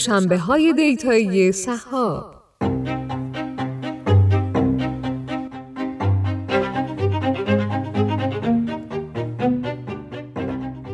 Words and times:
دوشنبه 0.00 0.38
های 0.38 0.72
دیتایی 0.72 1.52
سهاب 1.52 2.34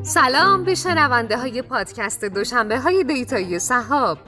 سلام 0.02 0.64
به 0.64 0.74
شنونده 0.74 1.36
های 1.36 1.62
پادکست 1.62 2.24
دوشنبه 2.24 2.78
های 2.78 3.04
دیتایی 3.04 3.58
سهاب 3.58 4.18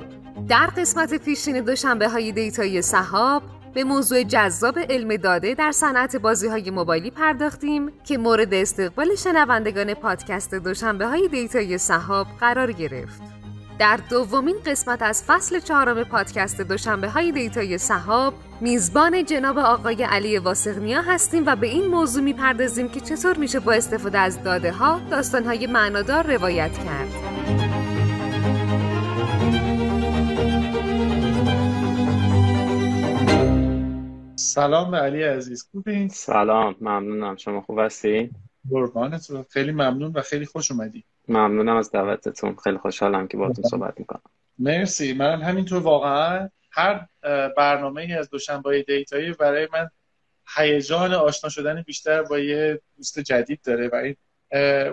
در 0.49 0.67
قسمت 0.67 1.15
پیشین 1.15 1.61
دوشنبه 1.61 2.09
های 2.09 2.33
دیتایی 2.33 2.83
سهاب 2.83 3.43
به 3.75 3.85
موضوع 3.85 4.23
جذاب 4.23 4.79
علم 4.79 5.17
داده 5.17 5.55
در 5.55 5.73
صنعت 5.73 6.17
بازی 6.17 6.49
های 6.49 6.71
موبایلی 6.71 7.11
پرداختیم 7.11 7.93
که 8.05 8.19
مورد 8.19 8.55
استقبال 8.55 9.15
شنوندگان 9.15 9.95
پادکست 9.95 10.55
دوشنبه 10.55 11.07
های 11.07 11.29
دیتایی 11.29 11.79
سهاب 11.79 12.27
قرار 12.41 12.73
گرفت. 12.73 13.38
در 13.79 13.97
دومین 14.11 14.57
قسمت 14.67 15.03
از 15.03 15.25
فصل 15.25 15.61
چهارم 15.61 16.05
پادکست 16.05 16.61
دوشنبه 16.61 17.09
های 17.09 17.33
دیتای 17.33 17.79
صحاب 17.79 18.35
میزبان 18.61 19.25
جناب 19.25 19.59
آقای 19.59 20.03
علی 20.03 20.39
واسقنیا 20.39 21.03
هستیم 21.03 21.47
و 21.47 21.57
به 21.57 21.67
این 21.67 21.87
موضوع 21.87 22.23
می‌پردازیم 22.23 22.89
که 22.89 23.01
چطور 23.01 23.37
میشه 23.37 23.61
با 23.61 23.73
استفاده 23.73 24.19
از 24.19 24.43
داده 24.43 24.73
ها 24.73 25.01
داستان 25.11 25.45
های 25.45 25.67
معنادار 25.67 26.37
روایت 26.37 26.73
کرد. 26.79 27.09
سلام 34.37 34.91
به 34.91 34.97
علی 34.97 35.23
عزیز 35.23 35.69
خوبین؟ 35.71 36.09
سلام 36.09 36.75
ممنونم 36.81 37.37
شما 37.37 37.61
خوب 37.61 37.79
هستی؟ 37.79 38.31
قربانت 38.71 39.27
خیلی 39.51 39.73
ممنون 39.73 40.13
و 40.13 40.23
خیلی 40.23 40.47
خوش 40.47 40.71
اومدی 40.71 41.05
ممنونم 41.29 41.77
از 41.77 41.91
دعوتتون. 41.91 42.57
خیلی 42.65 42.79
خوشحالم 42.79 43.29
که 43.29 43.37
باهاتون 43.37 43.65
صحبت 43.65 43.95
می‌کنم. 43.99 44.23
مرسی. 44.59 45.13
من 45.13 45.43
همینطور 45.43 45.83
واقعا 45.83 46.49
هر 46.71 47.07
برنامه 47.57 48.03
ای 48.03 48.13
از 48.13 48.31
دوشنبه 48.31 48.83
دیتایی 48.83 49.33
برای 49.33 49.69
من 49.73 49.91
هیجان 50.57 51.15
آشنا 51.15 51.51
شدن 51.51 51.83
بیشتر 51.83 52.23
با 52.23 52.39
یه 52.39 52.81
دوست 52.97 53.19
جدید 53.19 53.61
داره 53.65 53.89
و 53.89 53.95
این 53.95 54.17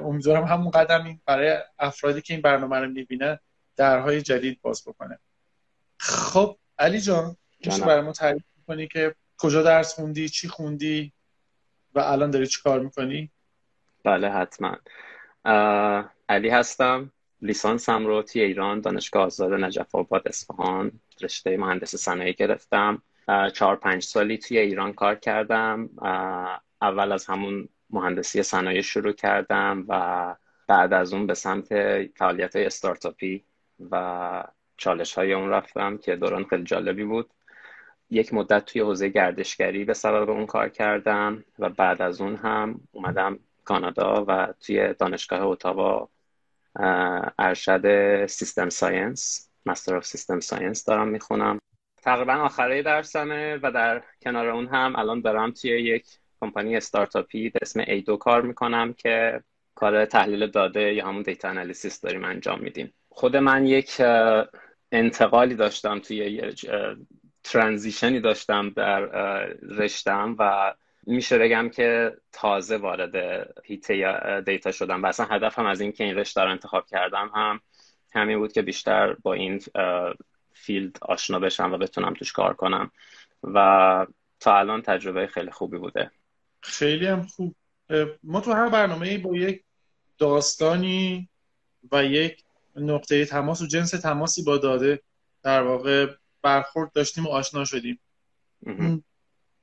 امیدوارم 0.03 0.43
همون 0.43 0.71
قدم 0.71 1.05
این 1.05 1.21
برای 1.25 1.57
افرادی 1.79 2.21
که 2.21 2.33
این 2.33 2.41
برنامه 2.41 2.79
رو 2.79 2.87
می‌بینن 2.87 3.39
درهای 3.75 4.21
جدید 4.21 4.61
باز 4.61 4.83
بکنه. 4.87 5.19
خب 5.97 6.57
علی 6.79 7.01
جان 7.01 7.37
میشه 7.65 7.85
برای 7.85 8.01
ما 8.01 8.11
تعریف 8.11 8.43
کنی 8.67 8.87
که 8.87 9.15
کجا 9.37 9.63
درس 9.63 9.93
خوندی 9.93 10.29
چی 10.29 10.47
خوندی 10.47 11.11
و 11.95 11.99
الان 11.99 12.31
داری 12.31 12.47
چی 12.47 12.61
کار 12.61 12.79
می‌کنی؟ 12.79 13.31
بله 14.03 14.29
حتما. 14.29 14.77
علی 16.29 16.49
هستم. 16.49 17.11
لیسانسم 17.41 18.05
رو 18.05 18.21
توی 18.21 18.41
ایران 18.41 18.81
دانشگاه 18.81 19.25
آزاد 19.25 19.53
نجف 19.53 19.95
آباد 19.95 20.27
اصفهان 20.27 20.91
رشته 21.21 21.57
مهندس 21.57 21.95
صنایع 21.95 22.31
گرفتم. 22.31 23.01
چهار 23.53 23.75
پنج 23.75 24.03
سالی 24.03 24.37
توی 24.37 24.57
ایران 24.57 24.93
کار 24.93 25.15
کردم. 25.15 25.89
اول 26.81 27.11
از 27.11 27.25
همون 27.25 27.69
مهندسی 27.89 28.43
صنایع 28.43 28.81
شروع 28.81 29.11
کردم 29.11 29.85
و 29.87 30.35
بعد 30.67 30.93
از 30.93 31.13
اون 31.13 31.27
به 31.27 31.33
سمت 31.33 31.67
فعالیت 32.15 32.55
های 32.55 32.65
استارتاپی 32.65 33.43
و 33.91 34.43
چالش 34.77 35.13
های 35.13 35.33
اون 35.33 35.49
رفتم 35.49 35.97
که 35.97 36.15
دوران 36.15 36.43
خیلی 36.43 36.63
جالبی 36.63 37.03
بود. 37.03 37.29
یک 38.09 38.33
مدت 38.33 38.65
توی 38.65 38.81
حوزه 38.81 39.09
گردشگری 39.09 39.85
به 39.85 39.93
سبب 39.93 40.29
اون 40.29 40.45
کار 40.45 40.69
کردم 40.69 41.43
و 41.59 41.69
بعد 41.69 42.01
از 42.01 42.21
اون 42.21 42.35
هم 42.35 42.81
اومدم 42.91 43.39
کانادا 43.65 44.25
و 44.27 44.53
توی 44.65 44.93
دانشگاه 44.93 45.41
اتاوا 45.41 46.09
ارشد 47.39 48.25
system 48.25 48.69
science 48.69 49.49
master 49.65 49.95
of 49.95 50.05
system 50.05 50.39
science 50.39 50.85
دارم 50.85 51.07
می‌خونم. 51.07 51.59
تقریبا 52.01 52.33
آخره 52.33 52.81
درسمه 52.81 53.59
و 53.63 53.71
در 53.71 54.03
کنار 54.21 54.49
اون 54.49 54.67
هم 54.67 54.95
الان 54.95 55.21
دارم 55.21 55.51
توی 55.51 55.69
یک 55.69 56.05
کمپانی 56.41 56.77
استارتاپی 56.77 57.49
به 57.49 57.59
اسم 57.61 57.83
ایدو 57.87 58.17
کار 58.17 58.41
می‌کنم 58.41 58.93
که 58.93 59.43
کار 59.75 60.05
تحلیل 60.05 60.47
داده 60.47 60.93
یا 60.93 61.07
همون 61.07 61.21
data 61.21 61.49
analysis 61.49 62.01
داریم 62.01 62.23
انجام 62.23 62.59
میدیم. 62.59 62.93
خود 63.09 63.37
من 63.37 63.65
یک 63.65 64.01
انتقالی 64.91 65.55
داشتم 65.55 65.99
توی 65.99 66.53
transition 67.43 68.12
ی 68.12 68.19
داشتم 68.19 68.69
در 68.69 68.99
رشتم 69.61 70.35
و 70.39 70.73
میشه 71.05 71.37
بگم 71.37 71.69
که 71.69 72.17
تازه 72.31 72.77
وارد 72.77 73.15
حیطه 73.65 73.97
ی 73.97 74.39
دیتا 74.39 74.71
شدم 74.71 75.03
و 75.03 75.05
اصلا 75.05 75.25
هدفم 75.25 75.65
از 75.65 75.81
اینکه 75.81 76.03
این 76.03 76.15
رشته 76.15 76.41
رو 76.41 76.51
انتخاب 76.51 76.85
کردم 76.85 77.31
هم 77.35 77.61
همین 78.13 78.39
بود 78.39 78.51
که 78.51 78.61
بیشتر 78.61 79.13
با 79.13 79.33
این 79.33 79.61
field 80.53 80.97
آشنا 81.01 81.39
بشم 81.39 81.73
و 81.73 81.77
بتونم 81.77 82.13
توش 82.13 82.31
کار 82.31 82.53
کنم 82.53 82.91
و 83.43 84.07
تا 84.39 84.57
الان 84.57 84.81
تجربه 84.81 85.27
خیلی 85.27 85.51
خوبی 85.51 85.77
بوده. 85.77 86.11
خیلی 86.61 87.07
هم 87.07 87.21
خوب. 87.21 87.55
ما 88.23 88.41
تو 88.41 88.53
هر 88.53 88.69
برنامه 88.69 89.17
با 89.17 89.37
یک 89.37 89.63
داستانی 90.17 91.29
و 91.91 92.05
یک 92.05 92.43
نقطه 92.75 93.25
تماس 93.25 93.61
و 93.61 93.67
جنس 93.67 93.91
تماسی 93.91 94.43
با 94.43 94.57
داده 94.57 95.01
در 95.43 95.61
واقع 95.61 96.13
برخورد 96.41 96.91
داشتیم 96.91 97.25
و 97.25 97.29
آشنا 97.29 97.65
شدیم. 97.65 97.99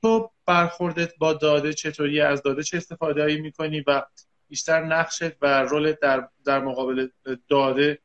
تو 0.01 0.31
برخوردت 0.45 1.17
با 1.17 1.33
داده 1.33 1.73
چطوری 1.73 2.21
از 2.21 2.43
داده 2.43 2.63
چه 2.63 2.77
استفاده 2.77 3.21
هایی 3.21 3.41
می‌کنی 3.41 3.83
و 3.87 4.03
بیشتر 4.49 4.83
نقشت 4.83 5.31
و 5.41 5.61
رولت 5.63 5.99
در, 5.99 6.27
در 6.45 6.59
مقابل 6.59 7.07
داده 7.47 7.99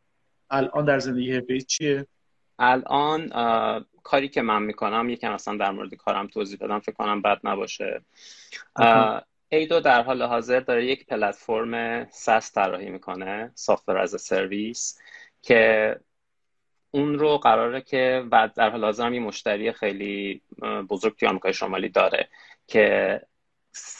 الان 0.51 0.85
در 0.85 0.99
زندگی 0.99 1.33
حرفه 1.33 1.61
چیه؟ 1.61 2.07
الان 2.59 3.29
کاری 4.03 4.29
که 4.29 4.43
من 4.43 4.63
می‌کنم 4.63 5.09
یکم 5.09 5.33
اصلا 5.33 5.57
در 5.57 5.71
مورد 5.71 5.95
کارم 5.95 6.27
توضیح 6.27 6.59
بدم 6.61 6.81
فکر 6.81 6.93
کنم 6.93 7.23
بد 7.23 7.41
نباشه 7.45 8.01
ایدو 9.49 9.81
در 9.81 10.03
حال 10.03 10.23
حاضر 10.23 10.61
داره 10.61 10.87
یک 10.87 11.07
پلتفرم 11.07 12.05
SaaS 12.11 12.53
طراحی 12.53 12.91
می‌کنه 12.91 13.53
software 13.55 13.99
as 13.99 14.21
service 14.21 14.99
که 15.43 15.97
اون 16.91 17.19
رو 17.19 17.39
قراره 17.39 17.81
که 17.81 18.25
بعد 18.31 18.55
در 18.55 18.71
حال 18.71 18.85
حاضر 18.85 19.13
یه 19.13 19.21
مشتری 19.21 19.73
خیلی 19.73 20.43
بزرگ 20.89 21.17
توی 21.17 21.29
آمریکای 21.29 21.53
شمالی 21.53 21.89
داره 21.89 22.29
که 22.67 23.21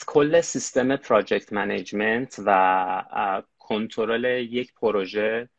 کل 0.07 0.41
سیستم 0.41 0.95
project 0.95 1.53
management 1.53 2.35
و 2.45 3.43
کنترل 3.59 4.25
یک 4.25 4.73
پروژه 4.73 5.49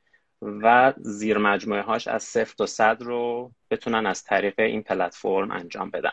و 0.42 0.92
زیر 0.96 1.38
مجموعه 1.38 1.82
هاش 1.82 2.08
از 2.08 2.22
صفر 2.22 2.54
تا 2.58 2.66
صد 2.66 3.02
رو 3.02 3.52
بتونن 3.70 4.06
از 4.06 4.24
طریق 4.24 4.54
این 4.60 4.82
پلتفرم 4.82 5.50
انجام 5.50 5.90
بدن. 5.90 6.12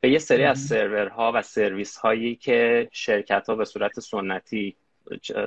به 0.00 0.10
یه 0.10 0.18
سری 0.18 0.44
از 0.44 0.60
سرورها 0.60 1.32
و 1.34 1.42
سرویس 1.42 1.96
هایی 1.96 2.36
که 2.36 2.88
شرکت 2.92 3.46
ها 3.48 3.54
به 3.54 3.64
صورت 3.64 4.00
سنتی 4.00 4.76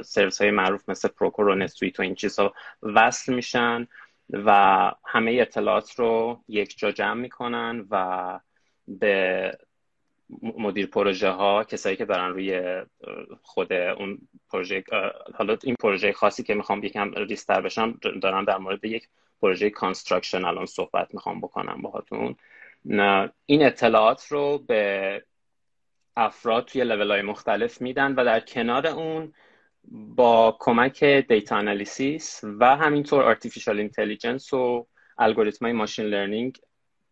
سرویس 0.06 0.42
های 0.42 0.52
معروف 0.52 0.90
مثل 0.90 1.08
Procore 1.08 1.48
و 1.48 1.56
NetSuite 1.56 2.00
و 2.00 2.04
این 2.04 2.16
چیزها 2.16 2.54
وصل 2.84 3.34
میشن. 3.34 3.88
و 4.32 4.92
همه 5.06 5.38
اطلاعات 5.42 6.00
رو 6.00 6.44
یک 6.48 6.78
جا 6.78 6.92
جمع 6.92 7.22
می‌کنن 7.22 7.88
و 7.92 8.40
به 8.88 9.58
مدیر 10.42 10.88
پروژه 10.88 11.30
ها 11.30 11.64
کسایی 11.64 11.96
که 11.96 12.06
دارن 12.06 12.30
روی 12.30 12.82
خود 13.42 13.74
اون 13.74 14.18
پروژه 14.50 14.84
حالا 15.36 15.58
این 15.64 15.76
پروژه 15.80 16.14
خاصی 16.14 16.44
که 16.44 16.54
می‌خوام 16.54 16.84
یکم 16.84 17.12
ریزتر 17.14 17.62
بشم 17.62 18.00
دارم 18.22 18.46
در 18.46 18.58
مورد 18.58 18.86
یک 18.86 19.08
پروژه 19.42 19.70
construction 19.70 20.46
الان 20.46 20.66
صحبت 20.66 21.14
می‌خوام 21.14 21.42
بکنم 21.42 21.82
باهاتون. 21.82 22.36
این 23.46 23.66
اطلاعات 23.66 24.28
رو 24.28 24.58
به 24.58 25.24
افراد 26.18 26.66
توی 26.66 26.84
لول 26.84 27.12
های 27.12 27.22
مختلف 27.22 27.82
میدن 27.82 28.16
و 28.16 28.26
در 28.26 28.40
کنار 28.40 28.88
اون 28.88 29.34
با 29.92 30.58
کمک 30.60 31.04
data 31.04 31.56
analysis 31.56 32.42
و 32.44 32.76
همینطور 32.76 33.24
artificial 33.24 33.80
intelligence 33.80 34.54
و 34.54 34.88
الگوریتم 35.18 35.66
های 35.66 35.74
machine 35.74 36.06
learning 36.06 36.60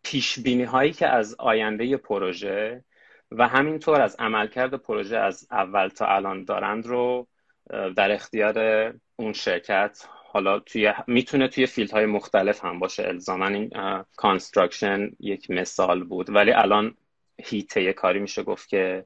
پیش 0.02 0.38
بینی 0.38 0.64
هایی 0.64 0.92
که 0.92 1.06
از 1.08 1.36
آینده 1.38 1.96
پروژه 1.96 2.84
و 3.30 3.48
همینطور 3.48 4.00
از 4.00 4.16
عملکرد 4.18 4.74
پروژه 4.74 5.16
از 5.16 5.46
اول 5.50 5.88
تا 5.88 6.06
الان 6.06 6.44
دارند 6.44 6.86
رو 6.86 7.26
در 7.96 8.12
اختیار 8.12 8.58
اون 9.16 9.32
شرکت. 9.32 10.08
حالا 10.32 10.58
توی 10.58 10.92
می‌تونه 11.06 11.48
توی 11.48 11.66
field 11.66 11.90
های 11.90 12.06
مختلف 12.06 12.64
هم 12.64 12.78
باشه. 12.78 13.08
الزاما 13.08 13.46
این 13.46 13.70
construction 14.16 15.10
یک 15.20 15.50
مثال 15.50 16.04
بود. 16.04 16.30
ولی 16.30 16.52
الان 16.52 16.94
حیطه 17.44 17.92
کاری 17.92 18.18
میشه 18.18 18.42
گفت 18.42 18.68
که 18.68 19.04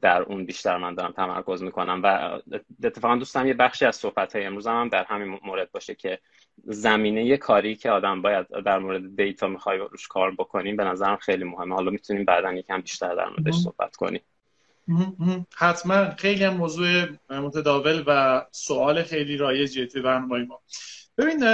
در 0.00 0.22
اون 0.22 0.44
بیشتر 0.44 0.76
من 0.76 0.94
دارم 0.94 1.12
تمرکز 1.12 1.62
می‌کنم 1.62 2.00
و 2.04 2.38
اتفاقا 2.84 3.16
دوست 3.16 3.33
دارم 3.33 3.46
یه 3.46 3.54
بخشی 3.54 3.84
از 3.84 3.96
صحبت 3.96 4.36
های 4.36 4.44
امروز 4.44 4.66
هم 4.66 4.88
در 4.88 5.04
همین 5.04 5.38
مورد 5.44 5.72
باشه 5.72 5.94
که 5.94 6.18
زمینه 6.64 7.36
کاری 7.36 7.76
که 7.76 7.90
آدم 7.90 8.22
باید 8.22 8.46
در 8.64 8.78
مورد 8.78 9.16
دیتا 9.16 9.48
می‌خوای 9.48 9.78
روش 9.78 10.08
کار 10.08 10.30
بکنیم 10.30 10.76
به 10.76 10.84
نظرم 10.84 11.16
خیلی 11.16 11.44
مهمه. 11.44 11.74
حالا 11.74 11.90
می‌تونیم 11.90 12.24
بعدا 12.24 12.52
یکم 12.52 12.80
بیشتر 12.80 13.14
در 13.14 13.28
موردش 13.28 13.54
صحبت 13.54 13.96
کنیم. 13.96 14.20
حتما. 15.56 16.10
خیلی 16.10 16.44
هم 16.44 16.54
موضوع 16.54 17.04
متداول 17.30 18.04
و 18.06 18.42
سوال 18.50 19.02
خیلی 19.02 19.36
رایجیه 19.36 19.86
توی 19.86 20.02
برنامه 20.02 20.44
ما. 20.44 20.60
ببین 21.18 21.44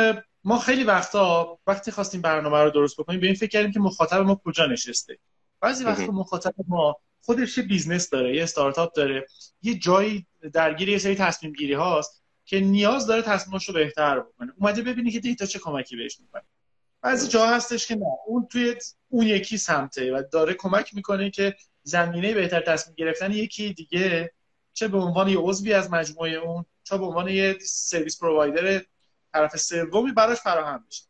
ما 0.45 0.59
خیلی 0.59 0.85
وقتا 0.85 1.59
وقتی 1.67 1.91
خواستیم 1.91 2.21
برنامه 2.21 2.59
رو 2.59 2.71
درست 2.71 3.01
بکنیم 3.01 3.21
به 3.21 3.27
این 3.27 3.37
فکر 3.37 3.49
کردیم 3.49 3.73
که 3.73 3.81
مخاطب 3.81 4.21
ما 4.21 4.41
کجا 4.45 4.67
نشسته. 4.67 5.19
بعضی 5.61 5.85
وقتا 5.85 6.13
مخاطب 6.13 6.55
ما 6.69 6.97
خودش 7.31 7.59
یه 7.59 7.65
business 7.65 8.11
داره 8.11 8.37
یه 8.37 8.43
استارتاپ 8.43 8.93
داره 8.93 9.27
یه 9.63 9.75
جایی 9.75 10.27
درگیر 10.53 10.89
یه 10.89 10.99
سری 10.99 11.15
تصمیم 11.15 11.53
گیری 11.53 11.73
هاست 11.73 12.23
که 12.45 12.61
نیاز 12.61 13.07
داره 13.07 13.23
تصمیمش 13.23 13.69
رو 13.69 13.75
بهتر 13.75 14.21
بکنه. 14.21 14.53
اومده 14.57 14.83
ببینی 14.83 15.11
که 15.11 15.21
دیتا 15.21 15.47
چه 15.47 15.59
کمکی 15.59 15.97
بهش 15.97 16.21
می‌کنه. 16.21 16.43
بعضی 17.03 17.29
جا 17.29 17.47
هستش 17.47 17.87
که 17.87 17.95
نه 17.95 18.07
اون 18.27 18.47
توی 18.47 18.77
اون 19.09 19.27
یکی 19.27 19.59
سمته 19.59 20.13
و 20.13 20.23
داره 20.33 20.55
کمک 20.55 20.95
می‌کنه 20.95 21.31
که 21.31 21.57
زمینه 21.83 22.35
بهتر 22.35 22.61
تصمیم 22.61 22.95
گرفتن 22.95 23.33
یکی 23.33 23.73
دیگه 23.73 24.33
چه 24.73 24.89
به 24.89 24.99
عنوان 24.99 25.29
یه 25.29 25.39
عضوی 25.39 25.73
از 25.73 25.91
مجموعه 25.91 26.33
اون 26.33 26.65
چه 26.85 26.99
به 26.99 27.05
عنوان 27.05 27.29
یه 27.29 27.59
service 27.61 28.21
provider 28.21 28.83
طرف 29.33 29.57
سومی 29.57 30.13
براش 30.13 30.39
فراهم 30.39 30.85
بشه. 30.89 31.05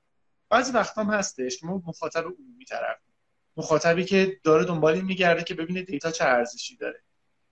بعضی 0.50 0.72
وقتا 0.72 1.04
هم 1.04 1.10
هستش 1.10 1.58
که 1.58 1.66
ما 1.66 1.82
مخاطب 1.86 2.24
عمومی 2.24 2.64
طرف. 2.64 3.09
مخاطبی 3.56 4.04
که 4.04 4.40
داره 4.44 4.64
دنبال 4.64 5.00
میگرده 5.00 5.44
که 5.44 5.54
ببینه 5.54 5.82
دیتا 5.82 6.10
چه 6.10 6.24
ارزشی 6.24 6.76
داره. 6.76 7.00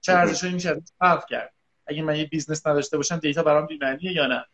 چه 0.00 0.12
ارزشی 0.12 0.48
میشه 0.48 0.82
خلق 0.98 1.26
کرد. 1.26 1.54
اگه 1.86 2.02
من 2.02 2.16
یه 2.16 2.24
business 2.24 2.66
نداشته 2.66 2.96
باشم 2.96 3.16
دیتا 3.16 3.42
برام 3.42 3.66
بی‌معنیه 3.66 4.12
یا 4.12 4.26
نه؟ 4.26 4.46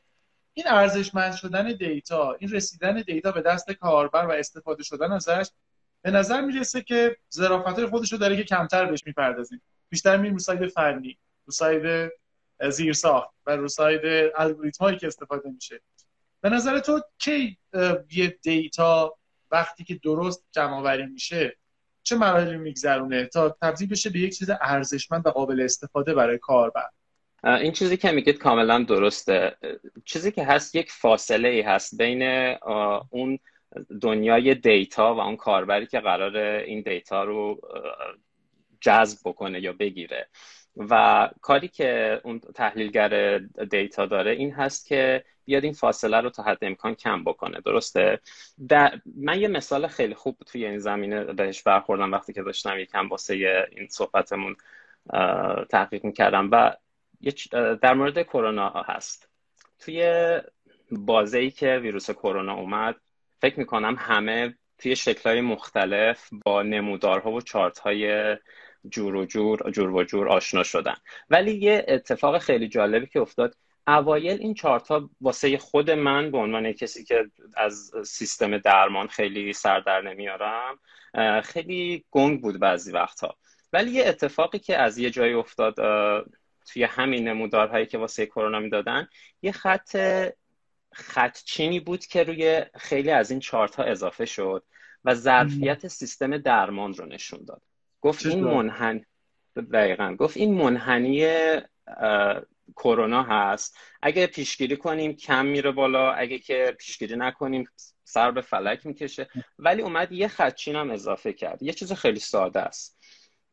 این 0.55 0.69
ارزشمند 0.69 1.35
شدن 1.35 1.73
دیتا 1.73 2.32
این 2.32 2.50
رسیدن 2.52 3.02
دیتا 3.02 3.32
به 3.32 3.43
دست 3.43 3.73
کاربر 3.73 4.26
و 4.26 4.31
استفاده 4.31 4.82
شدن 4.82 5.12
ازش 5.12 5.50
به 6.02 6.11
نظر 6.11 6.41
می‌رسه 6.41 6.82
که 6.82 7.17
ظرافت 7.35 7.87
خودش 7.87 8.12
رو 8.12 8.19
داره 8.19 8.37
که 8.37 8.44
کمتر 8.44 8.85
بهش 8.85 9.02
می‌پردازیم. 9.06 9.62
بیشتر 9.88 10.17
میریم 10.17 10.35
رو 10.35 10.38
side 10.38 10.69
فنی 10.69 11.19
رو 11.47 11.52
side 11.53 12.12
زیرساخت 12.70 13.31
و 13.47 13.56
رو 13.56 13.69
side 13.69 14.32
الگوریتم 14.37 14.97
که 14.97 15.06
استفاده 15.06 15.50
میشه. 15.50 15.81
به 16.40 16.49
نظر 16.49 16.79
تو 16.79 17.00
کی 17.19 17.58
یه 18.11 18.38
دیتا 18.43 19.17
وقتی 19.50 19.85
که 19.85 19.94
درست 19.94 20.46
جمع 20.52 21.05
میشه 21.06 21.56
چه 22.02 22.17
مراحلی 22.17 22.56
میگذرونه 22.56 23.26
تا 23.26 23.56
تبدیل 23.62 23.88
بشه 23.88 24.11
به 24.11 24.19
یک 24.19 24.38
چیز 24.38 24.50
ارزشمند 24.61 25.26
و 25.26 25.31
قابل 25.31 25.61
استفاده 25.61 26.14
برای 26.14 26.38
کاربر؟ 26.38 26.88
این 27.44 27.73
چیزی 27.73 27.96
که 27.96 28.11
میگید 28.11 28.38
کاملا 28.38 28.82
درسته. 28.82 29.56
چیزی 30.05 30.32
که 30.32 30.44
هست 30.44 30.75
یک 30.75 30.93
فاصله 30.93 31.49
ای 31.49 31.61
هست 31.61 31.99
بین 31.99 32.23
اون 33.11 33.38
دنیای 34.00 34.55
دیتا 34.55 35.14
و 35.14 35.20
اون 35.20 35.37
کاربری 35.37 35.87
که 35.87 36.00
قرار 36.00 36.37
این 36.37 36.82
دیتا 36.82 37.25
رو 37.25 37.61
جذب 38.81 39.19
بکنه 39.25 39.61
یا 39.61 39.73
بگیره. 39.73 40.29
و 40.76 41.31
کاری 41.41 41.69
که 41.69 42.21
اون 42.25 42.38
تحلیلگر 42.38 43.38
دیتا 43.71 44.06
داره 44.06 44.31
این 44.31 44.53
هست 44.53 44.87
که 44.87 45.25
بیاد 45.44 45.65
این 45.65 45.73
فاصله 45.73 46.21
رو 46.21 46.31
تا 46.31 46.43
حد 46.43 46.59
امکان 46.62 46.94
کم 46.94 47.25
بکنه. 47.25 47.61
درسته؟ 47.61 48.21
در 48.69 49.00
من 49.17 49.41
یه 49.41 49.49
مثال 49.49 49.87
خیلی 49.87 50.15
خوب 50.15 50.37
توی 50.47 50.67
این 50.67 50.79
زمینه 50.79 51.25
بهش 51.25 51.62
برخوردم 51.62 52.12
وقتی 52.12 52.32
که 52.32 52.43
داشتم 52.43 52.79
یکم 52.79 53.09
واسه 53.09 53.67
این 53.76 53.88
صحبتمون 53.88 54.56
تحقیق 55.71 56.05
می‌کردم 56.05 56.49
و 56.53 56.73
در 57.82 57.94
مورد 57.94 58.23
کرونا 58.23 58.71
هست. 58.71 59.29
توی 59.79 60.41
بازه 60.91 61.38
ای 61.38 61.50
که 61.50 61.76
ویروس 61.76 62.11
کرونا 62.11 62.55
اومد 62.55 62.97
فکر 63.41 63.59
می‌کنم 63.59 63.97
همه 63.99 64.55
توی 64.79 64.97
شکلهای 64.97 65.41
مختلف 65.41 66.29
با 66.44 66.62
نمودارها 66.62 67.32
و 67.32 67.41
چارت 67.41 67.79
های 67.79 68.37
جور 68.89 69.17
و 69.17 69.25
جور 69.25 69.71
جور 69.71 69.91
و 69.91 70.05
جور 70.05 70.29
آشنا 70.29 70.63
شدن. 70.63 70.95
ولی 71.31 71.53
یه 71.53 71.85
اتفاق 71.89 72.39
خیلی 72.39 72.69
جالبی 72.69 73.07
که 73.07 73.21
افتاد. 73.21 73.57
اوایل 73.87 74.39
این 74.41 74.55
چارت 74.55 74.89
ها 74.89 75.11
واسه 75.21 75.59
خود 75.59 75.91
من 75.91 76.31
به 76.31 76.39
عنوان 76.39 76.73
کسی 76.73 77.05
که 77.05 77.25
از 77.57 77.93
سیستم 78.05 78.59
درمان 78.59 79.07
خیلی 79.07 79.53
سر 79.53 79.81
در 79.81 80.01
نمیارم 80.01 80.79
خیلی 81.43 82.05
گنگ 82.11 82.43
بود 82.43 82.61
بعضی 82.61 82.93
وقتها. 82.93 83.37
ولی 83.73 83.91
یه 83.91 84.09
اتفاقی 84.09 84.59
که 84.59 84.79
از 84.79 84.99
یه 84.99 85.11
جایی 85.11 85.35
افتاد 85.35 85.75
توی 86.73 86.85
همین 86.85 87.29
نمودارهایی 87.29 87.87
که 87.87 87.99
واسه 87.99 88.27
کرونا 88.27 88.61
می‌دادن 88.61 89.09
یه 89.43 89.53
خط 89.53 89.97
خطچینی 90.93 91.81
بود 91.81 92.07
که 92.07 92.25
روی 92.25 92.65
خیلی 92.77 93.11
از 93.11 93.31
این 93.31 93.41
چارت 93.41 93.75
ها 93.75 93.83
اضافه 93.83 94.25
شد 94.25 94.65
و 95.05 95.15
ظرفیت 95.15 95.89
سیستم 95.89 96.39
درمان 96.39 96.95
رو 96.95 97.07
نشون 97.07 97.45
داد. 97.45 97.63
گفت 98.05 98.27
این 98.27 98.45
منحن 98.45 99.05
دقیقا. 99.73 100.17
گفت 100.19 100.37
این 100.37 100.55
منحنی 100.55 101.29
کرونا 102.77 103.23
هست. 103.23 103.77
اگه 104.03 104.27
پیشگیری 104.27 104.77
کنیم 104.77 105.17
کم 105.17 105.47
میره 105.47 105.71
بالا. 105.71 106.12
اگه 106.12 106.39
که 106.39 106.77
پیشگیری 106.79 107.17
نکنیم 107.17 107.65
سر 108.05 108.31
به 108.31 108.41
فلک 108.41 108.87
می‌کشه. 108.87 109.29
ولی 109.59 109.83
اومد 109.83 110.12
یه 110.12 110.29
خدچین 110.29 110.77
هم 110.77 110.91
اضافه 110.91 111.33
کرد. 111.33 111.62
یه 111.62 111.73
چیز 111.73 111.93
خیلی 111.93 112.21
ساده 112.21 112.61
است. 112.61 112.99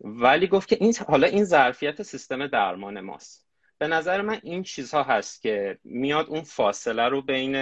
ولی 0.01 0.47
گفت 0.47 0.67
که 0.67 0.77
این 0.79 0.93
حالا 1.07 1.27
این 1.27 1.43
ظرفیت 1.43 2.03
سیستم 2.03 2.47
درمان 2.47 2.99
ماست. 2.99 3.47
به 3.77 3.87
نظر 3.87 4.21
من 4.21 4.39
این 4.43 4.63
چیزها 4.63 5.03
هست 5.03 5.41
که 5.41 5.77
میاد 5.83 6.27
اون 6.29 6.41
فاصله 6.41 7.09
رو 7.09 7.21
بین 7.21 7.55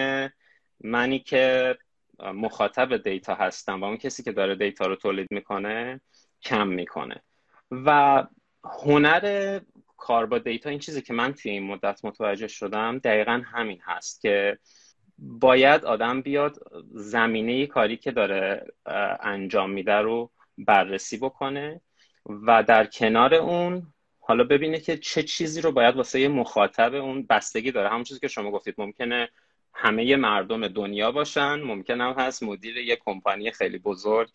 منی 0.83 1.19
که 1.19 1.77
مخاطب 2.19 2.97
دیتا 2.97 3.35
هستم 3.35 3.81
و 3.81 3.85
اون 3.85 3.97
کسی 3.97 4.23
که 4.23 4.31
داره 4.31 4.55
دیتا 4.55 4.87
رو 4.87 4.95
تولید 4.95 5.27
می‌کنه 5.31 6.01
کم 6.41 6.67
می‌کنه. 6.67 7.21
و 7.71 8.23
هنر 8.63 9.59
کار 9.97 10.25
با 10.25 10.37
دیتا 10.37 10.69
این 10.69 10.79
چیزی 10.79 11.01
که 11.01 11.13
من 11.13 11.33
توی 11.33 11.51
این 11.51 11.63
مدت 11.63 12.05
متوجه 12.05 12.47
شدم 12.47 12.97
دقیقا 12.97 13.41
همین 13.45 13.79
هست 13.83 14.21
که 14.21 14.59
باید 15.17 15.85
آدم 15.85 16.21
بیاد 16.21 16.57
زمینه 16.91 17.65
کاری 17.65 17.97
که 17.97 18.11
داره 18.11 18.65
انجام 19.19 19.71
میده 19.71 19.93
رو 19.93 20.31
بررسی 20.57 21.17
بکنه 21.17 21.81
و 22.25 22.63
در 22.63 22.85
کنار 22.85 23.33
اون 23.33 23.93
حالا 24.19 24.43
ببینه 24.43 24.79
که 24.79 24.97
چه 24.97 25.23
چیزی 25.23 25.61
رو 25.61 25.71
باید 25.71 25.95
واسه 25.95 26.27
مخاطب 26.27 26.95
اون 26.95 27.25
بستگی 27.25 27.71
داره. 27.71 27.89
همون 27.89 28.03
چیزی 28.03 28.19
که 28.19 28.27
شما 28.27 28.51
گفتید 28.51 28.75
ممکنه 28.77 29.29
همه 29.73 30.15
مردم 30.15 30.67
دنیا 30.67 31.11
باشن 31.11 31.55
ممکن 31.55 32.01
هم 32.01 32.15
هست 32.17 32.43
مدیر 32.43 32.77
یک 32.77 32.99
کمپانی 33.05 33.51
خیلی 33.51 33.77
بزرگ 33.77 34.29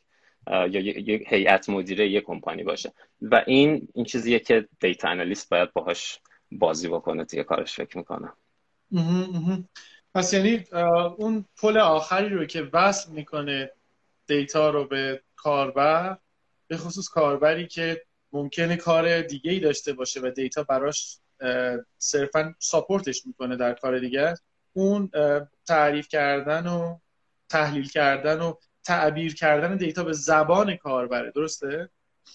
یا 0.46 0.80
یک 0.80 1.24
هیئت 1.28 1.68
مدیره 1.68 2.08
یک 2.08 2.24
کمپانی 2.24 2.62
باشه. 2.62 2.92
و 3.22 3.44
این 3.46 3.88
این 3.94 4.04
چیزیه 4.04 4.38
که 4.38 4.68
دیتا 4.80 5.08
انالیست 5.08 5.50
باید 5.50 5.72
باهاش 5.72 6.20
بازی 6.52 6.88
بکنه 6.88 7.24
توی 7.24 7.44
کارش 7.44 7.76
فکر 7.76 7.98
می‌کنم. 7.98 8.36
پس 10.14 10.34
یعنی 10.34 10.64
اون 11.16 11.44
پل 11.60 11.78
آخری 11.78 12.28
رو 12.28 12.44
که 12.44 12.68
وصل 12.72 13.12
می‌کنه 13.12 13.70
دیتا 14.26 14.70
رو 14.70 14.84
به 14.84 15.22
کاربر 15.36 16.18
به 16.66 16.76
خصوص 16.76 17.08
کاربری 17.08 17.66
که 17.66 18.02
ممکنه 18.32 18.76
کار 18.76 19.22
دیگه 19.22 19.50
ای 19.50 19.60
داشته 19.60 19.92
باشه 19.92 20.20
و 20.20 20.30
دیتا 20.30 20.62
براش 20.62 21.18
صرفا 21.98 22.54
ساپورتش 22.58 23.26
می‌کنه 23.26 23.56
در 23.56 23.72
کار 23.72 23.98
دیگه 23.98 24.34
اون 24.72 25.10
تعریف 25.66 26.08
کردن 26.08 26.66
و 26.66 26.98
تحلیل 27.48 27.88
کردن 27.88 28.40
و 28.40 28.54
تعبیر 28.84 29.34
کردن 29.34 29.76
دیتا 29.76 30.04
به 30.04 30.12
زبان 30.12 30.76
کاربره. 30.76 31.30
درسته؟ 31.30 31.88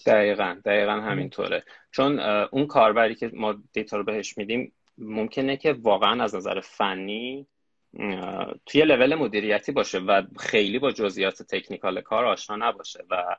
دقیقا 0.06 0.56
دقیقا 0.64 0.92
همینطوره. 0.92 1.64
چون 1.90 2.20
اون 2.20 2.66
کاربری 2.66 3.14
که 3.14 3.30
ما 3.34 3.62
دیتا 3.72 3.96
رو 3.96 4.04
بهش 4.04 4.38
میدیم 4.38 4.72
ممکنه 4.98 5.56
که 5.56 5.72
واقعا 5.72 6.24
از 6.24 6.34
نظر 6.34 6.60
فنی 6.60 7.46
توی 8.66 8.82
لول 8.84 9.14
مدیریتی 9.14 9.72
باشه 9.72 9.98
و 9.98 10.22
خیلی 10.38 10.78
با 10.78 10.92
جزئیات 10.92 11.42
تکنیکال 11.42 12.00
کار 12.00 12.24
آشنا 12.24 12.56
نباشه 12.56 13.04
و 13.10 13.36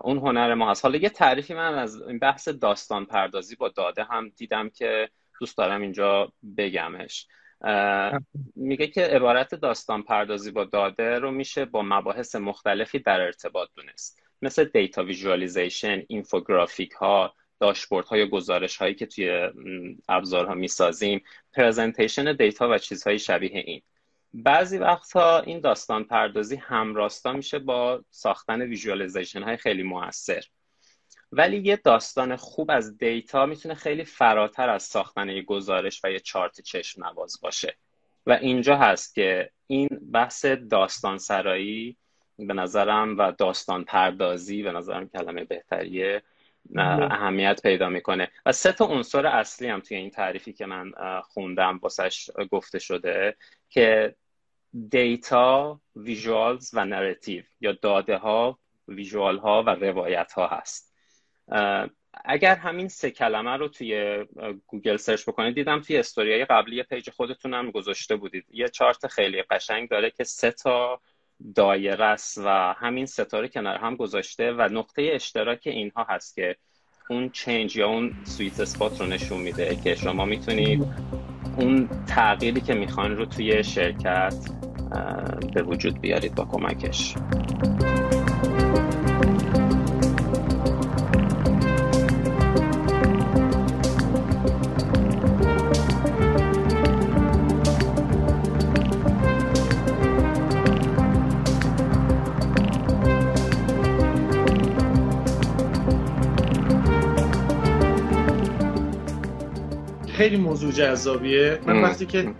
اون 0.00 0.18
هنر 0.18 0.54
ما 0.54 0.70
هست. 0.70 0.84
حالا 0.84 0.98
یه 0.98 1.08
تعریفی 1.08 1.54
من 1.54 1.74
از 1.74 2.02
این 2.02 2.18
بحث 2.18 2.48
داستان 2.48 3.04
پردازی 3.04 3.56
با 3.56 3.68
داده 3.68 4.04
هم 4.04 4.28
دیدم 4.28 4.68
که 4.68 5.08
دوست 5.40 5.58
دارم 5.58 5.80
اینجا 5.80 6.32
بگمش. 6.56 7.26
میگه 8.56 8.86
که 8.86 9.02
عبارت 9.02 9.54
داستان 9.54 10.02
پردازی 10.02 10.50
با 10.50 10.64
داده 10.64 11.18
رو 11.18 11.30
میشه 11.30 11.64
با 11.64 11.82
مباحث 11.82 12.34
مختلفی 12.34 12.98
در 12.98 13.20
ارتباط 13.20 13.68
دونست. 13.74 14.22
مثل 14.42 14.64
data 14.64 15.04
visualization 15.04 16.02
اینفوگرافیک 16.08 16.92
ها 16.92 17.34
داشبورد 17.60 18.06
های 18.06 18.28
گزارش 18.28 18.76
هایی 18.76 18.94
که 18.94 19.06
توی 19.06 19.50
ابزارها 20.08 20.54
می‌سازیم 20.54 21.22
presentation 21.52 22.32
دیتا 22.32 22.68
و 22.70 22.78
چیزهای 22.78 23.18
شبیه 23.18 23.58
این. 23.58 23.82
بعضی 24.34 24.78
وقتها 24.78 25.40
این 25.40 25.60
داستان 25.60 26.04
پردازی 26.04 26.56
همراستا 26.56 27.32
میشه 27.32 27.58
با 27.58 28.04
ساختن 28.10 28.62
visualization 28.62 29.42
های 29.42 29.56
خیلی 29.56 29.82
موثر. 29.82 30.44
ولی 31.36 31.56
یه 31.56 31.76
داستان 31.76 32.36
خوب 32.36 32.70
از 32.70 32.98
data 32.98 33.46
می‌تونه 33.46 33.74
خیلی 33.74 34.04
فراتر 34.04 34.68
از 34.68 34.82
ساختن 34.82 35.28
یه 35.28 35.42
گزارش 35.42 36.00
و 36.04 36.10
یه 36.10 36.20
چارت 36.20 36.60
چشم 36.60 37.04
نواز 37.04 37.40
باشه. 37.42 37.76
و 38.26 38.32
اینجا 38.32 38.76
هست 38.76 39.14
که 39.14 39.50
این 39.66 39.88
بحث 40.12 40.44
داستان 40.44 41.18
سرایی 41.18 41.96
به 42.38 42.54
نظرم 42.54 43.18
و 43.18 43.32
داستان 43.32 43.84
پردازی 43.84 44.62
به 44.62 44.72
نظرم 44.72 45.08
کلمه 45.08 45.44
بهتریه 45.44 46.22
اهمیت 46.76 47.62
پیدا 47.62 47.88
می‌کنه. 47.88 48.30
و 48.46 48.52
سه 48.52 48.72
تا 48.72 48.84
عنصر 48.84 49.26
اصلی 49.26 49.68
هم 49.68 49.80
توی 49.80 49.96
این 49.96 50.10
تعریفی 50.10 50.52
که 50.52 50.66
من 50.66 50.92
خوندم 51.22 51.78
واسش 51.82 52.30
گفته 52.50 52.78
شده 52.78 53.36
که 53.68 54.14
data، 54.88 55.80
visuals 55.96 56.70
و 56.72 56.84
narrative 56.84 57.42
یا 57.60 57.72
داده 57.72 58.16
ها 58.16 58.58
visual 58.88 59.38
ها 59.38 59.62
و 59.62 59.70
روایت 59.70 60.32
ها 60.32 60.46
هست. 60.46 60.93
اگر 62.24 62.56
همین 62.56 62.88
سه 62.88 63.10
کلمه 63.10 63.56
رو 63.56 63.68
توی 63.68 64.24
گوگل 64.66 64.96
سرچ 64.96 65.22
بکنید 65.28 65.54
دیدم 65.54 65.80
توی 65.80 65.96
استوریای 65.96 66.44
قبلی 66.44 66.82
پیج 66.82 67.10
خودتون 67.10 67.54
هم 67.54 67.70
گذاشته 67.70 68.16
بودید. 68.16 68.44
یه 68.52 68.68
چارت 68.68 69.06
خیلی 69.06 69.42
قشنگ 69.42 69.88
داره 69.88 70.10
که 70.10 70.24
سه 70.24 70.50
تا 70.50 71.00
دایره 71.54 72.04
است 72.04 72.38
و 72.38 72.74
همین 72.78 73.06
سه 73.06 73.23
تا 73.23 73.31
رو 73.31 73.48
کنار 73.48 73.76
هم 73.76 73.96
گذاشته 73.96 74.52
و 74.52 74.68
نقطه 74.72 75.10
اشتراک 75.12 75.60
اینها 75.64 76.06
هست 76.08 76.34
که 76.34 76.56
اون 77.10 77.30
change 77.30 77.76
یا 77.76 77.88
اون 77.88 78.14
sweet 78.24 78.60
spot 78.60 79.00
رو 79.00 79.06
نشون 79.06 79.40
میده 79.40 79.76
که 79.84 79.94
شما 79.94 80.24
می‌تونید 80.24 80.84
اون 81.58 81.88
تغییری 82.06 82.60
که 82.60 82.74
می‌خوان 82.74 83.16
رو 83.16 83.26
توی 83.26 83.64
شرکت 83.64 84.34
به 85.54 85.62
وجود 85.62 86.00
بیارید 86.00 86.34
با 86.34 86.44
کمکش. 86.44 87.14
خیلی 110.24 110.36
موضوع 110.36 110.72
جذابیه. 110.72 111.60
من 111.66 111.82
وقتی 111.82 112.06
که 112.06 112.34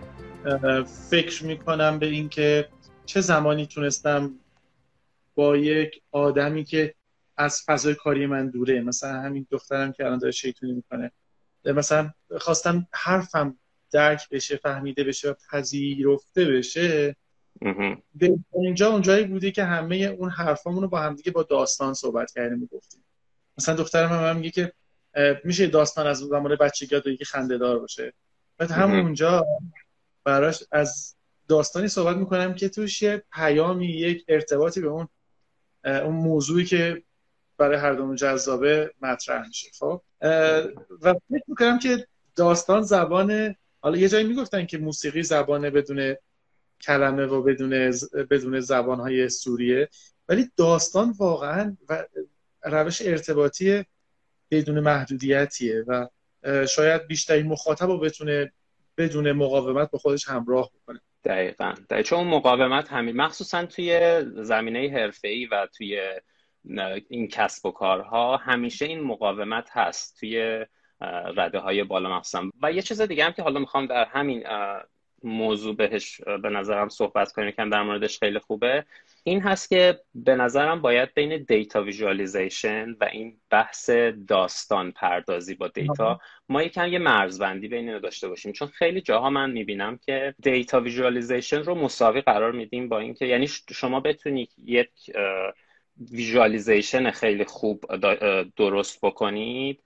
فکر 1.09 1.45
می‌کنم 1.45 1.99
به 1.99 2.05
اینکه 2.05 2.69
چه 3.05 3.21
زمانی 3.21 3.65
تونستم 3.65 4.39
با 5.35 5.57
یک 5.57 6.01
آدمی 6.11 6.63
که 6.63 6.93
از 7.37 7.63
فضای 7.65 7.95
کاری 7.95 8.25
من 8.25 8.49
دوره 8.49 8.81
مثلا 8.81 9.21
همین 9.21 9.47
دخترم 9.51 9.91
که 9.91 10.05
الان 10.05 10.19
داره 10.19 10.31
شیطونی 10.31 10.73
می‌کنه 10.73 11.11
مثلا 11.65 12.11
خواستم 12.39 12.87
حرفم 12.91 13.57
درک 13.91 14.29
بشه 14.29 14.57
فهمیده 14.57 15.03
بشه 15.03 15.29
و 15.29 15.33
پذیرفته 15.51 16.45
بشه 16.45 17.15
به 18.15 18.39
اونجا 18.51 18.91
اونجایی 18.91 19.25
بوده 19.25 19.51
که 19.51 19.63
همه 19.63 19.95
اون 19.95 20.29
حرفامون 20.29 20.81
رو 20.81 20.89
با 20.89 20.99
همدیگه 20.99 21.31
با 21.31 21.43
داستان 21.43 21.93
صحبت 21.93 22.31
کردیم 22.31 22.59
می‌گفتیم 22.59 23.05
مثلا 23.57 23.75
دخترم 23.75 24.09
هم 24.09 24.37
میگه 24.37 24.49
که 24.51 24.73
میشه 25.43 25.67
داستان 25.67 26.07
از 26.07 26.17
زمان 26.17 26.55
بچگی 26.55 26.95
یاد 26.95 27.17
که 27.17 27.25
خنده 27.25 27.57
دار 27.57 27.79
باشه. 27.79 28.13
بعد 28.57 28.71
همونجا 28.71 29.45
براش 30.23 30.63
از 30.71 31.15
داستانی 31.47 31.87
صحبت 31.87 32.17
می‌کنم 32.17 32.53
که 32.53 32.69
توش 32.69 33.01
یه 33.01 33.23
پیامی 33.33 33.87
یک 33.87 34.25
ارتباطی 34.27 34.81
به 34.81 34.87
اون 34.87 35.07
اون 35.85 36.15
موضوعی 36.15 36.65
که 36.65 37.03
برای 37.57 37.77
هر 37.77 37.93
دومون 37.93 38.15
جذابه 38.15 38.91
مطرح 39.01 39.47
میشه 39.47 39.69
خب؟ 39.79 40.01
و 41.01 41.13
فکر 41.13 41.43
می‌کنم 41.47 41.79
که 41.79 42.07
داستان 42.35 42.81
زبان 42.81 43.55
حالا 43.81 43.97
یه 43.97 44.09
جایی 44.09 44.27
می‌گفتن 44.27 44.65
که 44.65 44.77
موسیقی 44.77 45.23
زبانه 45.23 45.69
بدون 45.69 46.15
کلمه 46.81 47.25
و 47.25 47.41
بدون 47.41 47.93
بدون 48.29 48.59
زبان 48.59 48.99
های 48.99 49.29
سوریه 49.29 49.89
ولی 50.29 50.51
داستان 50.57 51.11
واقعا 51.17 51.77
و 51.89 52.05
روش 52.63 53.01
ارتباطی 53.01 53.85
بدون 54.55 54.79
محدودیتیه 54.79 55.83
و 55.87 56.07
شاید 56.67 57.07
بیشترین 57.07 57.47
مخاطب 57.47 57.85
رو 57.85 57.99
بتونه 57.99 58.51
بدون 58.97 59.31
مقاومت 59.31 59.91
با 59.91 59.99
خودش 59.99 60.27
همراه 60.27 60.71
بکنه. 60.75 61.01
دقیقا. 61.23 61.73
دقیقا. 61.89 62.01
چون 62.01 62.27
مقاومت 62.27 62.91
همین 62.93 63.15
مخصوصا 63.15 63.65
توی 63.65 64.21
زمینه 64.35 65.11
ای 65.23 65.45
و 65.45 65.67
توی 65.77 66.01
این 67.09 67.27
کسب 67.27 67.65
و 67.65 67.71
کارها 67.71 68.37
همیشه 68.37 68.85
این 68.85 68.99
مقاومت 68.99 69.69
هست 69.71 70.19
توی 70.19 70.65
رده 71.37 71.59
های 71.59 71.83
بالا 71.83 72.17
مخصوصا. 72.17 72.49
و 72.61 72.71
یه 72.71 72.81
چیز 72.81 73.01
دیگه 73.01 73.25
هم 73.25 73.31
که 73.31 73.41
حالا 73.41 73.59
می‌خوام 73.59 73.85
در 73.85 74.05
همین 74.05 74.43
موضوع 75.25 75.75
بهش 75.75 76.21
به 76.21 76.49
نظرم 76.49 76.89
صحبت 76.89 77.31
کنیم 77.31 77.51
که 77.51 77.65
در 77.71 77.83
موردش 77.83 78.19
خیلی 78.19 78.39
خوبه. 78.39 78.85
این 79.23 79.41
هست 79.41 79.69
که 79.69 79.99
به 80.15 80.35
نظرم 80.35 80.81
باید 80.81 81.13
بین 81.13 81.43
data 81.43 81.83
visualization 81.83 82.95
و 83.01 83.09
این 83.11 83.37
بحث 83.49 83.89
داستان 84.27 84.91
پردازی 84.91 85.55
با 85.55 85.67
data 85.67 86.19
ما 86.49 86.63
یکم 86.63 86.87
یه 86.87 86.99
مرزبندی 86.99 87.67
بین 87.67 87.89
رو 87.89 87.99
داشته 87.99 88.27
باشیم. 88.27 88.51
چون 88.51 88.67
خیلی 88.67 89.01
جاها 89.01 89.29
من 89.29 89.51
می‌بینم 89.51 89.97
که 89.97 90.35
data 90.41 90.81
visualization 90.81 91.63
رو 91.63 91.75
مساوی 91.75 92.21
قرار 92.21 92.51
میدیم 92.51 92.89
با 92.89 92.99
اینکه 92.99 93.25
یعنی 93.25 93.47
شما 93.47 93.99
بتونید 93.99 94.49
یک 94.65 94.89
visualization 96.11 97.11
خیلی 97.11 97.45
خوب 97.45 97.85
درست 98.55 98.99
بکنید 99.01 99.83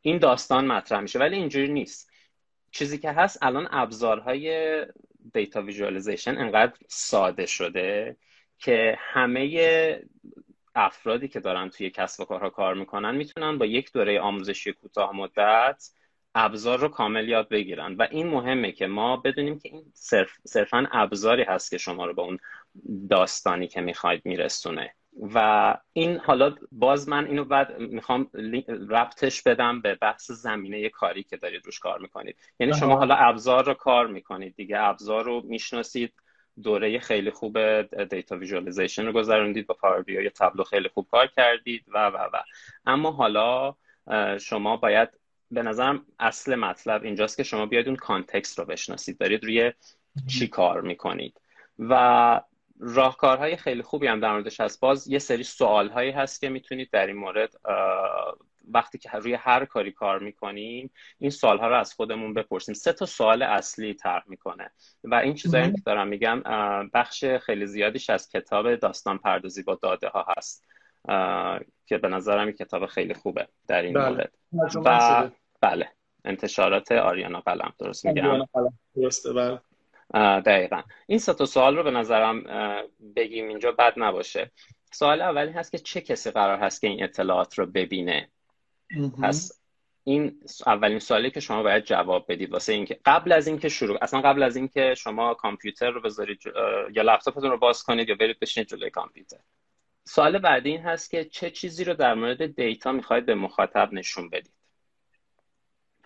این 0.00 0.18
داستان 0.18 0.66
مطرح 0.66 1.00
میشه. 1.00 1.18
ولی 1.18 1.36
اینجوری 1.36 1.68
نیست. 1.68 2.13
چیزی 2.74 2.98
که 2.98 3.12
هست 3.12 3.38
الان 3.42 3.68
ابزارهای 3.70 4.86
data 5.34 5.62
visualization 5.62 6.38
انقدر 6.38 6.72
ساده 6.88 7.46
شده 7.46 8.16
که 8.58 8.96
همه 9.00 10.00
افرادی 10.74 11.28
که 11.28 11.40
دارن 11.40 11.68
توی 11.68 11.90
کسب 11.90 12.20
و 12.20 12.24
کارها 12.24 12.50
کار 12.50 12.74
می‌کنن 12.74 13.14
می‌تونن 13.14 13.58
با 13.58 13.66
یک 13.66 13.92
دوره 13.92 14.20
آموزشی 14.20 14.72
کوتاه 14.72 15.16
مدت 15.16 15.90
ابزار 16.34 16.78
رو 16.78 16.88
کامل 16.88 17.28
یاد 17.28 17.48
بگیرن. 17.48 17.94
و 17.94 18.08
این 18.10 18.26
مهمه 18.26 18.72
که 18.72 18.86
ما 18.86 19.16
بدونیم 19.16 19.58
که 19.58 19.68
این 19.68 19.84
صرف، 19.94 20.30
صرفا 20.44 20.86
ابزاری 20.92 21.42
هست 21.42 21.70
که 21.70 21.78
شما 21.78 22.06
رو 22.06 22.14
به 22.14 22.22
اون 22.22 22.38
داستانی 23.10 23.68
که 23.68 23.80
می‌خواید 23.80 24.22
میرسونه. 24.24 24.94
و 25.20 25.76
این 25.92 26.18
حالا 26.18 26.54
باز 26.72 27.08
من 27.08 27.26
اینو 27.26 27.44
بعد 27.44 27.78
می‌خوام 27.78 28.30
ربطش 28.90 29.42
بدم 29.42 29.80
به 29.80 29.94
بحث 29.94 30.30
زمینه 30.30 30.88
کاری 30.88 31.22
که 31.22 31.36
دارید 31.36 31.66
روش 31.66 31.78
کار 31.78 31.98
می‌کنید. 31.98 32.36
یعنی 32.60 32.74
شما 32.74 32.96
حالا 32.96 33.14
ابزار 33.14 33.64
رو 33.64 33.74
کار 33.74 34.06
می‌کنید 34.06 34.56
دیگه. 34.56 34.78
ابزار 34.78 35.24
رو 35.24 35.42
می‌شناسید. 35.44 36.12
دوره 36.62 36.98
خیلی 36.98 37.30
خوب 37.30 37.82
data 38.04 38.36
visualization 38.36 39.06
رو 39.06 39.12
گذروندید. 39.12 39.66
با 39.66 39.74
Power 39.74 40.02
BI 40.02 40.12
یا 40.12 40.30
Tableau 40.30 40.64
خیلی 40.64 40.88
خوب 40.88 41.08
کار 41.10 41.26
کردید. 41.26 41.84
و 41.88 42.06
و 42.06 42.16
و. 42.16 42.42
اما 42.86 43.10
حالا 43.10 43.74
شما 44.38 44.76
باید 44.76 45.08
به 45.50 45.62
نظرم 45.62 46.06
اصل 46.18 46.54
مطلب 46.54 47.04
اینجاست 47.04 47.36
که 47.36 47.42
شما 47.42 47.66
بیاید 47.66 47.86
اون 47.86 47.96
context 47.96 48.58
رو 48.58 48.64
بشناسید. 48.64 49.18
دارید 49.18 49.44
روی 49.44 49.72
چی 50.26 50.48
کار 50.48 50.80
می‌کنید. 50.80 51.40
و 51.78 52.40
راهکارهای 52.86 53.56
خیلی 53.56 53.82
خوبی 53.82 54.06
هم 54.06 54.20
در 54.20 54.32
موردش 54.32 54.60
هست. 54.60 54.80
باز 54.80 55.08
یه 55.08 55.18
سری 55.18 55.42
سوالهایی 55.42 56.10
هست 56.10 56.40
که 56.40 56.48
می‌تونید 56.48 56.90
در 56.90 57.06
این 57.06 57.16
مورد 57.16 57.54
وقتی 58.70 58.98
که 58.98 59.10
روی 59.10 59.34
هر 59.34 59.64
کاری 59.64 59.92
کار 59.92 60.18
می‌کنیم 60.18 60.90
این 61.18 61.30
سوالها 61.30 61.68
رو 61.68 61.76
از 61.76 61.94
خودمون 61.94 62.34
بپرسیم. 62.34 62.74
سه 62.74 62.92
تا 62.92 63.06
سوال 63.06 63.42
اصلی 63.42 63.94
طرح 63.94 64.22
می‌کنه. 64.26 64.70
و 65.04 65.14
این 65.14 65.34
چیزایی 65.34 65.72
که 65.72 65.82
دارم 65.86 66.08
میگم 66.08 66.42
بخش 66.94 67.24
خیلی 67.24 67.66
زیادیش 67.66 68.10
از 68.10 68.28
کتاب 68.28 68.74
داستان 68.74 69.18
پردازی 69.18 69.62
با 69.62 69.78
داده 69.82 70.08
ها 70.08 70.26
هست 70.36 70.64
که 71.86 71.98
به 71.98 72.08
نظرم 72.08 72.46
این 72.46 72.56
کتاب 72.56 72.86
خیلی 72.86 73.14
خوبه 73.14 73.48
در 73.66 73.82
این 73.82 73.94
بله. 73.94 74.08
مورد. 74.08 74.32
و 74.84 75.30
بله. 75.60 75.88
انتشارات 76.24 76.92
آریانا 76.92 77.40
قلم 77.40 77.72
درست 77.78 78.06
میگم؟ 78.06 78.46
درسته. 78.96 79.32
بله. 79.32 79.60
دقیقا. 80.46 80.82
این 81.06 81.18
سه 81.18 81.34
تا 81.34 81.46
سوال 81.46 81.76
رو 81.76 81.82
به 81.82 81.90
نظرم 81.90 82.44
بگیم 83.16 83.48
اینجا 83.48 83.72
بد 83.72 83.94
نباشه. 83.96 84.50
سوال 84.92 85.20
اولی 85.20 85.52
هست 85.52 85.72
که 85.72 85.78
چه 85.78 86.00
کسی 86.00 86.30
قرار 86.30 86.58
هست 86.58 86.80
که 86.80 86.86
این 86.86 87.04
اطلاعات 87.04 87.58
رو 87.58 87.66
ببینه؟ 87.66 88.28
پس 89.22 89.60
این 90.04 90.40
اولین 90.66 90.98
سوالی 90.98 91.30
که 91.30 91.40
شما 91.40 91.62
باید 91.62 91.84
جواب 91.84 92.26
بدید 92.28 92.52
واسه 92.52 92.72
اینکه 92.72 93.00
قبل 93.04 93.32
از 93.32 93.46
اینکه 93.46 93.68
شروع 93.68 93.98
اصلا 94.02 94.20
قبل 94.20 94.42
از 94.42 94.56
اینکه 94.56 94.94
شما 94.94 95.34
کامپیوتر 95.34 95.90
رو 95.90 96.00
بذارید 96.00 96.42
یا 96.92 97.02
لپتاپتون 97.02 97.50
رو 97.50 97.58
باز 97.58 97.82
کنید 97.82 98.08
یا 98.08 98.14
برید 98.14 98.38
بشینید 98.38 98.68
جلوی 98.68 98.90
کامپیوتر. 98.90 99.38
سوال 100.04 100.38
بعدی 100.38 100.70
این 100.70 100.80
هست 100.80 101.10
که 101.10 101.24
چه 101.24 101.50
چیزی 101.50 101.84
رو 101.84 101.94
در 101.94 102.14
مورد 102.14 102.56
دیتا 102.56 102.92
می‌خواید 102.92 103.26
به 103.26 103.34
مخاطب 103.34 103.92
نشون 103.92 104.30
بدید؟ 104.30 104.54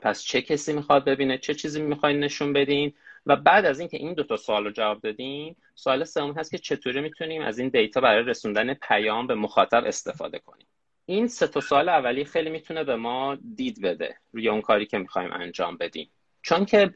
پس 0.03 0.23
چه 0.23 0.43
کسی 0.43 0.73
می‌خواد 0.73 1.05
ببینه؟ 1.05 1.39
چه 1.39 1.55
چیزی 1.55 1.83
می‌خواید 1.83 2.17
نشون 2.17 2.53
بدین؟ 2.53 2.95
و 3.29 3.37
بعد 3.37 3.67
از 3.67 3.81
اینکه 3.81 3.97
این 3.97 4.15
دو 4.15 4.23
تا 4.23 4.37
سوال 4.37 4.65
رو 4.65 4.71
جواب 4.71 5.01
دادیم 5.01 5.57
سوال 5.75 6.05
سوم 6.05 6.33
هست 6.33 6.51
که 6.51 6.59
چطوری 6.59 7.01
می‌تونیم 7.01 7.43
از 7.43 7.59
این 7.59 7.69
دیتا 7.69 8.01
برای 8.01 8.23
رسوندن 8.23 8.75
پیام 8.75 9.27
به 9.27 9.35
مخاطب 9.35 9.85
استفاده 9.87 10.39
کنیم؟ 10.39 10.67
این 11.07 11.29
سه 11.29 11.47
تا 11.47 11.61
سوال 11.61 11.89
اولی 11.89 12.25
خیلی 12.25 12.51
می‌تونه 12.51 12.85
به 12.85 12.97
ما 12.97 13.39
دید 13.55 13.83
بده 13.83 14.17
روی 14.33 14.49
اون 14.49 14.61
کاری 14.61 14.87
که 14.87 14.99
می‌خوایم 14.99 15.33
انجام 15.33 15.77
بدیم. 15.77 16.11
چون 16.43 16.65
که 16.65 16.91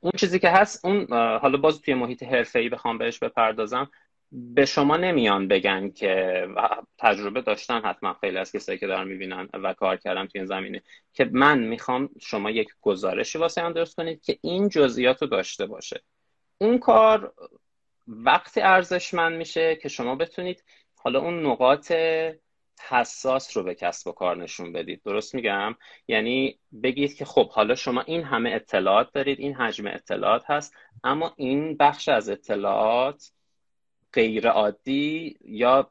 اون 0.00 0.12
چیزی 0.16 0.38
که 0.38 0.50
هست 0.50 0.84
اون 0.84 1.06
حالا 1.12 1.58
باز 1.58 1.80
توی 1.80 1.94
محیط 1.94 2.22
حرفه‌ای 2.22 2.68
بخوام 2.68 2.98
بهش 2.98 3.18
بپردازم 3.18 3.90
به 4.34 4.64
شما 4.64 4.96
نمیان 4.96 5.48
بگن 5.48 5.90
که 5.90 6.46
تجربه 6.98 7.40
داشتن 7.40 7.80
حتما 7.84 8.14
خیلی 8.14 8.38
از 8.38 8.52
کسایی 8.52 8.78
که 8.78 8.86
دارن 8.86 9.08
می‌بینن 9.08 9.48
و 9.54 9.74
کار 9.74 9.96
کردم 9.96 10.26
توی 10.26 10.38
این 10.40 10.46
زمینه 10.46 10.82
که 11.12 11.30
من 11.32 11.58
می‌خوام 11.58 12.08
شما 12.20 12.50
یک 12.50 12.68
گزارشی 12.80 13.38
واسه 13.38 13.62
هم 13.62 13.72
درست 13.72 13.96
کنید 13.96 14.22
که 14.22 14.38
این 14.42 14.68
جزئیات 14.68 15.22
رو 15.22 15.28
داشته 15.28 15.66
باشه. 15.66 16.02
اون 16.58 16.78
کار 16.78 17.34
وقتی 18.08 18.60
ارزشمند 18.60 19.36
میشه 19.38 19.76
که 19.76 19.88
شما 19.88 20.14
بتونید 20.14 20.64
حالا 20.96 21.20
اون 21.20 21.46
نقاط 21.46 21.92
حساس 22.88 23.56
رو 23.56 23.62
به 23.62 23.74
کسب 23.74 24.08
و 24.08 24.12
کار 24.12 24.36
نشون 24.36 24.72
بدید. 24.72 25.02
درست 25.04 25.34
میگم؟ 25.34 25.74
یعنی 26.08 26.58
بگید 26.82 27.14
که 27.14 27.24
خب 27.24 27.50
حالا 27.50 27.74
شما 27.74 28.00
این 28.00 28.22
همه 28.22 28.50
اطلاعات 28.50 29.12
دارید 29.12 29.40
این 29.40 29.54
حجم 29.54 29.86
اطلاعات 29.86 30.50
هست 30.50 30.74
اما 31.04 31.34
این 31.36 31.76
بخش 31.76 32.08
از 32.08 32.28
اطلاعات 32.28 33.33
غیر 34.14 34.48
عادی 34.48 35.36
یا 35.44 35.88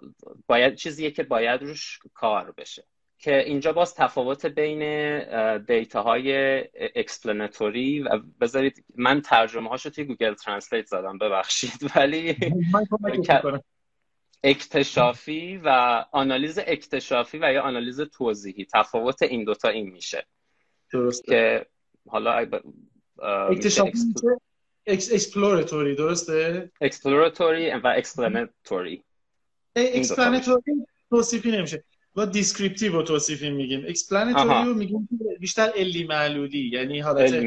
باید 0.47 0.75
چیزیه 0.75 1.11
که 1.11 1.23
باید 1.23 1.61
روش 1.61 1.99
کار 2.13 2.51
بشه. 2.57 2.83
که 3.23 3.43
اینجا 3.43 3.73
باز 3.73 3.95
تفاوت 3.95 4.45
بین 4.45 5.59
data 5.59 6.03
های 6.03 6.63
explanatory 6.95 7.99
و 7.99 8.09
بذارید 8.41 8.85
من 8.95 9.21
ترجمه 9.21 9.69
هاشو 9.69 9.89
توی 9.89 10.03
Google 10.03 10.33
Translate 10.33 10.85
زدم 10.85 11.17
ببخشید. 11.17 11.71
ولی 11.95 12.35
اکتشافی 14.43 15.57
و 15.57 15.69
آنالیز 16.11 16.59
اکتشافی 16.67 17.39
و 17.41 17.53
یا 17.53 17.61
آنالیز 17.61 18.01
توضیحی. 18.01 18.65
تفاوت 18.73 19.21
این 19.21 19.43
دوتا 19.43 19.69
این 19.69 19.89
میشه. 19.89 20.25
درسته. 20.93 21.31
که 21.31 21.65
حالا 22.09 22.45
اکتشافی 23.49 23.97
exploratory 24.87 25.95
درسته؟ 25.95 26.71
exploratory 26.81 27.71
و 27.71 27.87
explanatory 27.87 29.03
explanatory 29.75 30.61
توصیفی 31.09 31.51
نمیشه. 31.51 31.83
ما 32.15 32.25
descriptive 32.25 32.91
رو 32.91 33.03
توصیفی 33.03 33.49
میگیم. 33.49 33.85
explanatory 33.87 34.65
رو 34.65 34.73
میگیم 34.73 35.09
بیشتر 35.39 35.71
علی 35.75 36.03
معلولی 36.03 36.69
یعنی 36.73 36.99
حالت 36.99 37.45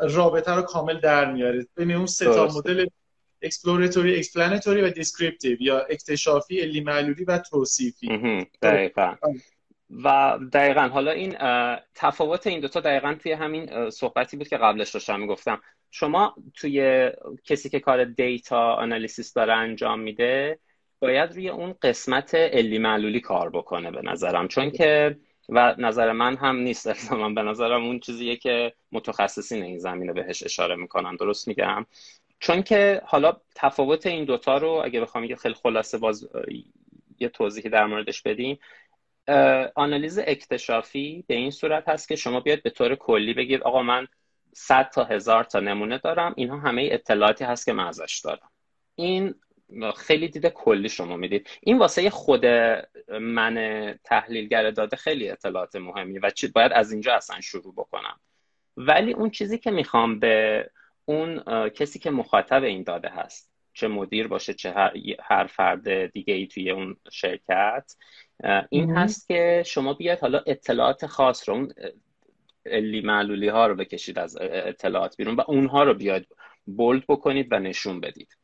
رابطه 0.00 0.52
رو 0.52 0.62
کامل 0.62 1.00
در 1.00 1.32
میاره 1.32 1.66
بین 1.76 1.92
اون 1.92 2.06
سه 2.06 2.24
تا 2.24 2.46
مدل 2.46 2.86
exploratory، 3.42 4.16
explanatory 4.16 4.82
و 4.82 4.90
descriptive 4.90 5.62
یا 5.62 5.80
اکتشافی 5.80 6.60
علی 6.60 6.80
معلولی 6.80 7.24
و 7.24 7.38
توصیفی. 7.38 8.46
دقیقا. 8.62 9.14
و 10.04 10.38
دقیقا 10.52 10.88
حالا 10.88 11.10
این 11.10 11.36
تفاوت 11.94 12.46
این 12.46 12.60
دوتا 12.60 12.80
دقیقا 12.80 13.14
توی 13.22 13.32
همین 13.32 13.90
صحبتی 13.90 14.36
بود 14.36 14.48
که 14.48 14.56
قبلش 14.56 14.90
داشتم 14.90 15.20
می‌گفتم. 15.20 15.60
شما 15.90 16.34
توی 16.54 17.10
کسی 17.44 17.68
که 17.68 17.80
کار 17.80 18.04
data 18.04 18.72
analysis 18.72 19.32
داره 19.32 19.52
انجام 19.52 20.00
میده 20.00 20.58
باید 21.00 21.32
روی 21.32 21.48
اون 21.48 21.74
قسمت 21.82 22.34
علی 22.34 22.78
معلولی 22.78 23.20
کار 23.20 23.50
بکنه 23.50 23.90
به 23.90 24.02
نظرم. 24.02 24.48
چون 24.48 24.70
که 24.70 25.16
و 25.48 25.74
نظر 25.78 26.12
من 26.12 26.36
هم 26.36 26.56
نیست. 26.56 26.86
الزاما 26.90 27.28
به 27.28 27.42
نظرم 27.42 27.84
اون 27.84 28.00
چیزیه 28.00 28.36
که 28.36 28.72
متخصصین 28.92 29.62
این 29.62 29.78
زمینه 29.78 30.12
بهش 30.12 30.42
اشاره 30.42 30.76
می‌کنن. 30.76 31.16
درست 31.16 31.48
میگم؟ 31.48 31.86
چون 32.40 32.62
که 32.62 33.02
حالا 33.04 33.36
تفاوت 33.54 34.06
این 34.06 34.24
دوتا 34.24 34.58
رو 34.58 34.82
اگه 34.84 35.00
بخوام 35.00 35.24
یه 35.24 35.36
خیلی 35.36 35.54
خلاصه 35.54 35.98
باز 35.98 36.28
یه 37.18 37.28
توضیحی 37.28 37.68
در 37.68 37.86
موردش 37.86 38.22
بدیم 38.22 38.58
آنالیز 39.74 40.18
اکتشافی 40.18 41.24
به 41.26 41.34
این 41.34 41.50
صورت 41.50 41.88
هست 41.88 42.08
که 42.08 42.16
شما 42.16 42.40
بیاد 42.40 42.62
به 42.62 42.70
طور 42.70 42.94
کلی 42.94 43.34
بگید 43.34 43.62
آقا 43.62 43.82
من 43.82 44.06
100 44.52 44.90
تا 44.90 45.04
هزار 45.04 45.44
تا 45.44 45.60
نمونه 45.60 45.98
دارم. 45.98 46.34
اینها 46.36 46.58
همه 46.58 46.88
اطلاعاتی 46.92 47.44
هست 47.44 47.66
که 47.66 47.72
من 47.72 47.86
ازش 47.86 48.20
دارم. 48.24 48.50
این 48.94 49.34
خیلی 49.96 50.28
دیده 50.28 50.50
کلی 50.50 50.88
شما 50.88 51.16
می‌دید. 51.16 51.48
این 51.60 51.78
واسه 51.78 52.10
خود 52.10 52.46
من 53.20 53.98
تحلیلگر 54.04 54.70
داده 54.70 54.96
خیلی 54.96 55.30
اطلاعات 55.30 55.76
مهمی 55.76 56.18
و 56.18 56.30
باید 56.54 56.72
از 56.72 56.92
اینجا 56.92 57.14
اصلا 57.14 57.40
شروع 57.40 57.74
بکنم. 57.76 58.20
ولی 58.76 59.12
اون 59.12 59.30
چیزی 59.30 59.58
که 59.58 59.70
می‌خوام 59.70 60.18
به 60.18 60.70
اون 61.04 61.42
کسی 61.68 61.98
که 61.98 62.10
مخاطب 62.10 62.62
این 62.62 62.82
داده 62.82 63.08
هست 63.08 63.50
چه 63.72 63.88
مدیر 63.88 64.28
باشه 64.28 64.54
چه 64.54 64.74
هر, 65.22 65.46
فرد 65.46 66.12
دیگه 66.12 66.34
ای 66.34 66.46
توی 66.46 66.70
اون 66.70 66.96
شرکت 67.10 67.96
این 68.70 68.96
هست 68.96 69.28
که 69.28 69.62
شما 69.66 69.94
بیاد 69.94 70.18
حالا 70.18 70.42
اطلاعات 70.46 71.06
خاص 71.06 71.48
رو 71.48 71.54
اون 71.54 71.72
علی 72.66 73.00
معلولی 73.00 73.48
ها 73.48 73.66
رو 73.66 73.74
بکشید 73.74 74.18
از 74.18 74.36
اطلاعات 74.40 75.16
بیرون 75.16 75.36
و 75.36 75.42
اونها 75.48 75.84
رو 75.84 75.94
بیاد 75.94 76.26
بولد 76.66 77.04
بکنید 77.08 77.48
و 77.50 77.58
نشون 77.58 78.00
بدید. 78.00 78.36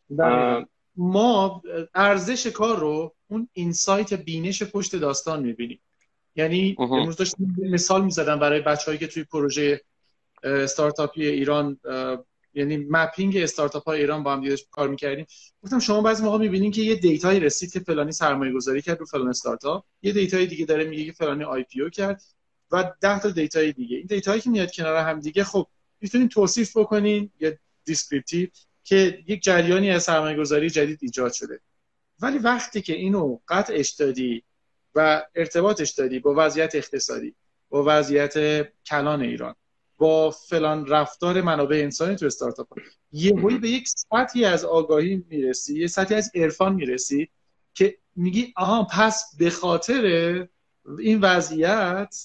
ما 0.97 1.63
ارزش 1.95 2.47
کار 2.47 2.79
رو 2.79 3.15
اون 3.29 3.49
اینسایت 3.53 4.15
بینش 4.15 4.63
پشت 4.63 4.97
داستان 4.97 5.43
می‌بینیم. 5.43 5.81
یعنی 6.37 6.77
امروز 6.79 7.17
داشتم 7.17 7.45
مثال 7.59 8.05
می‌زدم 8.05 8.39
برای 8.39 8.61
بچه‌هایی 8.61 8.99
که 8.99 9.07
توی 9.07 9.25
پروژه 9.25 9.81
استارتاپی 10.43 11.27
ایران 11.27 11.81
یعنی 12.55 12.87
mapping 12.91 13.37
استارتاپ 13.37 13.85
های 13.85 14.01
ایران 14.01 14.23
با 14.23 14.33
هم 14.33 14.41
دیگه 14.41 14.57
کار 14.71 14.89
می‌کردیم. 14.89 15.27
گفتم 15.63 15.79
شما 15.79 16.03
بعضی 16.03 16.25
موقع 16.25 16.39
می‌بینین 16.39 16.71
که 16.71 16.83
یه 16.83 16.95
data 16.95 17.25
یی 17.25 17.41
رسید 17.41 17.73
که 17.73 17.81
فلانی 17.81 18.13
سرمایه 18.13 18.53
گذاری 18.53 18.83
کرد 18.83 19.01
رو 19.01 19.07
فلان 19.07 19.29
استارتاپ. 19.29 19.85
یه 20.03 20.13
data 20.13 20.40
ی 20.40 20.47
دیگه 20.47 20.67
داره 20.67 20.85
میگه 20.85 21.05
که 21.05 21.13
فلانی 21.13 21.45
IPO 21.45 21.89
کرد. 21.89 22.23
و 22.71 22.93
10 23.01 23.21
تا 23.21 23.31
data 23.31 23.64
ی 23.64 23.73
دیگه. 23.73 23.97
این 23.97 24.07
data 24.07 24.29
یی 24.29 24.41
که 24.41 24.51
میاد 24.51 24.73
کنار 24.73 24.97
هم 24.97 25.21
دیگه 25.21 25.45
خب 25.45 25.67
می‌تونین 26.01 26.29
توصیف 26.29 26.77
بکنین 26.77 27.31
یا 27.41 27.53
descriptive 27.85 28.49
که 28.85 29.25
یک 29.27 29.43
جریانی 29.43 29.91
از 29.91 30.03
سرمایه 30.03 30.37
گذاری 30.37 30.71
جدید 30.71 30.99
ایجاد 31.03 31.33
شده. 31.33 31.61
ولی 32.21 32.39
وقتی 32.39 32.83
که 32.83 32.93
اینو 32.93 33.39
قطعش 33.49 33.91
دادی 33.91 34.43
و 34.95 35.23
ارتباطش 35.35 35.91
دادی 35.91 36.19
با 36.19 36.35
وضعیت 36.37 36.75
اقتصادی 36.75 37.35
با 37.69 37.85
وضعیت 37.87 38.35
کلان 38.87 39.23
ایران 39.23 39.55
با 39.99 40.31
فلان 40.31 40.87
رفتار 40.87 41.41
منابع 41.41 41.77
انسانی 41.77 42.17
تو 42.17 42.27
استارتاپ 42.27 42.69
یه 43.13 43.33
به 43.33 43.71
یک 43.71 43.89
سطحی 43.89 44.45
از 44.45 44.65
آگاهی 44.65 45.25
می‌رسی 45.29 45.81
یه 45.81 45.87
سطحی 45.87 46.17
از 46.17 46.31
عرفان 46.35 46.75
می‌رسی 46.75 47.29
که 47.75 47.99
میگی 48.17 48.53
آها 48.57 48.85
پس 48.85 49.37
به 49.39 49.51
خاطر 49.51 50.03
این 50.99 51.21
وضعیت 51.21 52.17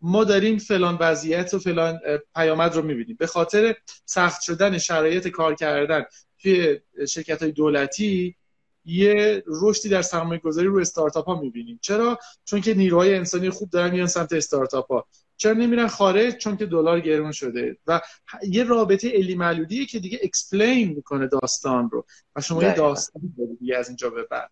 ما 0.00 0.24
داریم 0.24 0.58
فلان 0.58 0.96
وضعیت 1.00 1.54
و 1.54 1.58
فلان 1.58 2.00
پیامد 2.34 2.74
رو 2.74 2.82
می‌بینیم. 2.82 3.16
به 3.18 3.26
خاطر 3.26 3.74
سخت 4.04 4.40
شدن 4.40 4.78
شرایط 4.78 5.28
کار 5.28 5.54
کردن 5.54 6.04
توی 6.42 6.80
شرکت 7.08 7.42
های 7.42 7.52
دولتی 7.52 8.36
یه 8.84 9.42
رشدی 9.46 9.88
در 9.88 10.02
سرمایه 10.02 10.40
گذاری 10.40 10.66
رو 10.66 10.78
استارتاپ 10.78 11.26
ها 11.26 11.40
می‌بینیم. 11.40 11.78
چرا؟ 11.82 12.18
چون 12.44 12.60
که 12.60 12.74
نیروهای 12.74 13.14
انسانی 13.14 13.50
خوب 13.50 13.70
دارن 13.70 13.90
میان 13.90 14.06
سمت 14.06 14.32
استارتاپ 14.32 14.92
ها 14.92 15.06
چرا 15.36 15.52
نمیرن 15.52 15.86
خارج؟ 15.86 16.36
چون 16.36 16.56
که 16.56 16.66
دلار 16.66 17.00
گرون 17.00 17.32
شده. 17.32 17.76
و 17.86 18.00
یه 18.48 18.64
رابطه 18.64 19.10
علی 19.10 19.34
معلولیه 19.34 19.86
که 19.86 19.98
دیگه 19.98 20.18
explain 20.22 20.88
می‌کنه 20.88 21.26
داستان 21.26 21.90
رو. 21.90 22.06
و 22.36 22.40
شما 22.40 22.62
یه 22.62 22.74
داستان 22.74 23.22
دارید 23.38 23.72
از 23.72 23.88
اینجا 23.88 24.10
به 24.10 24.22
بعد. 24.22 24.50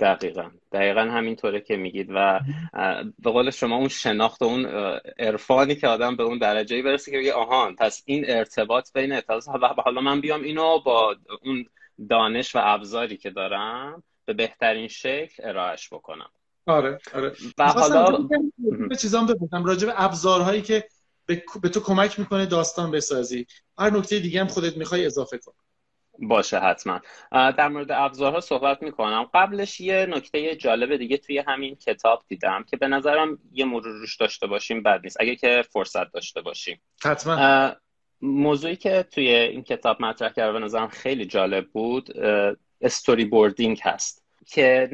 دقیقا. 0.00 0.50
دقیقا 0.72 1.00
همینطوره 1.00 1.60
که 1.60 1.76
میگید 1.76 2.08
و 2.14 2.40
به 3.18 3.30
قول 3.30 3.50
شما 3.50 3.76
اون 3.76 3.88
شناخت 3.88 4.42
و 4.42 4.44
اون 4.44 4.66
عرفانی 5.18 5.74
که 5.74 5.88
آدم 5.88 6.16
به 6.16 6.22
اون 6.22 6.38
درجه 6.38 6.82
برسه 6.82 7.10
که 7.10 7.18
بگه 7.18 7.32
آهان 7.32 7.76
پس 7.76 8.02
این 8.06 8.24
ارتباط 8.28 8.92
بین 8.92 9.12
اطلاعات 9.12 9.48
و 9.48 9.82
حالا 9.82 10.00
من 10.00 10.20
بیام 10.20 10.42
اینو 10.42 10.78
با 10.78 11.16
اون 11.44 11.64
دانش 12.08 12.56
و 12.56 12.58
ابزاری 12.62 13.16
که 13.16 13.30
دارم 13.30 14.02
به 14.24 14.32
بهترین 14.32 14.88
شکل 14.88 15.48
ارائهش 15.48 15.92
بکنم. 15.92 16.30
آره 16.66 16.98
آره. 17.14 17.32
و 17.58 17.64
حالا 17.64 18.28
چیزام 19.00 19.26
بپرسم 19.26 19.64
راجع 19.64 19.86
به 19.86 19.92
ابزارهایی 19.96 20.62
که 20.62 20.88
به 21.62 21.68
تو 21.68 21.80
کمک 21.80 22.18
می‌کنه 22.18 22.46
داستان 22.46 22.90
بسازی. 22.90 23.46
هر 23.78 23.90
نکته 23.90 24.18
دیگه 24.18 24.40
هم 24.40 24.46
خودت 24.46 24.76
می‌خوای 24.76 25.06
اضافه 25.06 25.38
کن. 25.38 25.52
باشه 26.18 26.58
حتما. 26.58 27.00
در 27.32 27.68
مورد 27.68 27.90
ابزارها 27.90 28.40
صحبت 28.40 28.82
می‌کنم. 28.82 29.30
قبلش 29.34 29.80
یه 29.80 30.06
نکته 30.06 30.56
جالب 30.56 30.96
دیگه 30.96 31.16
توی 31.16 31.38
همین 31.38 31.74
کتاب 31.74 32.22
دیدم 32.28 32.64
که 32.70 32.76
به 32.76 32.88
نظرم 32.88 33.38
یه 33.52 33.64
مرور 33.64 33.98
روش 33.98 34.16
داشته 34.16 34.46
باشیم 34.46 34.82
بد 34.82 35.00
نیست. 35.04 35.16
اگه 35.20 35.36
که 35.36 35.64
فرصت 35.72 36.12
داشته 36.12 36.40
باشیم. 36.40 36.80
حتما. 37.04 37.72
موضوعی 38.20 38.76
که 38.76 39.02
توی 39.02 39.28
این 39.28 39.62
کتاب 39.62 40.02
مطرح 40.02 40.32
کرده 40.32 40.52
به 40.52 40.58
نظرم 40.58 40.88
خیلی 40.88 41.26
جالب 41.26 41.68
بود 41.68 42.18
storyboarding 42.80 43.80
هست. 43.82 44.24
که 44.50 44.88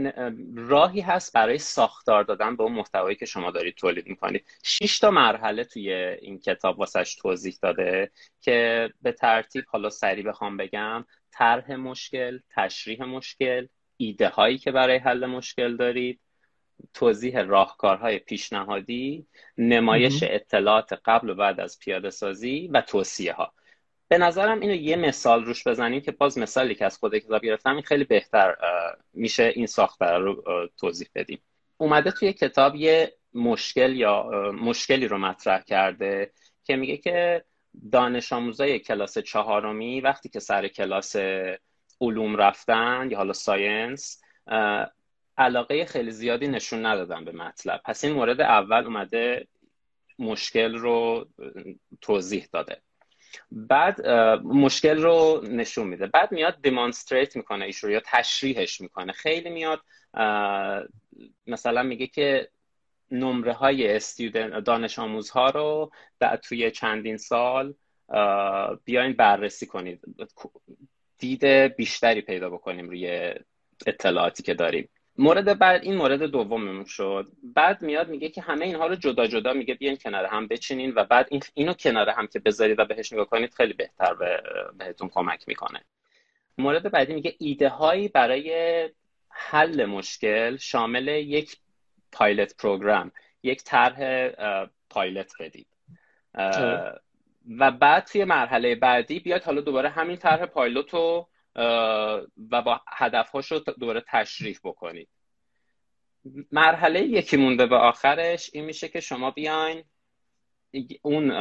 راهی 0.56 1.00
هست 1.00 1.32
برای 1.32 1.58
ساختار 1.58 2.24
دادن 2.24 2.56
به 2.56 2.62
اون 2.62 2.72
محتوایی 2.72 3.16
که 3.16 3.26
شما 3.26 3.50
دارید 3.50 3.74
تولید 3.74 4.06
می‌کنید. 4.06 4.46
شش 4.62 4.98
تا 4.98 5.10
مرحله 5.10 5.64
توی 5.64 5.92
این 5.94 6.38
کتاب 6.38 6.78
واسش 6.78 7.14
توضیح 7.14 7.56
داده 7.62 8.10
که 8.40 8.90
به 9.02 9.12
ترتیب 9.12 9.64
حالا 9.68 9.90
سریع 9.90 10.24
بخوام 10.24 10.56
بگم 10.56 11.04
طرح 11.30 11.72
مشکل 11.72 12.38
تشریح 12.50 13.04
مشکل 13.04 13.66
ایده 13.96 14.28
هایی 14.28 14.58
که 14.58 14.72
برای 14.72 14.96
حل 14.96 15.26
مشکل 15.26 15.76
دارید 15.76 16.20
توضیح 16.94 17.40
راهکارهای 17.40 18.18
پیشنهادی 18.18 19.26
نمایش 19.58 20.22
اطلاعات 20.22 20.92
قبل 21.04 21.30
و 21.30 21.34
بعد 21.34 21.60
از 21.60 21.78
پیاده 21.78 22.10
سازی 22.10 22.68
و 22.72 22.80
توصیه 22.80 23.32
ها 23.32 23.52
به 24.08 24.18
نظرم 24.18 24.60
اینو 24.60 24.74
یه 24.74 24.96
مثال 24.96 25.44
روش 25.44 25.66
بزنیم 25.66 26.00
که 26.00 26.12
باز 26.12 26.38
مثالی 26.38 26.74
که 26.74 26.84
از 26.84 26.98
خود 26.98 27.18
کتاب 27.18 27.44
گرفتم 27.44 27.72
این 27.72 27.82
خیلی 27.82 28.04
بهتر 28.04 28.56
میشه 29.12 29.52
این 29.54 29.66
ساختار 29.66 30.20
رو 30.20 30.42
توضیح 30.76 31.08
بدیم. 31.14 31.42
اومده 31.76 32.10
توی 32.10 32.32
کتاب 32.32 32.74
یه 32.76 33.12
مشکل 33.34 33.96
یا 33.96 34.30
مشکلی 34.60 35.08
رو 35.08 35.18
مطرح 35.18 35.62
کرده 35.62 36.32
که 36.64 36.76
میگه 36.76 36.96
که 36.96 37.44
دانش 37.92 38.32
آموزای 38.32 38.78
کلاس 38.78 39.18
چهارمی 39.18 40.00
وقتی 40.00 40.28
که 40.28 40.40
سر 40.40 40.68
کلاس 40.68 41.16
علوم 42.00 42.36
رفتن 42.36 43.08
یا 43.10 43.16
حالا 43.16 43.32
ساینس 43.32 44.20
علاقه 45.38 45.84
خیلی 45.84 46.10
زیادی 46.10 46.48
نشون 46.48 46.86
ندادن 46.86 47.24
به 47.24 47.32
مطلب. 47.32 47.80
پس 47.84 48.04
این 48.04 48.12
مورد 48.12 48.40
اول 48.40 48.84
اومده 48.84 49.48
مشکل 50.18 50.74
رو 50.74 51.28
توضیح 52.00 52.48
داده. 52.52 52.82
بعد 53.50 54.08
مشکل 54.44 55.02
رو 55.02 55.44
نشون 55.48 55.86
میده. 55.86 56.06
بعد 56.06 56.32
میاد 56.32 56.62
دیمانستریت 56.62 57.36
می‌کنه 57.36 57.64
ایش 57.64 57.78
رو 57.78 57.90
یا 57.90 58.02
تشریحش 58.04 58.80
می‌کنه. 58.80 59.12
خیلی 59.12 59.50
میاد 59.50 59.80
مثلا 61.46 61.82
میگه 61.82 62.06
که 62.06 62.48
نمره 63.10 63.52
های 63.52 64.00
دانش 64.64 64.98
آموزها 64.98 65.50
رو 65.50 65.92
توی 66.42 66.70
چندین 66.70 67.16
سال 67.16 67.74
بیاین 68.84 69.12
بررسی 69.12 69.66
کنید. 69.66 70.00
دید 71.18 71.44
بیشتری 71.46 72.20
پیدا 72.20 72.50
بکنیم 72.50 72.88
روی 72.88 73.34
اطلاعاتی 73.86 74.42
که 74.42 74.54
داریم. 74.54 74.88
مورد 75.18 75.58
بعد 75.58 75.82
این 75.82 75.94
مورد 75.94 76.22
دوممون 76.22 76.84
شد. 76.84 77.28
بعد 77.42 77.82
میاد 77.82 78.08
میگه 78.08 78.28
که 78.28 78.40
همه 78.40 78.64
اینها 78.64 78.86
رو 78.86 78.94
جدا 78.94 79.26
جدا 79.26 79.52
میگه 79.52 79.74
بیاین 79.74 79.96
کنار 79.96 80.24
هم 80.24 80.46
بچینین 80.46 80.92
و 80.96 81.04
بعد 81.04 81.28
این 81.30 81.42
اینو 81.54 81.72
کنار 81.72 82.08
هم 82.08 82.26
که 82.26 82.38
بذارید 82.38 82.78
و 82.78 82.84
بهش 82.84 83.12
نگاه 83.12 83.26
کنید 83.26 83.54
خیلی 83.54 83.72
بهتر 83.72 84.14
به 84.14 84.42
بهتون 84.78 85.08
کمک 85.08 85.44
می‌کنه. 85.48 85.84
مورد 86.58 86.90
بعدی 86.90 87.14
میگه 87.14 87.34
ایده 87.38 87.68
هایی 87.68 88.08
برای 88.08 88.90
حل 89.28 89.84
مشکل 89.84 90.56
شامل 90.56 91.08
یک 91.08 91.56
پایلت 92.12 92.56
پروگرام 92.56 93.12
یک 93.42 93.62
طرح 93.64 94.30
پایلت 94.90 95.32
بدید. 95.40 95.66
و 97.58 97.70
بعد 97.70 98.04
توی 98.04 98.24
مرحله 98.24 98.74
بعدی 98.74 99.20
بیاید 99.20 99.42
حالا 99.42 99.60
دوباره 99.60 99.88
همین 99.88 100.16
طرح 100.16 100.46
پایلوت 100.46 100.94
رو 100.94 101.28
و 102.50 102.62
با 102.62 102.80
هدفهاش 102.88 103.52
رو 103.52 103.58
دوباره 103.58 104.04
تشریح 104.08 104.58
بکنید. 104.64 105.08
مرحله 106.52 107.02
یکی 107.02 107.36
مونده 107.36 107.66
به 107.66 107.76
آخرش 107.76 108.50
این 108.52 108.64
میشه 108.64 108.88
که 108.88 109.00
شما 109.00 109.30
بیاین 109.30 109.84
اون 111.02 111.32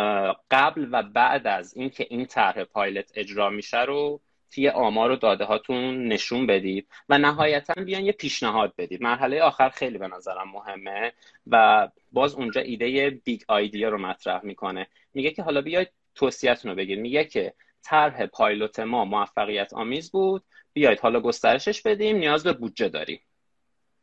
قبل 0.52 0.88
و 0.92 1.04
بعد 1.04 1.48
از 1.48 1.78
اینکه 1.78 2.08
این 2.10 2.26
طرح 2.26 2.64
پایلت 2.64 3.12
اجرا 3.16 3.50
میشه 3.50 3.82
رو 3.82 4.22
توی 4.52 4.70
آمار 4.70 5.12
و 5.12 5.16
داده 5.16 5.46
هاتون 5.46 6.08
نشون 6.08 6.48
بدید 6.48 6.88
و 7.10 7.18
نهایتا 7.18 7.74
بیان 7.84 8.06
یه 8.06 8.12
پیشنهاد 8.12 8.74
بدید. 8.78 9.04
مرحله 9.04 9.42
آخر 9.42 9.70
خیلی 9.70 9.98
به 9.98 10.08
نظرم 10.08 10.50
مهمه 10.52 11.14
و 11.48 11.88
باز 12.12 12.36
اونجا 12.36 12.62
ایده 12.62 13.10
big 13.10 13.42
idea 13.48 13.90
رو 13.90 13.98
مطرح 13.98 14.46
می‌کنه. 14.46 14.88
میگه 15.14 15.32
که 15.32 15.44
حالا 15.44 15.62
بیاید 15.62 15.90
توصیه‌تون 16.16 16.72
رو 16.72 16.78
بگید. 16.78 17.00
میگه 17.00 17.26
که 17.26 17.54
طرح 17.84 18.26
پایلوت 18.26 18.80
ما 18.80 19.06
موفقیت 19.06 19.74
آمیز 19.74 20.12
بود. 20.12 20.44
بیاید 20.74 21.00
حالا 21.00 21.20
گسترشش 21.20 21.82
بدیم. 21.82 22.18
نیاز 22.18 22.44
به 22.44 22.54
بودجه 22.54 22.90
داریم. 22.90 23.22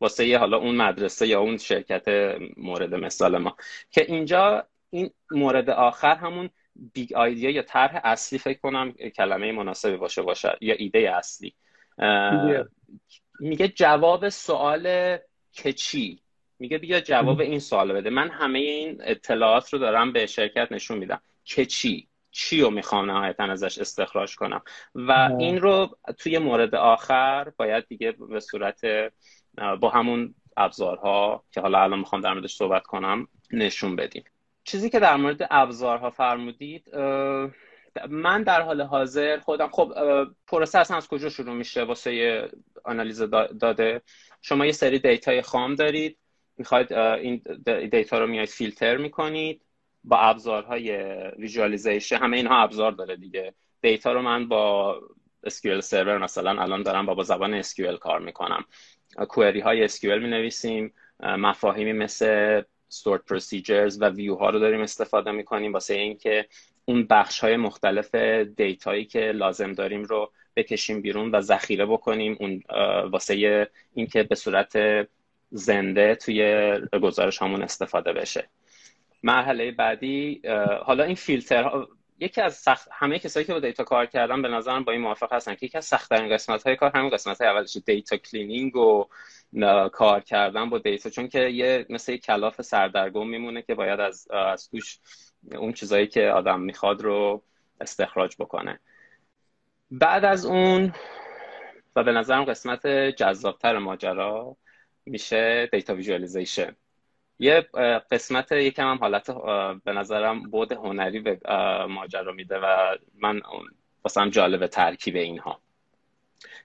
واسه 0.01 0.27
یه 0.27 0.37
حالا 0.37 0.57
اون 0.57 0.75
مدرسه 0.75 1.27
یا 1.27 1.39
اون 1.39 1.57
شرکت 1.57 2.35
مورد 2.57 2.95
مثال 2.95 3.37
ما. 3.37 3.55
که 3.91 4.05
اینجا 4.07 4.67
این 4.89 5.09
مورد 5.31 5.69
آخر 5.69 6.15
همون 6.15 6.49
big 6.93 7.13
idea 7.13 7.49
یا 7.49 7.61
طرح 7.61 8.01
اصلی 8.03 8.39
فکر 8.39 8.59
کنم 8.59 8.91
کلمه 8.91 9.51
مناسبی 9.51 9.97
باشه 9.97 10.21
باشه. 10.21 10.57
یا 10.61 10.73
ایده 10.73 11.15
اصلی. 11.15 11.55
میگه 13.39 13.67
جواب 13.67 14.29
سوال 14.29 15.17
که 15.51 15.73
چی؟ 15.73 16.21
میگه 16.59 16.77
بیا 16.77 16.99
جواب 16.99 17.39
این 17.39 17.59
سوال 17.59 17.93
بده. 17.93 18.09
من 18.09 18.29
همه 18.29 18.59
این 18.59 18.97
اطلاعات 19.03 19.73
رو 19.73 19.79
دارم 19.79 20.13
به 20.13 20.25
شرکت 20.25 20.71
نشون 20.71 20.97
میدم. 20.97 21.21
که 21.43 21.65
چی؟ 21.65 22.07
چی 22.31 22.61
رو 22.61 22.69
می‌خوام 22.69 23.11
نهایتا 23.11 23.43
ازش 23.43 23.77
استخراج 23.77 24.35
کنم. 24.35 24.61
و 24.95 25.29
این 25.39 25.61
رو 25.61 25.97
توی 26.17 26.37
مورد 26.37 26.75
آخر 26.75 27.51
باید 27.57 27.87
دیگه 27.87 28.11
به 28.11 28.39
صورت 28.39 28.81
با 29.79 29.89
همون 29.89 30.35
ابزارها 30.57 31.43
که 31.51 31.61
حالا 31.61 31.83
الان 31.83 31.99
می‌خوام 31.99 32.21
در 32.21 32.33
موردش 32.33 32.55
صحبت 32.55 32.83
کنم 32.83 33.27
نشون 33.51 33.95
بدیم. 33.95 34.23
چیزی 34.63 34.89
که 34.89 34.99
در 34.99 35.15
مورد 35.15 35.47
ابزارها 35.51 36.09
فرمودید 36.09 36.95
من 38.09 38.43
در 38.43 38.61
حال 38.61 38.81
حاضر 38.81 39.39
خودم 39.39 39.69
خب 39.71 39.93
پروسه 40.47 40.79
اصلا 40.79 40.97
از 40.97 41.07
کجا 41.07 41.29
شروع 41.29 41.53
میشه؟ 41.53 41.83
واسه 41.83 42.49
آنالیز 42.83 43.21
داده. 43.59 44.01
شما 44.41 44.65
یه 44.65 44.71
سری 44.71 44.99
data 44.99 45.33
ی 45.33 45.41
خام 45.41 45.75
دارید. 45.75 46.17
می‌خواید 46.57 46.93
این 46.93 47.43
data 47.91 48.19
رو 48.19 48.27
میاید 48.27 48.49
فیلتر 48.49 48.97
می‌کنید. 48.97 49.61
با 50.03 50.17
ابزارهای 50.17 50.97
visualization 51.37 52.17
همه 52.17 52.37
اینها 52.37 52.63
ابزار 52.63 52.91
داره 52.91 53.15
دیگه. 53.15 53.53
data 53.81 54.13
رو 54.13 54.21
من 54.21 54.47
با 54.47 54.95
SQL 55.47 55.79
server 55.79 56.17
مثلا 56.17 56.61
الان 56.61 56.83
دارم 56.83 57.05
با, 57.05 57.13
با 57.13 57.23
زبان 57.23 57.61
SQL 57.61 57.97
کار 57.99 58.19
می‌کنم. 58.19 58.65
query 59.29 59.59
های 59.59 59.89
SQL 59.89 60.03
می 60.03 60.27
نویسیم 60.27 60.93
مفاهیمی 61.19 61.93
مثل 61.93 62.61
stored 62.93 63.33
procedures 63.33 63.97
و 63.99 64.09
ویو 64.09 64.35
ها 64.35 64.49
رو 64.49 64.59
داریم 64.59 64.81
استفاده 64.81 65.31
می‌کنیم 65.31 65.73
واسه 65.73 65.93
اینکه 65.93 66.45
اون 66.85 67.07
بخش 67.07 67.39
های 67.39 67.57
مختلف 67.57 68.15
data 68.55 68.88
یی 68.88 69.05
که 69.05 69.19
لازم 69.19 69.73
داریم 69.73 70.03
رو 70.03 70.31
بکشیم 70.55 71.01
بیرون 71.01 71.31
و 71.31 71.41
ذخیره 71.41 71.85
بکنیم. 71.85 72.37
اون 72.39 72.63
واسه 73.09 73.67
اینکه 73.93 74.23
به 74.23 74.35
صورت 74.35 74.77
زنده 75.49 76.15
توی 76.15 76.71
گزارش 77.01 77.41
همون 77.41 77.61
استفاده 77.61 78.13
بشه. 78.13 78.49
مرحله 79.23 79.71
بعدی 79.71 80.41
حالا 80.83 81.03
این 81.03 81.15
فیلتر 81.15 81.85
یکی 82.19 82.41
از 82.41 82.55
سخت 82.55 82.87
همه 82.91 83.19
کسایی 83.19 83.45
که 83.45 83.53
با 83.53 83.59
data 83.59 83.83
کار 83.83 84.05
کردن 84.05 84.41
به 84.41 84.47
نظرم 84.47 84.83
با 84.83 84.91
این 84.91 85.01
موافق 85.01 85.33
هستن 85.33 85.55
که 85.55 85.65
یکی 85.65 85.77
از 85.77 85.85
سخت 85.85 86.09
ترین 86.09 86.33
قسمت 86.33 86.63
های 86.63 86.75
کار 86.75 86.91
همین 86.95 87.09
قسمت 87.09 87.41
های 87.41 87.49
اولش 87.49 87.77
data 87.85 88.17
cleaning 88.17 88.75
و 88.75 89.05
کار 89.93 90.19
کردن 90.19 90.69
با 90.69 90.77
data 90.77 91.09
چون 91.09 91.27
که 91.27 91.39
یه 91.39 91.85
مثل 91.89 92.17
کلاف 92.17 92.61
سردرگم 92.61 93.27
میمونه 93.27 93.61
که 93.61 93.75
باید 93.75 93.99
از 93.99 94.27
از 94.31 94.69
توش 94.69 94.99
اون 95.51 95.73
چیزایی 95.73 96.07
که 96.07 96.29
آدم 96.29 96.59
می‌خواد 96.59 97.01
رو 97.01 97.43
استخراج 97.81 98.35
بکنه. 98.39 98.79
بعد 99.91 100.25
از 100.25 100.45
اون 100.45 100.93
و 101.95 102.03
به 102.03 102.11
نظرم 102.11 102.45
قسمت 102.45 102.87
جذابتر 102.87 103.77
ماجرا 103.77 104.57
میشه 105.05 105.69
data 105.71 105.95
visualization. 105.95 106.75
یه 107.41 107.61
قسمت 108.11 108.51
یکم 108.51 108.91
هم 108.91 108.97
حالت 108.97 109.31
به 109.83 109.93
نظرم 109.93 110.43
بود 110.43 110.71
هنری 110.71 111.19
به 111.19 111.39
ماجرا 111.89 112.31
میده 112.31 112.59
و 112.59 112.97
من 113.13 113.41
واسم 114.03 114.29
جالب 114.29 114.67
ترکیب 114.67 115.15
اینها. 115.15 115.61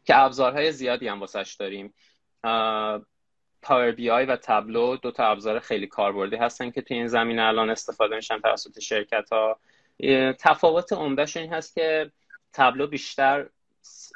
که 0.05 0.19
ابزارهای 0.19 0.73
زیادی 0.73 1.09
هم 1.09 1.21
واسش 1.21 1.57
داریم. 1.59 1.95
Power 3.63 3.93
BI 3.93 4.25
و 4.25 4.37
Tableau 4.37 4.97
دو 4.97 5.11
تا 5.11 5.27
ابزار 5.27 5.59
خیلی 5.59 5.87
کاربردی 5.87 6.37
هستن 6.37 6.71
که 6.71 6.83
توی 6.83 6.97
این 6.97 7.07
زمینه 7.07 7.43
الان 7.43 7.71
استفاده 7.71 8.17
میشن 8.17 8.41
توسط 8.41 8.81
شرکت 8.81 9.33
ها 9.33 9.61
تفاوت 10.39 10.93
عمدهش 10.93 11.37
این 11.37 11.53
هست 11.53 11.75
که 11.75 12.13
Tableau 12.53 12.87
بیشتر 12.87 13.49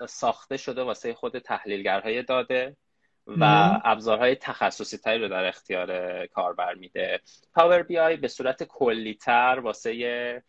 ساخته 0.09 0.57
شده 0.57 0.83
واسه 0.83 1.15
خود 1.15 1.39
تحلیلگرهای 1.39 2.23
داده. 2.23 2.77
و 3.27 3.45
ابزارهای 3.85 4.35
تخصصی 4.35 4.99
تری 4.99 5.19
رو 5.19 5.29
در 5.29 5.45
اختیار 5.45 6.27
کاربر 6.27 6.75
میده. 6.75 7.21
Power 7.55 7.83
BI 7.83 8.17
به 8.17 8.29
صورت 8.29 8.63
کلی 8.63 9.15
تر 9.15 9.61
واسه 9.63 10.43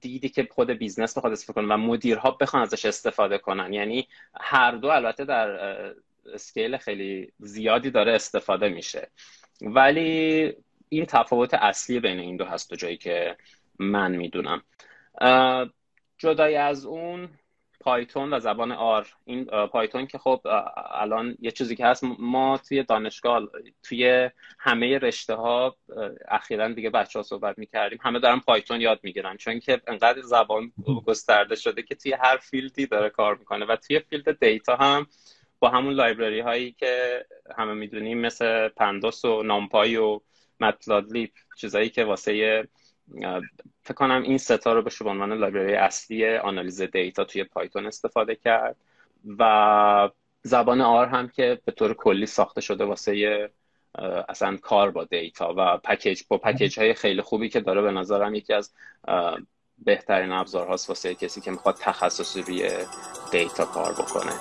دیدی 0.00 0.28
که 0.28 0.48
خود 0.50 0.70
business 0.70 1.18
بخواد 1.18 1.32
استفاده 1.32 1.60
کنه 1.60 1.74
و 1.74 1.76
مدیرها 1.76 2.30
بخوان 2.30 2.62
ازش 2.62 2.84
استفاده 2.84 3.38
کنن. 3.38 3.72
یعنی 3.72 4.08
هر 4.40 4.70
دو 4.70 4.88
البته 4.88 5.24
در 5.24 5.48
scale 6.34 6.76
خیلی 6.76 7.32
زیادی 7.38 7.90
داره 7.90 8.12
استفاده 8.12 8.68
میشه. 8.68 9.10
ولی 9.60 10.52
این 10.88 11.06
تفاوت 11.06 11.54
اصلی 11.54 12.00
بین 12.00 12.18
این 12.18 12.36
دو 12.36 12.44
هست 12.44 12.72
و 12.72 12.76
جایی 12.76 12.96
که 12.96 13.36
من 13.78 14.16
می‌دونم. 14.16 14.62
جدای 16.18 16.56
از 16.56 16.86
اون 16.86 17.28
Python 17.88 18.32
و 18.32 18.40
زبان 18.40 18.72
R. 18.72 19.06
این 19.24 19.44
Python 19.44 20.06
که 20.06 20.18
خب 20.18 20.40
الان 20.92 21.36
یه 21.40 21.50
چیزی 21.50 21.76
که 21.76 21.86
هست 21.86 22.04
ما 22.18 22.58
توی 22.68 22.82
دانشگاه 22.82 23.42
توی 23.82 24.30
همه 24.58 24.98
رشته 24.98 25.34
ها 25.34 25.76
اخیرا 26.28 26.68
دیگه 26.68 26.90
بچه 26.90 27.18
ها 27.18 27.22
صحبت 27.22 27.58
می‌کردیم. 27.58 27.98
همه 28.02 28.18
دارن 28.18 28.40
Python 28.40 28.80
یاد 28.80 29.00
می‌گیرن. 29.02 29.36
چون 29.36 29.60
که 29.60 29.80
انقدر 29.86 30.20
زبان 30.20 30.72
گسترده 31.06 31.54
شده 31.54 31.82
که 31.82 31.94
توی 31.94 32.12
هر 32.12 32.36
field 32.36 32.78
ی 32.78 32.86
داره 32.86 33.10
کار 33.10 33.36
می‌کنه 33.36 33.66
و 33.66 33.76
توی 33.76 34.00
field 34.00 34.40
data 34.40 34.76
هم 34.76 35.06
با 35.58 35.68
همون 35.68 35.94
library 35.94 36.40
هایی 36.40 36.72
که 36.72 37.24
همه 37.58 37.74
می‌دونیم 37.74 38.18
مثل 38.18 38.68
Pandas 38.68 39.24
و 39.24 39.42
NumPy 39.42 39.96
و 39.96 40.20
Matplotlib 40.60 41.30
چیزایی 41.56 41.90
که 41.90 42.04
واسه 42.04 42.64
فکر 43.88 43.94
کنم 43.94 44.22
این 44.22 44.38
سه 44.38 44.61
تا 44.61 44.72
رو 44.72 44.82
بشه 44.82 45.04
به 45.04 45.10
عنوان 45.10 45.32
library 45.32 45.74
اصلی 45.74 46.36
آنالیز 46.36 46.82
data 46.82 47.24
توی 47.24 47.44
Python 47.44 47.86
استفاده 47.86 48.34
کرد. 48.34 48.76
و 49.38 50.10
زبان 50.42 50.80
R 50.80 51.06
هم 51.06 51.28
که 51.28 51.60
به 51.64 51.72
طور 51.72 51.94
کلی 51.94 52.26
ساخته 52.26 52.60
شده 52.60 52.84
واسه 52.84 53.50
اصلا 54.28 54.56
کار 54.56 54.90
با 54.90 55.04
data 55.04 55.54
و 55.56 55.78
package 55.78 56.22
با 56.28 56.38
package 56.38 56.78
های 56.78 56.94
خیلی 56.94 57.22
خوبی 57.22 57.48
که 57.48 57.60
داره 57.60 57.82
به 57.82 57.90
نظرم 57.90 58.34
یکی 58.34 58.52
از 58.52 58.72
بهترین 59.78 60.32
ابزار 60.32 60.66
هاست 60.66 60.88
واسه 60.88 61.14
کسی 61.14 61.40
که 61.40 61.50
می‌خواد 61.50 61.76
تخصصی 61.80 62.42
روی 62.42 62.70
دیتا 63.32 63.64
کار 63.64 63.92
بکنه. 63.92 64.32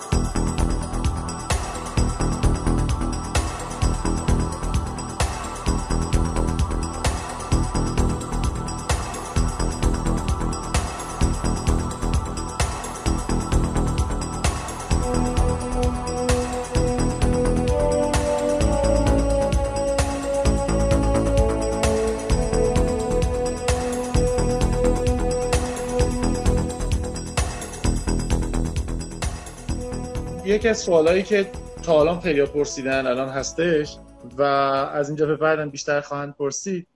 یکی 30.58 30.70
از 30.70 30.80
سوالایی 30.80 31.24
که 31.24 31.52
تا 31.84 32.00
الان 32.00 32.20
خیلی 32.20 32.46
پرسیدن 32.46 33.08
الان 33.08 33.30
هستش 33.30 33.98
و 34.38 34.42
از 34.42 35.10
اینجا 35.10 35.26
به 35.26 35.36
بعدم 35.36 35.70
بیشتر 35.70 36.02
خواهند 36.02 36.36
پرسید 36.36 36.88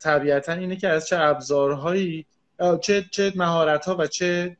طبیعتا 0.00 0.52
اینه 0.52 0.76
که 0.76 0.88
از 0.88 1.08
چه 1.08 1.16
ابزارهایی 1.20 2.26
چه 2.80 3.04
چه 3.10 3.32
مهارت 3.36 3.86
ها 3.86 3.96
و 3.98 4.06
چه 4.06 4.56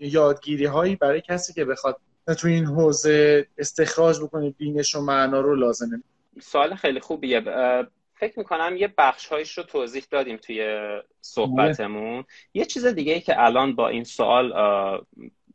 یادگیری 0.00 0.64
هایی 0.64 0.96
برای 0.96 1.20
کسی 1.20 1.52
که 1.52 1.64
بخواد 1.64 1.96
تو 2.38 2.48
این 2.48 2.64
حوزه 2.64 3.46
استخراج 3.58 4.20
بکنه 4.20 4.50
بینش 4.50 4.94
و 4.94 5.00
معنا 5.00 5.40
رو 5.40 5.54
لازمه 5.54 6.02
سوال 6.40 6.74
خیلی 6.74 7.00
خوبیه. 7.00 7.40
فکر 8.14 8.38
می‌کنم 8.38 8.76
یه 8.76 8.94
بخش 8.98 9.32
رو 9.32 9.62
توضیح 9.62 10.04
دادیم 10.10 10.36
توی 10.36 10.86
صحبتمون. 11.20 12.24
یه 12.54 12.64
چیز 12.64 12.86
دیگه 12.86 13.12
ای 13.12 13.20
که 13.20 13.42
الان 13.42 13.74
با 13.74 13.88
این 13.88 14.04
سوال 14.04 14.52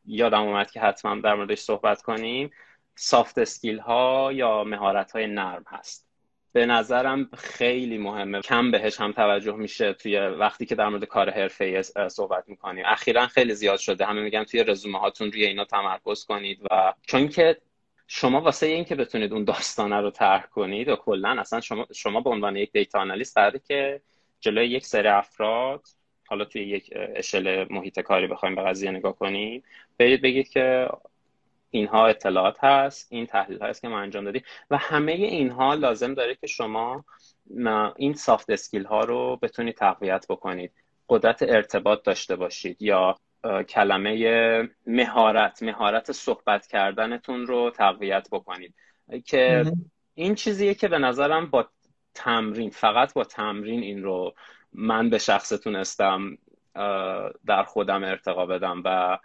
یادم 0.05 0.41
اومد 0.41 0.71
که 0.71 0.79
حتما 0.79 1.15
در 1.15 1.35
موردش 1.35 1.59
صحبت 1.59 2.01
کنیم. 2.01 2.51
سافت 2.95 3.37
اسکیل 3.37 3.79
ها 3.79 4.31
یا 4.33 4.63
مهارت 4.63 5.11
های 5.11 5.27
نرم 5.27 5.63
هست. 5.67 6.07
به 6.51 6.65
نظرم 6.65 7.29
خیلی 7.37 7.97
مهمه. 7.97 8.41
کم 8.41 8.71
بهش 8.71 9.01
هم 9.01 9.11
توجه 9.11 9.55
میشه 9.55 9.93
توی 9.93 10.17
وقتی 10.17 10.65
که 10.65 10.75
در 10.75 10.89
مورد 10.89 11.03
کار 11.03 11.29
حرفه 11.29 11.81
صحبت 12.07 12.49
می‌کنیم. 12.49 12.85
اخیرا 12.87 13.27
خیلی 13.27 13.53
زیاد 13.55 13.79
شده. 13.79 14.05
همه 14.05 14.21
میگن 14.21 14.43
توی 14.43 14.63
رزومه 14.63 14.99
هاتون 14.99 15.31
روی 15.31 15.45
اینا 15.45 15.65
تمرکز 15.65 16.25
کنید 16.25 16.59
و 16.71 16.93
چون 17.01 17.27
که 17.27 17.57
شما 18.07 18.41
واسه 18.41 18.65
این 18.65 18.85
که 18.85 18.95
بتونید 18.95 19.33
اون 19.33 19.43
داستانه 19.43 20.01
رو 20.01 20.11
طرح 20.11 20.45
کنید 20.45 20.89
و 20.89 20.95
کلا 20.95 21.35
اصلا 21.39 21.61
شما 21.61 21.87
شما 21.95 22.21
به 22.21 22.29
عنوان 22.29 22.55
یک 22.55 22.71
دیتا 22.71 22.99
آنالیست 22.99 23.37
که 23.67 24.01
جلوی 24.39 24.67
یک 24.67 24.85
سری 24.85 25.07
افراد 25.07 25.81
حالا 26.27 26.45
توی 26.45 26.61
یک 26.61 26.89
اشل 26.93 27.65
محیط 27.69 27.99
کاری 27.99 28.27
بخوایم 28.27 28.55
به 28.55 28.61
قضیه 28.61 28.91
نگاه 28.91 29.15
کنیم 29.15 29.63
برید 29.97 30.21
بگید 30.21 30.49
که 30.49 30.89
اینها 31.71 32.07
اطلاعات 32.07 32.63
هست 32.63 33.07
این 33.09 33.25
تحلیل 33.25 33.63
هست 33.63 33.81
که 33.81 33.87
ما 33.87 33.99
انجام 33.99 34.25
دادیم 34.25 34.43
و 34.69 34.77
همه 34.77 35.11
اینها 35.11 35.73
لازم 35.73 36.13
داره 36.13 36.35
که 36.35 36.47
شما 36.47 37.05
این 37.95 38.13
سافت 38.13 38.49
اسکیل 38.49 38.85
ها 38.85 39.03
رو 39.03 39.39
بتونید 39.41 39.75
تقویت 39.75 40.25
بکنید. 40.29 40.71
قدرت 41.09 41.43
ارتباط 41.43 42.03
داشته 42.03 42.35
باشید 42.35 42.81
یا 42.81 43.17
کلمه 43.69 44.69
مهارت 44.87 45.63
مهارت 45.63 46.11
صحبت 46.11 46.67
کردنتون 46.67 47.47
رو 47.47 47.71
تقویت 47.71 48.27
بکنید. 48.31 48.73
که 49.25 49.71
این 50.15 50.35
چیزیه 50.35 50.73
که 50.73 50.87
به 50.87 50.97
نظرم 50.97 51.49
با 51.49 51.67
تمرین 52.13 52.69
فقط 52.69 53.13
با 53.13 53.23
تمرین 53.23 53.83
این 53.83 54.03
رو 54.03 54.33
من 54.75 55.09
به 55.09 55.17
شخص 55.17 55.49
تونستم 55.49 56.37
در 57.45 57.63
خودم 57.67 58.03
ارتقا 58.03 58.45
بدم 58.45 58.81
و 58.85 59.19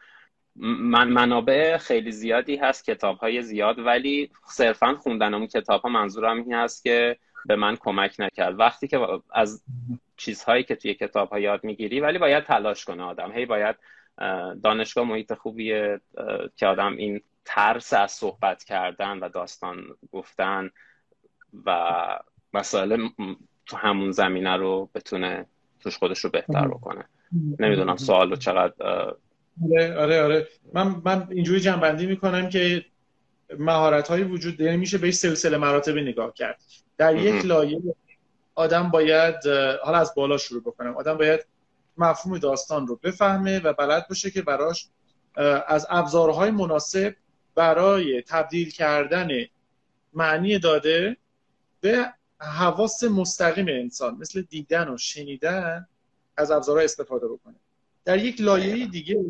من 0.60 1.08
منابع 1.08 1.76
خیلی 1.76 2.12
زیادی 2.12 2.56
هست 2.56 2.84
کتاب 2.84 3.18
های 3.18 3.42
زیاد 3.42 3.78
ولی 3.78 4.30
صرفا 4.46 4.94
خوندن 4.94 5.34
اون 5.34 5.46
کتاب 5.46 5.82
ها 5.82 5.88
منظورم 5.88 6.36
این 6.36 6.54
هست 6.54 6.82
که 6.82 7.16
به 7.46 7.56
من 7.56 7.76
کمک 7.76 8.16
نکرد. 8.18 8.60
وقتی 8.60 8.88
که 8.88 9.20
از 9.30 9.64
چیزهایی 10.16 10.64
که 10.64 10.76
توی 10.76 10.94
کتاب 10.94 11.28
ها 11.28 11.38
یاد 11.38 11.64
می‌گیری 11.64 12.00
ولی 12.00 12.18
باید 12.18 12.44
تلاش 12.44 12.84
کنه 12.84 13.02
آدم. 13.02 13.32
هی 13.32 13.46
باید 13.46 13.76
دانشگاه 14.62 15.04
محیط 15.04 15.34
خوبیه 15.34 16.00
که 16.56 16.66
آدم 16.66 16.96
این 16.96 17.20
ترس 17.44 17.92
از 17.92 18.12
صحبت 18.12 18.64
کردن 18.64 19.18
و 19.18 19.28
داستان 19.28 19.84
گفتن 20.12 20.70
و 21.66 21.92
مسائل 22.54 23.08
تو 23.68 23.76
همون 23.76 24.10
زمینه 24.10 24.56
رو 24.56 24.90
بتونه 24.94 25.46
توش 25.80 25.98
خودش 25.98 26.18
رو 26.18 26.30
بهتر 26.30 26.68
بکنه. 26.68 27.04
نمی‌دونم 27.58 27.96
سوال 27.96 28.30
رو 28.30 28.36
چقدر 28.36 28.74
آره 29.72 29.96
آره 29.96 30.22
آره. 30.22 30.48
من 30.74 31.02
من 31.04 31.28
اینجوری 31.30 31.60
جنبندی 31.60 32.06
می‌کنم 32.06 32.48
که 32.48 32.84
مهارت 33.58 34.08
های 34.08 34.22
وجود 34.22 34.56
داره 34.56 34.76
میشه 34.76 34.98
به 34.98 35.10
سلسله 35.10 35.56
مراتب 35.56 35.96
نگاه 35.96 36.34
کرد. 36.34 36.60
در 36.96 37.16
یک 37.16 37.44
لایه 37.44 37.80
آدم 38.54 38.90
باید 38.90 39.34
حالا 39.82 39.98
از 39.98 40.14
بالا 40.14 40.36
شروع 40.36 40.62
بکنم. 40.62 40.96
آدم 40.96 41.16
باید 41.16 41.46
مفهوم 41.96 42.38
داستان 42.38 42.86
رو 42.86 43.00
بفهمه 43.02 43.58
و 43.58 43.72
بلد 43.72 44.08
باشه 44.08 44.30
که 44.30 44.42
براش 44.42 44.88
از 45.66 45.86
ابزارهای 45.90 46.50
مناسب 46.50 47.16
برای 47.54 48.22
تبدیل 48.22 48.70
کردن 48.70 49.28
معنی 50.12 50.58
داده 50.58 51.16
به 51.80 52.12
حواس 52.40 53.04
مستقیم 53.04 53.66
انسان 53.68 54.16
مثل 54.20 54.42
دیدن 54.42 54.88
و 54.88 54.96
شنیدن 54.96 55.86
از 56.36 56.50
ابزارها 56.50 56.82
استفاده 56.82 57.28
بکنه. 57.28 57.54
در 58.04 58.18
یک 58.18 58.40
لایه 58.40 58.86
دیگه 58.86 59.24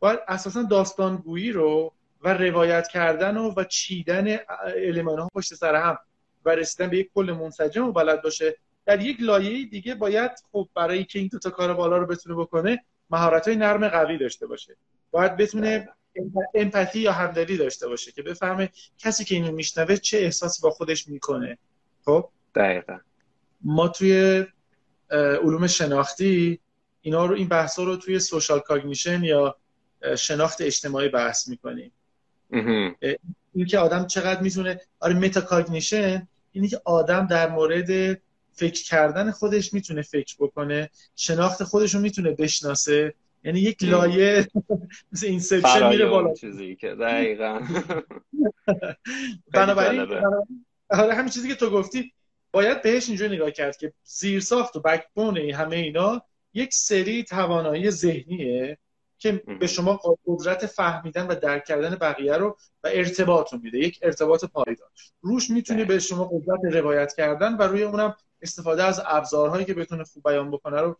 باید 0.00 0.18
اساسا 0.28 0.62
داستانگویی 0.62 1.52
رو 1.52 1.92
و 2.22 2.34
روایت 2.34 2.88
کردن 2.88 3.36
و, 3.36 3.54
و 3.56 3.64
چیدن 3.64 4.38
علمان 4.76 5.18
ها 5.18 5.28
پشت 5.34 5.54
سر 5.54 5.74
هم 5.74 5.98
و 6.44 6.50
رسیدن 6.50 6.90
به 6.90 6.98
یک 6.98 7.10
کل 7.14 7.36
منسجم 7.40 7.86
و 7.86 7.92
بلد 7.92 8.22
باشه. 8.22 8.56
در 8.86 9.00
یک 9.00 9.16
لایه 9.20 9.66
دیگه 9.66 9.94
باید 9.94 10.30
خب 10.52 10.68
برای 10.74 11.04
که 11.04 11.18
این 11.18 11.28
دو 11.28 11.38
تا 11.38 11.50
کار 11.50 11.74
بالا 11.74 11.98
رو 11.98 12.06
بتونه 12.06 12.34
بکنه 12.34 12.84
مهارت 13.10 13.48
های 13.48 13.56
نرم 13.56 13.88
قوی 13.88 14.18
داشته 14.18 14.46
باشه. 14.46 14.76
باید 15.10 15.36
بتونه 15.36 15.88
empathy 16.54 17.00
یا 17.00 17.12
همدلی 17.12 17.56
داشته 17.56 17.88
باشه 17.88 18.12
که 18.12 18.22
بفهمه 18.22 18.70
کسی 18.98 19.24
که 19.24 19.34
اینو 19.34 19.52
میشنوه 19.52 19.96
چه 19.96 20.18
احساسی 20.18 20.62
با 20.62 20.70
خودش 20.70 21.08
می‌کنه. 21.08 21.58
خب؟ 22.04 22.28
دقیقا. 22.54 22.98
ما 23.60 23.88
توی 23.88 24.44
علوم 25.10 25.66
شناختی 25.66 26.60
اینا 27.00 27.26
رو 27.26 27.34
این 27.34 27.48
بحث 27.48 27.78
رو 27.78 27.96
توی 27.96 28.18
social 28.18 28.60
cognition 28.60 29.24
یا 29.24 29.56
شناخت 30.18 30.60
اجتماعی 30.60 31.08
بحث 31.08 31.48
می‌کنیم. 31.48 31.92
این 33.54 33.66
که 33.68 33.78
آدم 33.78 34.06
چقدر 34.06 34.40
می‌تونه 34.40 34.80
آره 35.00 35.14
metacognition 35.14 36.28
اینی 36.52 36.68
که 36.68 36.80
آدم 36.84 37.26
در 37.26 37.48
مورد 37.48 38.20
فکر 38.52 38.84
کردن 38.84 39.30
خودش 39.30 39.74
می‌تونه 39.74 40.02
فکر 40.02 40.36
بکنه 40.38 40.90
شناخت 41.16 41.64
خودش 41.64 41.94
رو 41.94 42.00
می‌تونه 42.00 42.30
بشناسه. 42.30 43.14
یعنی 43.44 43.60
یک 43.60 43.82
لایه 43.82 44.48
مثل 45.12 45.26
اینسپشن 45.26 45.88
میره 45.88 46.06
بالا. 46.06 46.34
چیزی 46.34 46.76
که 46.76 46.94
دقیقا. 46.94 47.60
بنابراین 49.54 50.00
آره 50.90 51.14
همین 51.14 51.28
چیزی 51.28 51.48
که 51.48 51.54
تو 51.54 51.70
گفتی 51.70 52.12
باید 52.54 52.82
بهش 52.82 53.08
اینجوری 53.08 53.36
نگاه 53.36 53.50
کرد 53.50 53.76
که 53.76 53.92
زیرساخت 54.04 54.76
و 54.76 54.80
بکبون 54.80 55.36
همه 55.38 55.76
اینا 55.76 56.22
یک 56.54 56.74
سری 56.74 57.24
توانایی 57.24 57.90
ذهنیه 57.90 58.78
که 59.18 59.32
به 59.60 59.66
شما 59.66 60.00
قدرت 60.26 60.66
فهمیدن 60.66 61.26
و 61.26 61.34
درک 61.34 61.64
کردن 61.64 61.94
بقیه 61.94 62.36
رو 62.36 62.56
و 62.84 62.88
ارتباط 62.92 63.52
رو 63.52 63.58
میده 63.62 63.78
یک 63.78 63.98
ارتباط 64.02 64.44
پایدار. 64.44 64.88
روش 65.20 65.50
می‌تونه 65.50 65.84
به 65.84 65.98
شما 65.98 66.24
قدرت 66.24 66.74
روایت 66.74 67.14
کردن 67.14 67.56
و 67.56 67.62
روی 67.62 67.82
اونم 67.82 68.16
استفاده 68.42 68.84
از 68.84 69.02
ابزارهایی 69.06 69.64
که 69.64 69.74
بتونه 69.74 70.04
خوب 70.04 70.22
بیان 70.22 70.50
بکنه 70.50 70.80
رو 70.80 70.96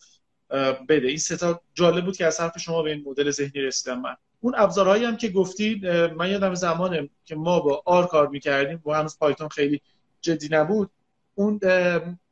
بده. 0.88 1.08
این 1.08 1.16
ستا 1.16 1.60
جالب 1.74 2.04
بود 2.04 2.16
که 2.16 2.26
از 2.26 2.40
حرف 2.40 2.58
شما 2.58 2.82
به 2.82 2.90
این 2.90 3.04
مدل 3.06 3.30
ذهنی 3.30 3.62
رسیدم 3.62 4.00
من. 4.00 4.16
اون 4.40 4.54
ابزارهایی 4.56 5.04
هم 5.04 5.16
که 5.16 5.28
گفتی 5.28 5.80
من 6.16 6.30
یادم 6.30 6.54
زمانه 6.54 7.08
که 7.24 7.34
ما 7.34 7.60
با 7.60 7.82
آر 7.86 8.06
کار 8.06 8.28
می‌کردیم 8.28 8.80
با 8.84 8.94
هنوز 8.94 9.18
پایتون 9.18 9.48
خیلی 9.48 9.80
جدی 10.20 10.48
نبود 10.50 10.90
اون 11.34 11.60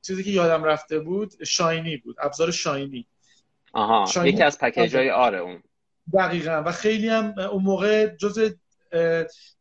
چیزی 0.02 0.24
که 0.24 0.30
یادم 0.30 0.64
رفته 0.64 0.98
بود 0.98 1.44
شاینی 1.44 1.96
بود 1.96 2.16
ابزار 2.20 2.50
شاینی. 2.50 3.06
آها 3.72 4.06
شاینی. 4.06 4.28
یکی 4.28 4.42
از 4.42 4.58
پکیج 4.58 4.96
های 4.96 5.10
آره 5.10 5.38
اون. 5.38 5.62
دقیقا. 6.14 6.62
و 6.66 6.72
خیلی 6.72 7.08
هم 7.08 7.34
اون 7.38 7.62
موقع 7.62 8.06
جز 8.06 8.54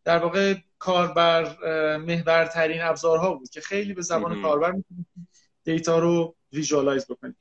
در 0.04 0.18
واقع 0.18 0.56
کاربر 0.80 1.56
محورترین 1.98 2.82
ابزارها 2.82 3.34
بود 3.34 3.50
که 3.50 3.62
خیلی 3.62 3.94
به 3.94 4.02
زبان 4.02 4.42
کاربر 4.42 4.72
می‌تونید 4.72 5.06
data 5.64 6.00
رو 6.00 6.36
visualize 6.54 7.06
بکنید 7.08 7.36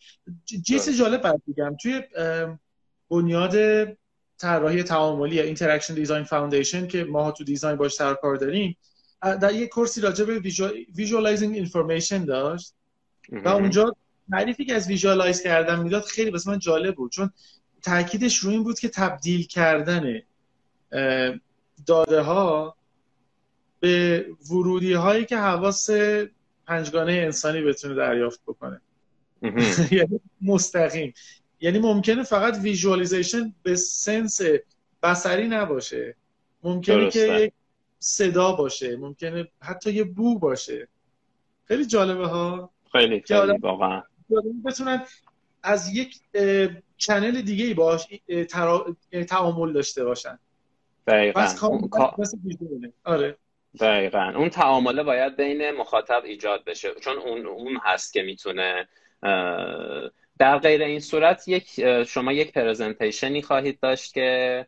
چیز 0.66 0.98
جالب 0.98 1.20
بعد 1.20 1.42
بگم. 1.48 1.76
توی 1.82 2.02
بنیاد 3.10 3.56
طراحی 4.38 4.82
تعاملی 4.82 5.36
یا 5.36 5.42
Interaction 5.42 5.94
Design 5.94 6.24
Foundation 6.24 6.86
که 6.86 7.04
ما 7.04 7.30
تو 7.30 7.44
design 7.44 7.76
باش 7.76 7.94
سر 7.94 8.14
کار 8.14 8.36
داریم 8.36 8.78
در 9.22 9.54
یک 9.54 9.68
course 9.68 9.96
ی 9.96 10.00
راجع 10.00 10.24
به 10.24 10.38
visualizing 10.94 11.54
information 11.54 12.24
داشت. 12.24 12.74
و 13.32 13.48
اونجا 13.48 13.96
تعریفی 14.30 14.64
که 14.64 14.74
از 14.74 14.88
visualize 14.88 15.42
کردن 15.42 15.82
می‌داد 15.82 16.04
خیلی 16.04 16.30
واسه 16.30 16.50
من 16.50 16.58
جالب 16.58 16.94
بود 16.94 17.12
چون 17.12 17.30
تاکیدش 17.82 18.36
روی 18.36 18.54
این 18.54 18.62
بود 18.62 18.78
که 18.78 18.88
تبدیل 18.88 19.46
کردن 19.46 20.22
داده 21.86 22.20
ها 22.20 22.76
به 23.80 24.26
ورودی 24.50 24.92
هایی 24.92 25.24
که 25.24 25.36
حواس 25.36 25.90
پنجگانه 26.66 27.12
انسانی 27.12 27.62
بتونه 27.62 27.94
دریافت 27.94 28.40
بکنه. 28.46 28.80
یعنی 29.90 30.20
مستقیم. 30.42 31.14
یعنی 31.60 31.78
ممکنه 31.78 32.22
فقط 32.22 32.58
ویژوالیزیشن 32.62 33.54
به 33.62 33.76
سنس 33.76 34.40
بسری 35.02 35.48
نباشه. 35.48 36.16
ممکنه 36.62 37.10
که 37.10 37.20
یک 37.20 37.52
صدا 38.02 38.52
باشه 38.52 38.96
ممکنه 38.96 39.48
حتی 39.62 39.92
یه 39.92 40.04
بو 40.04 40.38
باشه. 40.38 40.88
خیلی 41.64 41.86
جالبه 41.86 42.26
ها. 42.26 42.70
خیلی 42.92 43.20
خیلی 43.20 43.58
واقعا. 43.58 44.02
بتونن 44.64 45.04
از 45.62 45.96
یک 45.96 46.20
چنل 46.96 47.40
دیگه 47.40 47.64
ای 47.64 47.74
باش 47.74 48.06
تعامل 49.28 49.72
داشته 49.72 50.04
باشن. 50.04 50.38
دقیقا. 51.06 51.48
اون... 51.62 51.90
آره. 53.04 53.36
دقیقا. 53.80 54.32
اون 54.36 54.48
تعامله 54.48 55.02
باید 55.02 55.36
بین 55.36 55.70
مخاطب 55.70 56.22
ایجاد 56.24 56.64
بشه 56.64 56.94
چون 57.00 57.16
اون 57.16 57.46
اون 57.46 57.80
هست 57.84 58.12
که 58.12 58.22
می‌تونه 58.22 58.88
در 60.38 60.58
غیر 60.58 60.82
این 60.82 61.00
صورت 61.00 61.48
یک 61.48 61.68
شما 62.04 62.32
یک 62.32 62.52
پرزنتیشنی 62.52 63.42
خواهید 63.42 63.80
داشت 63.80 64.14
که 64.14 64.66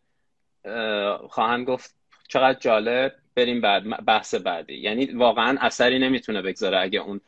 خواهند 1.28 1.66
گفت 1.66 1.94
چقدر 2.28 2.58
جالب. 2.58 3.14
بریم 3.34 3.60
بعد 3.60 4.04
بحث 4.04 4.34
بعدی. 4.34 4.74
یعنی 4.74 5.06
واقعا 5.06 5.58
اثری 5.60 5.98
نمی‌تونه 5.98 6.42
بگذاره 6.42 6.78
اگه 6.78 7.00
اون 7.00 7.20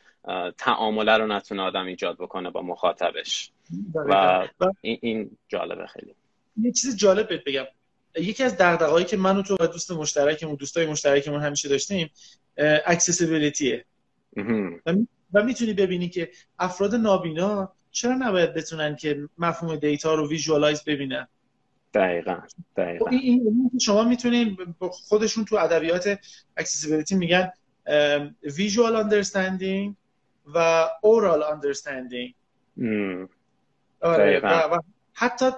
تعامله 0.58 1.12
رو 1.12 1.26
نتونه 1.26 1.62
آدم 1.62 1.86
ایجاد 1.86 2.16
بکنه 2.16 2.50
با 2.50 2.62
مخاطبش. 2.62 3.50
و 3.94 4.48
این, 4.80 4.98
این 5.02 5.30
جالبه 5.48 5.86
خیلی. 5.86 6.14
یه 6.56 6.72
چیز 6.72 6.96
جالب 6.96 7.28
بهت 7.28 7.44
بگم. 7.44 7.64
یکی 8.16 8.42
از 8.42 8.56
دغدغه‌هایی 8.58 9.04
که 9.04 9.16
من 9.16 9.36
و 9.36 9.42
تو 9.42 9.56
و 9.60 9.66
دوست 9.66 9.90
مشترکمون 9.90 10.54
دوستای 10.54 10.86
مشترکمون 10.86 11.40
همیشه 11.40 11.68
داشتیم 11.68 12.10
accessibility 12.86 13.77
ه 13.77 13.84
و 15.34 15.42
می‌تونی 15.44 15.72
ببینی 15.72 16.08
که 16.08 16.30
افراد 16.58 16.94
نابینا 16.94 17.72
چرا 17.90 18.14
نباید 18.14 18.54
بتونن 18.54 18.96
که 18.96 19.28
مفهوم 19.38 19.76
data 19.76 20.14
رو 20.14 20.28
visualize 20.28 20.84
ببینن؟ 20.84 21.28
دقیقا 21.94 22.36
دقیقا. 22.76 23.10
این 23.10 23.70
شما 23.80 24.04
می‌تونین 24.04 24.56
خودشون 24.80 25.44
تو 25.44 25.56
ادبیات 25.56 26.18
accessibility 26.56 27.14
میگن 27.14 27.52
visual 28.56 28.96
understanding 28.96 29.94
و 30.54 30.88
aural 31.02 31.42
understanding 31.42 32.34
آره 34.00 34.40
و, 34.40 34.78
حتی 35.12 35.50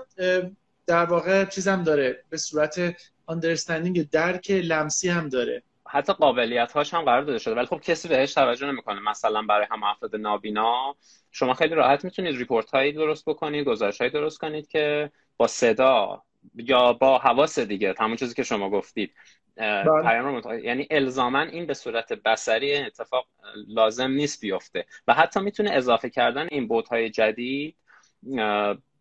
در 0.86 1.04
واقع 1.04 1.44
چیزم 1.44 1.82
داره 1.82 2.24
به 2.30 2.36
صورت 2.36 2.96
understanding 3.28 4.10
درک 4.10 4.50
لمسی 4.50 5.08
هم 5.08 5.28
داره. 5.28 5.62
حتی 5.86 6.12
قابلیت 6.12 6.72
هاش 6.72 6.94
هم 6.94 7.02
قرار 7.02 7.22
داده 7.22 7.38
شده 7.38 7.54
ولی 7.54 7.66
خب 7.66 7.80
کسی 7.80 8.08
بهش 8.08 8.34
توجه 8.34 8.66
نمی‌کنه. 8.66 9.00
مثلا 9.00 9.42
برای 9.42 9.66
هم 9.70 9.82
افراد 9.82 10.16
نابینا 10.16 10.96
شما 11.30 11.54
خیلی 11.54 11.74
راحت 11.74 12.04
می‌تونید 12.04 12.36
report 12.36 12.70
هایی 12.70 12.92
درست 12.92 13.24
بکنید 13.28 13.66
گزارش 13.66 13.98
هایی 13.98 14.10
درست 14.10 14.38
کنید 14.38 14.68
که 14.68 15.10
با 15.36 15.46
صدا 15.46 16.22
یا 16.54 16.92
با 16.92 17.18
حواس 17.18 17.58
دیگه 17.58 17.94
همون 17.98 18.16
چیزی 18.16 18.34
که 18.34 18.42
شما 18.42 18.70
گفتید. 18.70 19.14
بله. 19.56 20.02
پیام 20.02 20.42
یعنی 20.64 20.86
الزاما 20.90 21.40
این 21.40 21.66
به 21.66 21.74
صورت 21.74 22.12
بسری 22.12 22.76
اتفاق 22.76 23.26
لازم 23.68 24.10
نیست 24.10 24.40
بیفته 24.40 24.86
و 25.08 25.14
حتی 25.14 25.40
می‌تونه 25.40 25.70
اضافه 25.70 26.10
کردن 26.10 26.48
این 26.50 26.68
های 26.90 27.10
جدید 27.10 27.76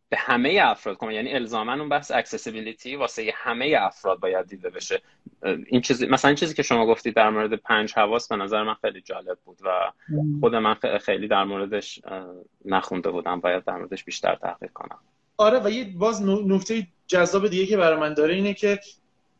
به 0.09 0.17
همه 0.17 0.59
افراد 0.63 0.97
کنه 0.97 1.13
یعنی 1.13 1.33
الزاما 1.33 1.73
اون 1.73 1.89
بحث 1.89 2.11
اکسسیبیلیتی 2.11 2.95
واسه 2.95 3.33
همه 3.35 3.75
افراد 3.79 4.19
باید 4.19 4.47
دیده 4.47 4.69
بشه. 4.69 5.01
این 5.67 5.81
چیزی 5.81 6.07
مثلا 6.07 6.29
این 6.29 6.35
چیزی 6.35 6.53
که 6.53 6.63
شما 6.63 6.85
گفتید 6.85 7.15
در 7.15 7.29
مورد 7.29 7.53
پنج 7.53 7.93
حواس 7.93 8.27
به 8.27 8.35
نظر 8.35 8.63
من 8.63 8.73
خیلی 8.73 9.01
جالب 9.01 9.37
بود 9.45 9.57
و 9.63 9.91
خود 10.39 10.55
من 10.55 10.73
خیلی 11.01 11.27
در 11.27 11.43
موردش 11.43 12.01
نخونده 12.65 13.11
بودم. 13.11 13.39
باید 13.39 13.63
در 13.63 13.77
موردش 13.77 14.03
بیشتر 14.03 14.35
تحقیق 14.35 14.71
کنم. 14.73 14.99
آره 15.37 15.59
و 15.63 15.69
یه 15.69 15.93
باز 15.97 16.21
نکته 16.23 16.87
جذاب 17.07 17.47
دیگه 17.47 17.65
که 17.65 17.77
برای 17.77 17.99
من 17.99 18.13
داره 18.13 18.33
اینه 18.33 18.53
که 18.53 18.79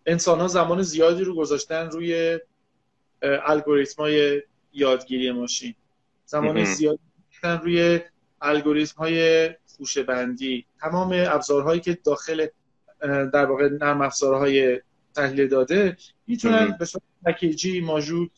انسان 0.05 0.39
ها 0.39 0.47
زمان 0.47 0.81
زیادی 0.81 1.23
رو 1.23 1.35
گذاشتن 1.35 1.89
روی 1.89 2.39
الگوریتم 3.21 4.01
های 4.03 4.41
یادگیری 4.73 5.31
ماشین. 5.31 5.75
زمان 6.25 6.63
زیادی 6.63 6.99
روی 7.43 7.99
الگوریتم 8.41 8.97
های 8.97 9.49
خوشه 9.77 10.03
بندی 10.03 10.65
تمام 10.79 11.13
ابزارهایی 11.13 11.81
که 11.81 11.97
داخل 12.03 12.47
در 13.33 13.45
واقع 13.45 13.69
نرم 13.69 14.01
افزارهای 14.01 14.81
تحلیل 15.15 15.47
داده 15.47 15.97
می‌تونن 16.27 16.75
به 16.79 16.85
صورت 16.85 17.03
پکیجی 17.25 17.81
ماژول 17.81 18.29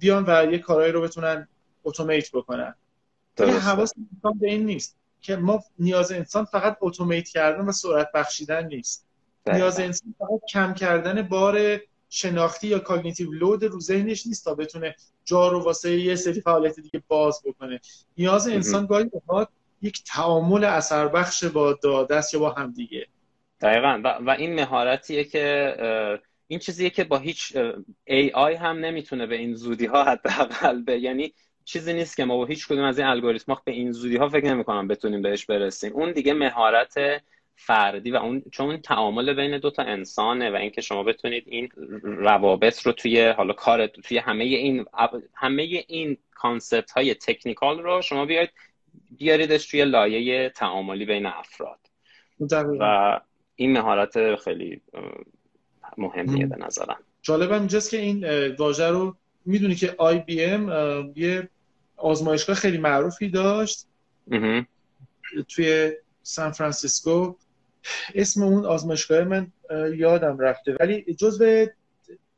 بیان 0.00 0.24
و 0.26 0.52
یه 0.52 0.58
کارهایی 0.58 0.92
رو 0.92 1.00
بتونن 1.00 1.48
automate 1.84 2.30
بکنن. 2.32 2.74
حواس 3.38 3.92
به 4.40 4.48
این 4.48 4.66
نیست. 4.66 4.96
که 5.24 5.36
ما 5.36 5.64
نیاز 5.78 6.12
انسان 6.12 6.44
فقط 6.44 6.76
automate 6.80 7.28
کردن 7.28 7.64
و 7.64 7.72
سرعت 7.72 8.12
بخشیدن 8.14 8.66
نیست. 8.66 9.06
نیاز 9.46 9.80
انسان 9.80 10.14
فقط 10.18 10.40
کم 10.48 10.74
کردن 10.74 11.22
بار 11.22 11.80
شناختی 12.08 12.66
یا 12.66 12.78
cognitive 12.78 13.32
load 13.32 13.64
رو 13.64 13.80
ذهنش 13.80 14.26
نیست 14.26 14.44
تا 14.44 14.54
بتونه 14.54 14.96
جا 15.24 15.48
رو 15.48 15.62
واسه 15.62 16.00
یه 16.00 16.14
سری 16.14 16.40
فعالیت 16.40 16.80
دیگه 16.80 17.02
باز 17.08 17.42
بکنه. 17.44 17.80
نیاز 18.18 18.48
انسان 18.48 18.86
گاهی 18.86 19.04
بخواد 19.04 19.48
یک 19.82 20.04
تعامل 20.04 20.64
اثر 20.64 21.08
بخش 21.08 21.44
با 21.44 21.78
داده 21.82 22.16
است 22.16 22.34
یا 22.34 22.40
با 22.40 22.50
همدیگه 22.50 23.06
دقیقا. 23.60 24.00
و, 24.04 24.18
و 24.20 24.30
این 24.30 24.54
مهارتیه 24.54 25.24
که 25.24 25.74
این 26.46 26.58
چیزیه 26.58 26.90
که 26.90 27.04
با 27.04 27.18
هیچ 27.18 27.52
AI 28.10 28.56
هم 28.60 28.76
نمی‌تونه 28.78 29.26
به 29.26 29.34
این 29.34 29.54
زودی 29.54 29.86
ها 29.86 30.04
حداقل 30.04 30.82
به 30.82 31.00
یعنی 31.00 31.32
چیزی 31.64 31.92
نیست 31.92 32.16
که 32.16 32.24
ما 32.24 32.36
با 32.36 32.44
هیچ 32.44 32.68
کدوم 32.68 32.84
از 32.84 32.98
این 32.98 33.08
الگوریتم 33.08 33.56
به 33.64 33.72
این 33.72 33.92
زودی 33.92 34.16
ها 34.16 34.28
فکر 34.28 34.46
نمی‌کنم 34.46 34.88
بتونیم 34.88 35.22
بهش 35.22 35.46
برسیم. 35.46 35.92
اون 35.92 36.12
دیگه 36.12 36.34
مهارت 36.34 36.94
فردی 37.56 38.10
و 38.10 38.16
اون 38.16 38.42
چون 38.52 38.80
تعامل 38.80 39.32
بین 39.32 39.58
دو 39.58 39.70
تا 39.70 39.82
انسانه 39.82 40.50
و 40.50 40.54
اینکه 40.54 40.80
شما 40.80 41.02
بتونید 41.02 41.44
این 41.46 41.68
روابط 42.02 42.82
رو 42.82 42.92
توی 42.92 43.28
حالا 43.28 43.52
کار 43.52 43.86
توی 43.86 44.18
همه 44.18 44.44
این 44.44 44.84
همه 45.34 45.62
این 45.88 46.16
concept 46.34 46.90
های 46.90 47.14
technical 47.14 47.82
رو 47.82 48.02
شما 48.02 48.26
بیاید 48.26 48.50
بیاریدش 49.18 49.66
توی 49.66 49.84
لایه 49.84 50.48
تعاملی 50.48 51.04
بین 51.04 51.26
افراد. 51.26 51.78
و 52.80 53.20
این 53.56 53.72
مهارت 53.72 54.36
خیلی 54.36 54.80
مهمیه 55.98 56.46
به 56.46 56.56
نظرم. 56.56 56.98
جالبم 57.22 57.58
اینجاست 57.58 57.90
که 57.90 57.96
این 57.96 58.26
واژه 58.58 58.88
رو 58.88 59.16
می‌دونی 59.46 59.74
که 59.74 59.94
IBM 59.98 60.68
یه 61.16 61.48
آزمایشگاه 61.96 62.56
خیلی 62.56 62.78
معروفی 62.78 63.28
داشت. 63.28 63.86
توی 65.48 65.92
سان 66.22 66.52
فرانسیسکو. 66.52 67.34
اسم 68.14 68.42
اون 68.42 68.66
آزمایشگاه 68.66 69.24
من 69.24 69.52
یادم 69.96 70.38
رفته. 70.38 70.76
ولی 70.80 71.14
جزو 71.14 71.66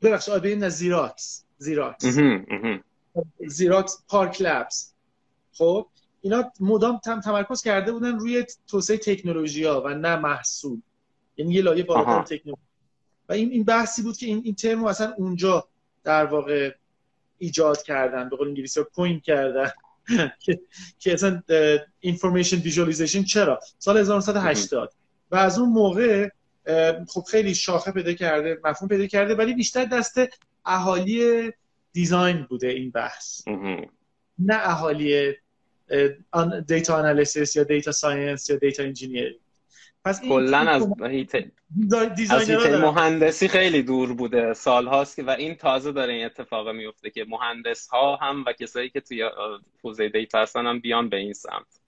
ببخشید 0.03 0.35
IBM 0.35 0.69
زیراکس 0.69 1.45
زیراکس 1.59 2.05
زیراکس 3.47 3.99
پارک 4.09 4.42
labs. 4.43 4.93
خب 5.53 5.87
اینا 6.21 6.53
مدام 6.61 6.99
تم 6.99 7.21
تمرکز 7.21 7.62
کرده 7.62 7.92
بودن 7.92 8.19
روی 8.19 8.45
توسعه 8.69 8.97
تکنولوژی 8.97 9.64
ها 9.64 9.83
و 9.83 9.88
نه 9.88 10.16
محصول. 10.16 10.81
یعنی 11.37 11.55
یه 11.55 11.62
لایه 11.62 11.83
بالاتر 11.83 12.23
تکنولوژی 12.23 12.62
و 13.29 13.33
این 13.33 13.51
این 13.51 13.64
بحثی 13.64 14.03
بود 14.03 14.16
که 14.16 14.27
این 14.27 14.42
این 14.45 14.55
ترم 14.55 14.85
اصلا 14.85 15.12
اونجا 15.19 15.69
در 16.05 16.26
واقع 16.26 16.74
ایجاد 17.39 17.82
کردن 17.82 18.28
به 18.28 18.37
قول 18.37 18.49
انگلیسی 18.49 18.80
ها 18.80 18.87
coin 18.95 19.20
کردن. 19.20 19.70
که 20.99 21.12
اصلا 21.12 21.43
information 22.01 22.57
visualization 22.57 23.22
چرا؟ 23.22 23.61
سال 23.78 23.97
1980 23.97 24.93
و 25.30 25.37
از 25.37 25.59
اون 25.59 25.68
موقع 25.68 26.28
خب 27.09 27.22
خیلی 27.30 27.55
شاخه 27.55 27.93
پیدا 27.93 28.12
کرده 28.12 28.61
مفهوم 28.64 28.89
پیدا 28.89 29.07
کرده 29.07 29.34
ولی 29.34 29.55
بیشتر 29.55 29.84
دست 29.84 30.18
اهالی 30.66 31.53
design 31.93 32.43
بوده 32.43 32.68
این 32.68 32.91
بحث. 32.91 33.49
نه 34.39 34.55
اهالی 34.55 35.34
data 36.66 36.99
analysis 36.99 37.57
یا 37.57 37.62
data 37.62 37.93
science 37.93 38.51
یا 38.51 38.57
data 38.57 38.83
engineering 38.83 39.37
پس 40.07 40.21
کلا 40.21 40.59
از 40.59 40.89
حیطه 41.11 41.51
مهندسی 42.79 43.49
خیلی 43.49 43.83
دور 43.83 44.15
بوده 44.15 44.55
سال 44.55 44.87
هاست 44.87 45.17
که 45.17 45.23
و 45.23 45.31
این 45.31 45.55
تازه 45.55 45.93
داره 45.93 46.13
این 46.13 46.25
اتفاق 46.25 46.69
میفته 46.69 47.11
که 47.11 47.27
مهندس 47.29 47.89
ها 47.89 48.17
هم 48.17 48.45
و 48.47 48.53
کسایی 48.53 48.91
که 48.91 49.01
توی 49.01 49.31
حوزه 49.85 50.09
data 50.09 50.39
هستن 50.39 50.67
هم 50.67 50.81
بیان 50.81 51.09
به 51.09 51.17
این 51.17 51.33
سمت. 51.33 51.81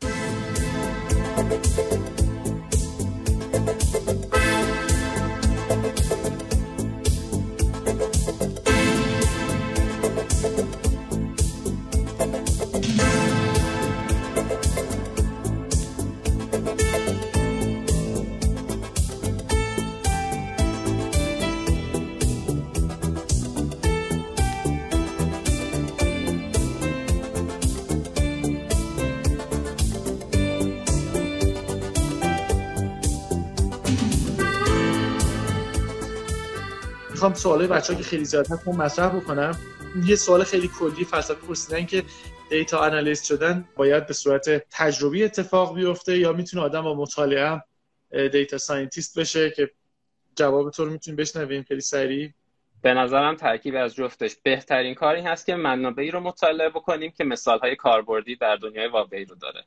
می‌خوام 37.28 37.42
سوالای 37.42 37.66
بچه 37.66 37.92
ها 37.92 37.98
که 37.98 38.04
خیلی 38.04 38.24
زیاد 38.24 38.50
هست 38.50 38.68
مطرح 38.68 39.16
بکنم. 39.16 39.58
یه 40.04 40.16
سوال 40.16 40.44
خیلی 40.44 40.70
کلی 40.78 41.04
فلسفی 41.04 41.46
پرسیدن 41.46 41.86
که 41.86 42.04
data 42.50 42.78
analyst 42.78 43.24
شدن 43.24 43.68
باید 43.76 44.06
به 44.06 44.12
صورت 44.12 44.64
تجربی 44.70 45.24
اتفاق 45.24 45.74
بیفته 45.74 46.18
یا 46.18 46.32
می‌تونه 46.32 46.62
آدم 46.62 46.82
با 46.82 46.94
مطالعه 46.94 47.62
data 48.32 48.58
scientist 48.58 49.18
بشه 49.18 49.50
که 49.50 49.70
جواب 50.36 50.70
تو 50.70 50.84
رو 50.84 50.90
می‌تونیم 50.90 51.16
بشنویم؟ 51.16 51.62
خیلی 51.62 51.80
سریع. 51.80 52.30
به 52.82 52.94
نظرم 52.94 53.36
ترکیب 53.36 53.74
از 53.76 53.94
جفتش. 53.94 54.36
بهترین 54.42 54.94
کاری 54.94 55.20
هست 55.20 55.46
که 55.46 55.54
منابعی 55.54 56.10
رو 56.10 56.20
مطالعه 56.20 56.68
بکنیم 56.68 57.10
که 57.10 57.24
مثال 57.24 57.58
های 57.58 57.76
کاربردی 57.76 58.36
در 58.36 58.56
دنیای 58.56 58.88
واقعی 58.88 59.24
رو 59.24 59.36
داره. 59.36 59.64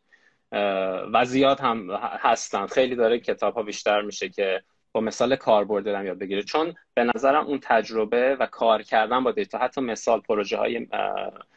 و 1.13 1.25
زیاد 1.25 1.59
هم 1.59 1.89
هستن. 2.19 2.67
خیلی 2.67 2.95
داره 2.95 3.19
کتاب 3.19 3.53
ها 3.53 3.63
بیشتر 3.63 4.01
میشه 4.01 4.29
که 4.29 4.63
با 4.93 5.01
مثال 5.01 5.35
کاربرد 5.35 5.85
داره 5.85 6.05
یاد 6.05 6.17
بگیره. 6.17 6.43
چون 6.43 6.73
به 6.93 7.03
نظرم 7.15 7.45
اون 7.45 7.59
تجربه 7.61 8.35
و 8.39 8.45
کار 8.45 8.81
کردن 8.81 9.23
با 9.23 9.31
data 9.31 9.57
حتی 9.57 9.81
مثال 9.81 10.19
پروژه 10.19 10.57
های 10.57 10.87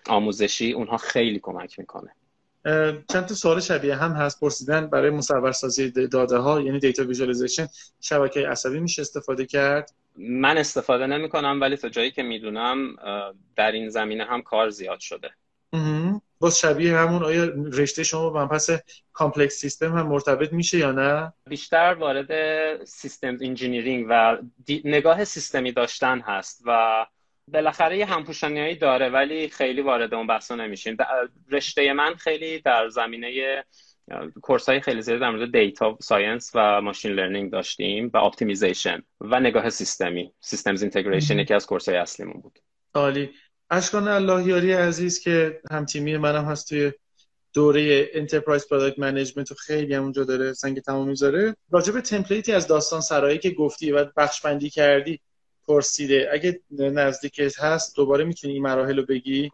آموزشی 0.09 0.72
اونها 0.72 0.97
خیلی 0.97 1.39
کمک 1.39 1.78
می‌کنه. 1.78 2.11
چند 3.12 3.26
تا 3.26 3.35
سوال 3.35 3.61
شبیه 3.61 3.97
هم 3.97 4.12
هست 4.12 4.41
پرسیدن 4.41 4.87
برای 4.87 5.11
مصورسازی 5.11 5.91
داده 5.91 6.37
ها 6.37 6.61
یعنی 6.61 6.78
data 6.79 7.05
visualization 7.05 7.67
شبکه 8.01 8.49
عصبی 8.49 8.80
میشه 8.80 9.03
استفاده 9.03 9.47
کرد؟ 9.47 9.91
من 10.16 10.59
استفاده 10.59 11.07
نمی 11.07 11.28
کنم 11.28 11.61
ولی 11.61 11.76
تا 11.76 11.89
جایی 11.89 12.11
که 12.11 12.22
می‌دونم 12.22 12.97
در 13.57 13.72
این 13.72 13.89
زمینه 13.89 14.24
هم 14.24 14.43
کار 14.43 14.70
زیاد 14.70 15.01
شده. 15.01 15.30
باز 16.41 16.59
شبیه 16.59 16.97
همون 16.97 17.24
آیا 17.24 17.45
رشته 17.72 18.03
شما 18.05 18.30
با 18.30 18.47
پس 18.47 18.70
complex 19.12 19.55
system 19.55 19.99
هم 19.99 20.07
مرتبط 20.07 20.53
میشه 20.53 20.78
یا 20.78 20.93
نه؟ 20.93 21.32
بیشتر 21.49 21.95
وارد 21.95 22.85
system 22.85 23.39
engineering 23.41 24.07
و 24.09 24.39
نگاه 24.85 25.24
سیستمی 25.24 25.72
داشتن 25.72 26.20
هست 26.20 26.62
و 26.66 27.07
بالاخره 27.49 27.99
یه 27.99 28.07
همپوشانیهایی 28.07 28.76
داره 28.76 29.09
ولی 29.09 29.49
خیلی 29.49 29.80
وارد 29.80 30.14
اون 30.14 30.26
بحثا 30.26 30.55
نمیشیم 30.55 30.97
رشته 31.51 31.93
من 31.93 32.14
خیلی 32.14 32.61
در 32.61 32.89
زمینه 32.89 33.64
course 34.43 34.69
های 34.68 34.80
خیلی 34.80 35.03
زیاد 35.03 35.20
در 35.20 35.30
مورد 35.30 35.53
data 35.53 35.99
science 36.01 36.51
و 36.55 36.80
machine 36.81 37.12
learning 37.12 37.53
داشتیم 37.53 38.11
و 38.14 38.16
optimization 38.17 39.03
و 39.20 39.41
نگاه 39.41 39.70
سیستمی 39.70 40.32
systems 40.41 40.83
integration 40.83 41.39
یکی 41.39 41.55
از 41.55 41.66
course 41.67 41.89
های 41.89 41.99
اصلیمون 41.99 42.41
بود. 42.41 42.59
عالی. 42.95 43.30
اشکان 43.71 44.09
اللهیاری 44.09 44.73
عزیز 44.73 45.21
که 45.21 45.61
هم 45.71 45.85
تیمی 45.85 46.17
منم 46.17 46.45
هست 46.45 46.69
توی 46.69 46.93
دوره 47.53 48.11
enterprise 48.12 48.69
product 48.69 48.99
management 48.99 49.53
و 49.53 49.55
خیلی 49.55 49.95
همونجا 49.95 50.25
داره 50.25 50.53
سنگ 50.53 50.81
تمام 50.81 51.09
می‌ذاره. 51.09 51.57
راجع 51.71 51.93
به 51.93 52.01
template 52.01 52.47
ی 52.47 52.53
از 52.53 52.67
داستان 52.67 53.01
سرایی 53.01 53.39
که 53.39 53.51
گفتی 53.51 53.93
و 53.93 54.07
بخش 54.17 54.41
بندی 54.41 54.71
کردی 54.71 55.21
پرسیده. 55.69 56.29
اگه 56.33 56.61
نزدیکت 56.71 57.61
هست 57.61 57.97
دوباره 57.97 58.25
می‌تونی 58.25 58.53
این 58.53 58.62
مراحل 58.62 58.97
رو 58.97 59.07
بگی؟ 59.07 59.53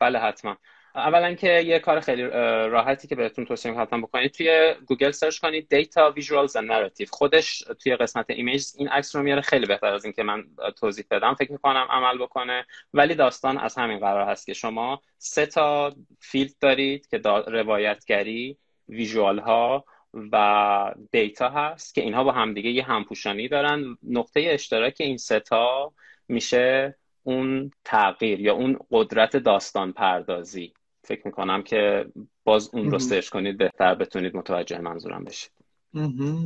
بله 0.00 0.18
حتما. 0.18 0.56
اولا 0.94 1.34
که 1.34 1.60
یه 1.60 1.78
کار 1.78 2.00
خیلی 2.00 2.22
راحتی 2.22 3.08
که 3.08 3.16
بهتون 3.16 3.44
توصیه 3.44 3.70
می‌کنم 3.70 4.02
بکنید. 4.02 4.32
توی 4.32 4.74
گوگل 4.86 5.10
search 5.10 5.38
کنید 5.38 5.68
data 5.68 6.10
visuals 6.10 6.56
و 6.56 6.60
narrative 6.60 7.08
خودش 7.10 7.58
توی 7.58 7.96
قسمت 7.96 8.30
image 8.30 8.64
این 8.78 8.88
عکس 8.88 9.16
رو 9.16 9.22
میاره. 9.22 9.40
خیلی 9.40 9.66
بهتر 9.66 9.94
از 9.94 10.04
اینکه 10.04 10.22
من 10.22 10.44
توضیح 10.80 11.04
بدم. 11.10 11.34
فکر 11.34 11.52
می‌کنم 11.52 11.86
عمل 11.90 12.18
بکنه. 12.18 12.66
ولی 12.94 13.14
داستان 13.14 13.58
از 13.58 13.78
همین 13.78 13.98
قرار 13.98 14.28
هست 14.28 14.46
که 14.46 14.54
شما 14.54 15.02
سه 15.18 15.46
تا 15.46 15.94
field 16.20 16.52
دارید 16.60 17.06
که 17.06 17.18
روایتگری 17.46 18.58
visual 18.88 19.38
ها 19.38 19.84
و 20.32 20.94
data 21.12 21.48
هست 21.48 21.94
که 21.94 22.00
اینها 22.00 22.24
با 22.24 22.32
همدیگه 22.32 22.70
یه 22.70 22.84
همپوشانی 22.84 23.48
دارن. 23.48 23.98
نقطه 24.02 24.40
اشتراک 24.50 24.96
این 25.00 25.16
سه 25.16 25.67
تا 25.67 25.92
میشه 26.28 26.96
اون 27.28 27.70
تغییر 27.84 28.40
یا 28.40 28.54
اون 28.54 28.78
قدرت 28.90 29.36
داستان 29.36 29.92
پردازی 29.92 30.72
فکر 31.04 31.22
می‌کنم 31.24 31.62
که 31.62 32.06
باز 32.44 32.70
اون 32.72 32.90
رو 32.90 32.98
search 32.98 33.28
کنید 33.28 33.58
بهتر 33.58 33.94
بتونید 33.94 34.36
متوجه 34.36 34.78
منظورم 34.78 35.24
بشید. 35.24 35.50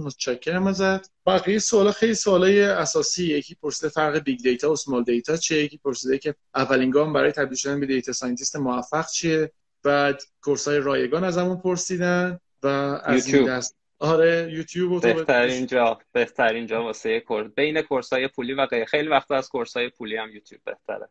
متشکرم 0.04 0.66
ازت. 0.66 1.10
بقیه 1.26 1.58
سوال 1.58 1.90
خیلی 1.90 2.14
سوالای 2.14 2.62
اساسی. 2.62 3.24
یکی 3.24 3.54
پرسیده 3.54 3.88
فرق 3.88 4.18
big 4.18 4.40
data 4.42 4.72
و 4.72 4.76
small 4.76 5.04
data 5.04 5.36
چیه؟ 5.36 5.64
یکی 5.64 5.78
پرسیده 5.78 6.18
که 6.18 6.34
اولین 6.54 6.90
گام 6.90 7.12
برای 7.12 7.32
تبدیل 7.32 7.56
شدن 7.56 7.80
به 7.80 7.86
data 7.86 8.12
scientist 8.12 8.56
موفق 8.56 9.06
چیه؟ 9.06 9.52
بعد 9.82 10.22
course 10.40 10.68
های 10.68 10.78
رایگان 10.78 11.24
از 11.24 11.38
همون 11.38 11.56
پرسیدن 11.56 12.38
و 12.62 12.66
از 12.66 13.26
یوتیوب. 13.26 13.48
این 13.48 13.56
دست 13.56 13.76
آره 14.02 14.48
یوتیوب 14.52 15.02
بهترین 15.02 15.66
جا 15.66 15.98
بهترین 16.12 16.66
جا 16.66 16.82
واسه 16.82 17.20
course. 17.20 17.46
بین 17.56 17.82
course 17.82 18.12
های 18.12 18.28
پولی 18.28 18.54
و 18.54 18.66
غیر. 18.66 18.84
خیلی 18.84 19.08
وقت 19.08 19.30
از 19.30 19.48
course 19.48 19.76
های 19.76 19.88
پولی 19.88 20.16
هم 20.16 20.30
یوتیوب 20.30 20.60
بهتره. 20.64 21.08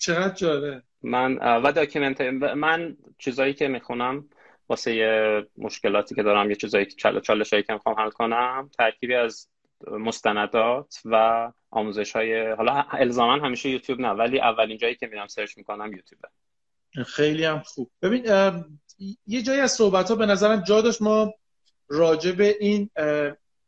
چقدر 0.00 0.34
جالب 0.34 0.82
من 1.02 1.38
و 1.64 1.72
document 1.72 2.20
من 2.56 2.96
چیزایی 3.18 3.54
که 3.54 3.68
می‌خونم 3.68 4.28
واسه 4.68 4.94
یه 4.94 5.46
مشکلاتی 5.58 6.14
که 6.14 6.22
دارم 6.22 6.50
یه 6.50 6.56
چیزایی 6.56 6.86
که 6.86 6.96
چال 6.96 7.20
چالشایی 7.20 7.62
که 7.62 7.72
می‌خوام 7.72 7.94
حل 8.00 8.10
کنم 8.10 8.70
ترکیبی 8.78 9.14
از 9.14 9.48
مستندات 9.90 10.94
و 11.04 11.52
آموزش 11.70 12.12
های 12.12 12.50
حالا 12.50 12.84
الزاما 12.90 13.46
همیشه 13.46 13.68
یوتیوب 13.68 14.00
نه 14.00 14.08
ولی 14.08 14.40
اولین 14.40 14.78
جایی 14.78 14.94
که 14.94 15.06
میرم 15.06 15.26
search 15.26 15.56
می‌کنم 15.56 15.92
یوتیوبه. 15.92 16.28
خیلی 17.06 17.44
هم 17.44 17.58
خوب. 17.58 17.90
ببین 18.02 18.24
یه 19.26 19.42
جایی 19.42 19.60
از 19.60 19.72
صحبت 19.72 20.08
ها 20.08 20.14
به 20.16 20.26
نظرم 20.26 20.60
جا 20.60 20.80
داشت. 20.80 21.02
ما 21.02 21.34
راجع 21.92 22.32
به 22.32 22.56
این 22.60 22.90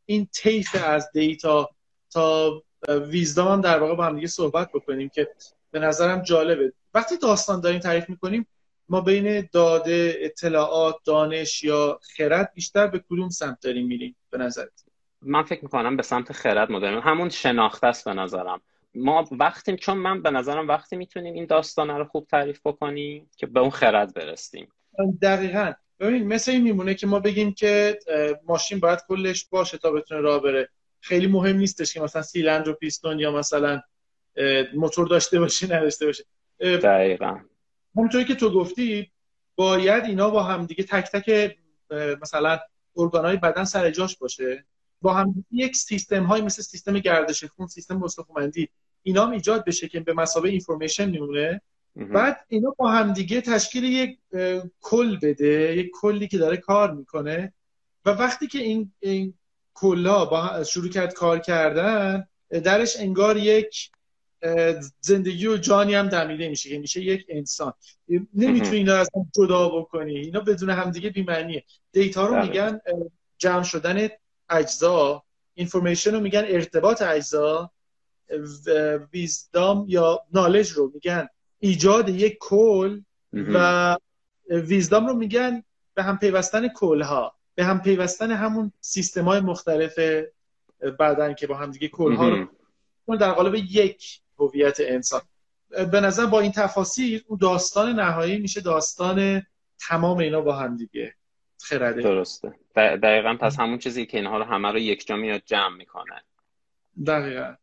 این 0.07 0.29
طیف 0.33 0.85
از 0.85 1.11
دیتا 1.13 1.71
تا 2.11 2.63
ویزدام 2.89 3.53
هم 3.53 3.61
در 3.61 3.79
واقع 3.79 3.95
با 3.95 4.05
هم 4.05 4.15
دیگه 4.15 4.27
صحبت 4.27 4.69
بکنیم 4.75 5.09
که 5.09 5.29
به 5.71 5.79
نظرم 5.79 6.23
جالبه. 6.23 6.73
وقتی 6.95 7.17
داستان 7.17 7.61
داریم 7.61 7.81
تعریف 7.81 8.09
می‌کنیم 8.09 8.47
ما 8.89 9.01
بین 9.01 9.49
داده 9.53 10.17
اطلاعات 10.19 10.97
دانش 11.05 11.65
یا 11.65 12.01
خرد 12.17 12.53
بیشتر 12.55 12.87
به 12.87 13.05
کدوم 13.11 13.29
سمت 13.29 13.61
داریم 13.61 13.87
میریم 13.87 14.17
به 14.31 14.39
نظرت؟ 14.39 14.85
من 15.23 15.43
فکر 15.43 15.63
می‌کنم 15.63 15.97
به 15.97 16.03
سمت 16.03 16.33
خرد 16.33 16.73
مدرن. 16.73 17.01
همون 17.01 17.29
شناخته 17.29 17.87
است 17.87 18.05
به 18.05 18.15
نظرم. 18.15 18.61
ما 18.95 19.29
وقتی 19.31 19.77
چون 19.77 19.97
من 19.97 20.23
به 20.23 20.31
نظرم 20.31 20.69
وقتی 20.69 20.97
می‌تونیم 20.97 21.35
این 21.35 21.47
داستان 21.47 21.91
رو 21.91 22.05
خوب 22.05 22.27
تعریف 22.27 22.61
بکنیم 22.65 23.31
که 23.37 23.47
به 23.47 23.61
اون 23.61 23.71
خرد 23.71 24.15
برسیم. 24.15 24.69
دقیقا. 25.23 25.73
ببین 26.05 26.27
مثل 26.27 26.51
این 26.51 26.63
میمونه 26.63 26.95
که 26.95 27.07
ما 27.07 27.21
بگیم 27.21 27.53
که 27.53 27.99
ماشین 28.47 28.81
باید 28.81 28.99
کلش 29.09 29.45
باشه 29.45 29.79
تا 29.79 29.91
بتونه 29.91 30.21
راه 30.21 30.43
بره. 30.43 30.69
خیلی 31.01 31.27
مهم 31.27 31.57
نیستش 31.57 31.95
که 31.95 32.01
مثلا 32.01 32.23
سیلندر 32.23 32.71
و 32.71 32.75
پیستون 32.75 33.19
یا 33.19 33.33
مثلا 33.33 33.83
موتور 34.75 35.09
داشته 35.09 35.41
باشه 35.41 35.77
نداشته 35.77 36.07
باشه. 36.07 36.25
دقیقا. 36.61 37.39
همونطوری 37.97 38.25
که 38.25 38.35
تو 38.35 38.51
گفتی 38.51 39.11
باید 39.57 40.05
اینا 40.05 40.31
با 40.31 40.43
هم 40.43 40.67
دیگه 40.67 40.85
تک 40.85 41.11
تک 41.13 41.57
مثلا 42.23 42.59
ارگانهای 42.97 43.37
بدن 43.37 43.65
سر 43.65 43.91
جاش 43.91 44.17
باشه. 44.17 44.65
با 45.03 45.15
هم 45.15 45.45
یک 45.51 45.77
سیستم 45.77 46.25
های 46.25 46.43
مثل 46.43 46.63
سیستم 46.63 46.99
گردش 46.99 47.45
خون 47.45 47.67
سیستم 47.67 48.03
استخوانمندی 48.03 48.69
اینا 49.03 49.27
هم 49.27 49.31
ایجاد 49.31 49.65
بشه 49.65 49.89
که 49.89 50.01
به 50.01 50.13
مسابقه 50.13 50.49
اینفورمیشن 50.49 51.11
میمونه. 51.11 51.61
بعد 51.97 52.45
اینا 52.49 52.75
با 52.79 52.91
هم 52.91 53.13
دیگه 53.13 53.41
تشکیل 53.41 53.85
یک 53.85 54.19
کل 54.81 55.17
بده 55.23 55.77
یک 55.77 55.91
کلی 55.93 56.29
که 56.29 56.39
داره 56.39 56.57
کار 56.57 56.95
می‌کنه. 56.95 57.53
و 58.05 58.11
وقتی 58.11 58.47
که 58.47 58.59
این 58.59 58.93
این 59.01 59.35
کلا 59.75 60.25
با 60.25 60.65
شروع 60.65 60.89
کرد 60.89 61.15
کار 61.15 61.39
کردن 61.39 62.27
درش 62.51 62.97
انگار 63.01 63.37
یک 63.37 63.91
زندگی 65.01 65.47
و 65.47 65.57
جانی 65.57 65.95
هم 65.95 66.09
دمیده 66.09 66.49
میشه 66.49 66.69
که 66.69 66.79
میشه 66.79 67.01
یک 67.01 67.27
انسان. 67.29 67.73
نمی‌تونی 68.35 68.77
اینا 68.77 68.97
از 68.97 69.11
هم 69.17 69.31
جدا 69.37 69.69
بکنی. 69.69 70.17
اینا 70.17 70.41
بدون 70.41 70.71
همدیگه 70.71 71.11
بیمعنیه. 71.11 71.65
دیتا 71.93 72.27
رو 72.27 72.43
میگن 72.43 72.81
جمع 73.39 73.63
شدن 73.63 74.09
اجزا. 74.51 75.23
اینفورمیشن 75.55 76.15
رو 76.15 76.21
میگن 76.21 76.45
ارتباط 76.49 77.03
اجزا. 77.03 77.71
ویزدام 79.13 79.85
یا 79.89 80.21
نالج 80.33 80.71
رو 80.71 80.91
میگن. 80.95 81.29
ایجاد 81.65 82.09
یک 82.09 82.39
کل 82.41 83.01
و 83.33 83.97
ویزدام 84.51 85.07
رو 85.07 85.15
میگن 85.15 85.63
به 85.95 86.03
هم 86.03 86.19
پیوستن 86.19 86.69
کل 86.69 87.03
ها 87.03 87.35
به 87.55 87.65
هم 87.65 87.81
پیوستن 87.81 88.31
همون 88.31 88.73
سیستم 88.81 89.25
های 89.25 89.41
مختلف 89.41 89.99
بدن 90.99 91.35
که 91.35 91.47
با 91.47 91.57
هم 91.57 91.71
دیگه 91.71 91.89
کل 91.89 92.15
ها 92.15 92.49
رو 93.07 93.17
در 93.17 93.33
قالب 93.33 93.55
یک 93.55 94.21
هویت 94.39 94.77
انسان. 94.81 95.21
به 95.93 96.01
نظر 96.01 96.27
با 96.27 96.41
این 96.41 96.53
تفاصیل 96.53 97.23
اون 97.27 97.39
داستان 97.43 97.93
نهایی 97.93 98.39
میشه 98.39 98.61
داستان 98.61 99.43
تمام 99.79 100.19
اینا 100.19 100.41
با 100.41 100.57
هم 100.57 100.77
دیگه 100.77 101.15
خرده. 101.63 102.03
درسته. 102.03 102.55
دقیقا 102.77 103.37
پس 103.41 103.61
همون 103.61 103.79
چیزی 103.79 104.07
که 104.07 104.17
اینها 104.17 104.39
رو 104.39 104.45
همه 104.45 104.73
رو 104.73 104.79
یک 104.79 105.07
جا 105.07 105.17
میاد 105.17 105.43
جمع 105.47 105.77
می‌کنه. 105.77 106.23
دقیقا. 107.07 107.55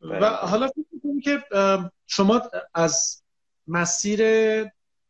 و 0.00 0.26
حالا 0.26 0.68
فکر 0.68 1.20
که 1.24 1.44
شما 2.06 2.42
از 2.74 3.22
مسیر 3.66 4.20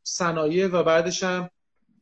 صنایع 0.02 0.66
و 0.66 0.82
بعدش 0.82 1.22
هم 1.22 1.50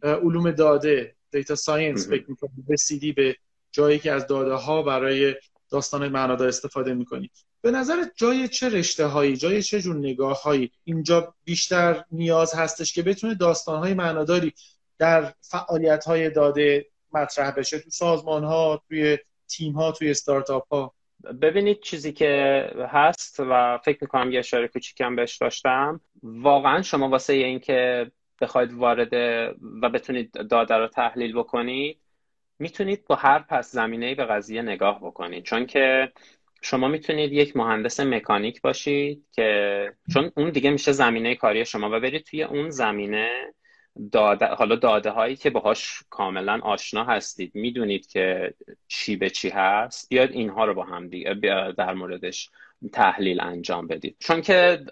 علوم 0.03 0.51
داده 0.51 1.17
data 1.31 1.55
science 1.55 2.09
فکر 2.09 2.25
می‌کنید 2.29 2.65
رسیدی 2.69 3.13
به 3.13 3.37
جایی 3.73 3.99
که 3.99 4.13
از 4.13 4.27
داده 4.27 4.55
ها 4.55 4.83
برای 4.83 5.35
داستان 5.71 6.09
معنادار 6.09 6.49
استفاده 6.49 6.95
می‌کنی. 6.95 7.31
به 7.61 7.71
نظر 7.71 8.05
جای 8.17 8.49
چه 8.49 8.69
رشته 8.69 9.07
هایی 9.07 9.37
جای 9.37 9.63
چه 9.63 9.81
جور 9.81 9.97
نگاه 9.97 10.43
هایی 10.43 10.73
اینجا 10.85 11.35
بیشتر 11.45 12.05
نیاز 12.11 12.55
هستش 12.55 12.93
که 12.93 13.03
بتونه 13.03 13.35
داستان 13.35 13.79
های 13.79 13.95
معناداری 13.95 14.53
در 14.99 15.35
فعالیت 15.41 16.05
های 16.05 16.31
داده 16.31 16.87
مطرح 17.13 17.51
بشه. 17.51 17.79
تو 17.79 17.91
سازمان 17.91 18.45
ها 18.45 18.83
توی 18.89 19.19
تیم 19.49 19.73
ها 19.73 19.93
توی 19.93 20.11
استارتاپ 20.11 20.69
ها 20.69 20.95
ببینید 21.43 21.81
چیزی 21.81 22.13
که 22.13 22.65
هست 22.89 23.41
و 23.41 23.79
فکر 23.79 23.99
می‌کنم 24.01 24.33
یه 24.33 24.39
اشاره 24.39 24.69
کوچیکم 24.69 25.17
بهش 25.17 25.37
داشتم. 25.37 26.01
واقعا 26.23 26.83
شما 26.83 27.09
واسه 27.09 27.33
اینکه 27.33 28.11
بخواید 28.41 28.73
وارد 28.73 29.13
و 29.83 29.89
بتونید 29.89 30.33
داده 30.33 30.75
رو 30.75 30.89
تحلیل 30.89 31.33
بکنید 31.39 32.01
می‌تونید 32.59 33.07
با 33.07 33.15
هر 33.15 33.39
پس 33.39 33.73
زمینه 33.73 34.15
به 34.15 34.25
قضیه 34.25 34.63
نگاه 34.63 35.01
بکنید. 35.03 35.45
چون 35.45 35.67
که 35.67 36.13
شما 36.63 36.89
می‌تونید 36.89 37.33
یک 37.33 37.57
مهندس 37.57 38.01
مکانیک 38.01 38.61
باشید 38.61 39.25
که 39.33 39.93
چون 40.13 40.31
اون 40.37 40.51
دیگه 40.51 40.71
میشه 40.71 40.93
زمینه 40.93 41.35
کاری 41.35 41.65
شما 41.65 41.87
و 41.87 42.01
برید 42.01 42.25
توی 42.25 42.43
اون 42.43 42.71
زمینه 42.71 43.31
داده 44.13 44.47
حالا 44.47 44.77
داده 44.77 45.11
هایی 45.11 45.37
که 45.37 45.51
باهاش 45.51 46.03
کاملا 46.11 46.61
آشنا 46.63 47.05
هستید. 47.05 47.55
می‌دونید 47.55 48.07
که 48.07 48.55
چی 48.89 49.17
به 49.17 49.31
چی 49.31 49.49
هست. 49.49 50.09
بیاید 50.09 50.33
اینها 50.33 50.65
رو 50.65 50.75
با 50.75 50.83
هم 50.85 51.09
دیگه 51.09 51.35
در 51.77 51.95
موردش 51.95 52.51
تحلیل 52.93 53.41
انجام 53.41 53.87
بدید. 53.87 54.17
چون 54.19 54.41
که 54.43 54.85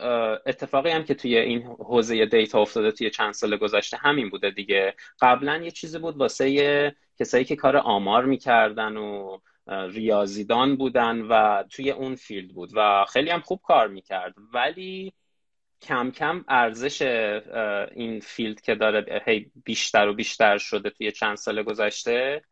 اتفاقی 0.47 0.91
هم 0.91 1.05
که 1.05 1.15
توی 1.15 1.37
این 1.37 1.63
حوزه 1.63 2.27
data 2.27 2.61
افتاده 2.61 2.93
توی 2.93 3.11
چند 3.11 3.33
سال 3.33 3.57
گذشته 3.57 3.97
همین 3.97 4.31
بوده 4.31 4.51
دیگه. 4.51 4.95
قبلا 5.21 5.57
یه 5.57 5.71
چیزی 5.71 5.99
بود 5.99 6.17
واسه 6.17 6.97
کسایی 7.19 7.45
که 7.45 7.57
کار 7.57 7.77
آمار 7.77 8.25
می‌کردن 8.25 8.97
و 8.97 9.39
ریاضیدان 9.67 10.77
بودن 10.77 11.21
و 11.21 11.63
توی 11.71 11.91
اون 11.91 12.15
field 12.15 12.55
بود 12.55 12.71
و 12.75 13.05
خیلی 13.13 13.31
هم 13.31 13.41
خوب 13.41 13.61
کار 13.63 13.89
می‌کرد. 13.89 14.35
ولی 14.55 15.13
کم 15.83 16.11
کم 16.11 16.45
ارزش 16.49 17.03
این 17.95 18.21
field 18.21 18.61
که 18.61 18.75
داره 18.75 19.23
هی 19.27 19.51
بیشتر 19.65 20.09
و 20.09 20.15
بیشتر 20.15 20.59
شده 20.59 20.91
توی 20.91 21.13
چند 21.13 21.37
سال 21.37 21.63
گذشته 21.63 22.43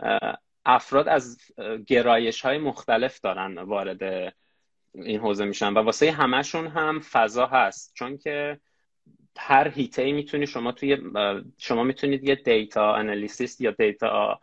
افراد 0.65 1.09
از 1.09 1.39
گرایش 1.87 2.41
های 2.41 2.59
مختلف 2.59 3.21
دارن 3.21 3.59
وارد 3.59 4.35
این 4.95 5.21
حوزه 5.21 5.45
میشن. 5.45 5.73
و 5.73 5.79
واسه 5.79 6.11
همشون 6.11 6.67
هم 6.67 7.01
فضا 7.01 7.47
هست. 7.47 7.93
چون 7.95 8.19
که 8.19 8.61
هر 9.39 9.69
حیطه 9.69 10.13
می‌تونی 10.13 10.47
شما 10.47 10.73
توی 10.73 10.99
شما 11.59 11.83
می‌تونید 11.83 12.29
یه 12.29 12.35
data 12.35 12.95
analyst 12.95 13.61
یا 13.61 13.71
data 13.71 14.41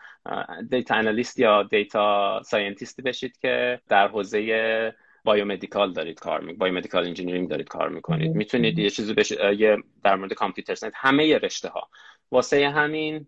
data 0.69 0.95
analyst 0.95 1.39
یا 1.39 1.63
data 1.63 2.41
scientist 2.45 2.96
ی 2.96 3.01
بشید 3.01 3.37
که 3.37 3.81
در 3.89 4.07
حوزه 4.07 4.93
biomedical 5.27 5.93
دارید 5.93 6.19
کار 6.19 6.41
می 6.41 6.53
biomedical 6.53 7.05
engineering 7.05 7.49
دارید 7.49 7.67
کار 7.67 7.89
می‌کنید. 7.89 8.35
می‌تونید 8.35 8.79
یه 8.79 8.89
چیزی 8.89 9.13
بش... 9.13 9.31
یه 9.31 9.77
در 10.03 10.15
مورد 10.15 10.33
computer 10.33 10.75
science 10.75 10.93
همه 10.97 11.37
رشته 11.37 11.69
ها 11.69 11.89
واسه 12.31 12.69
همین 12.69 13.27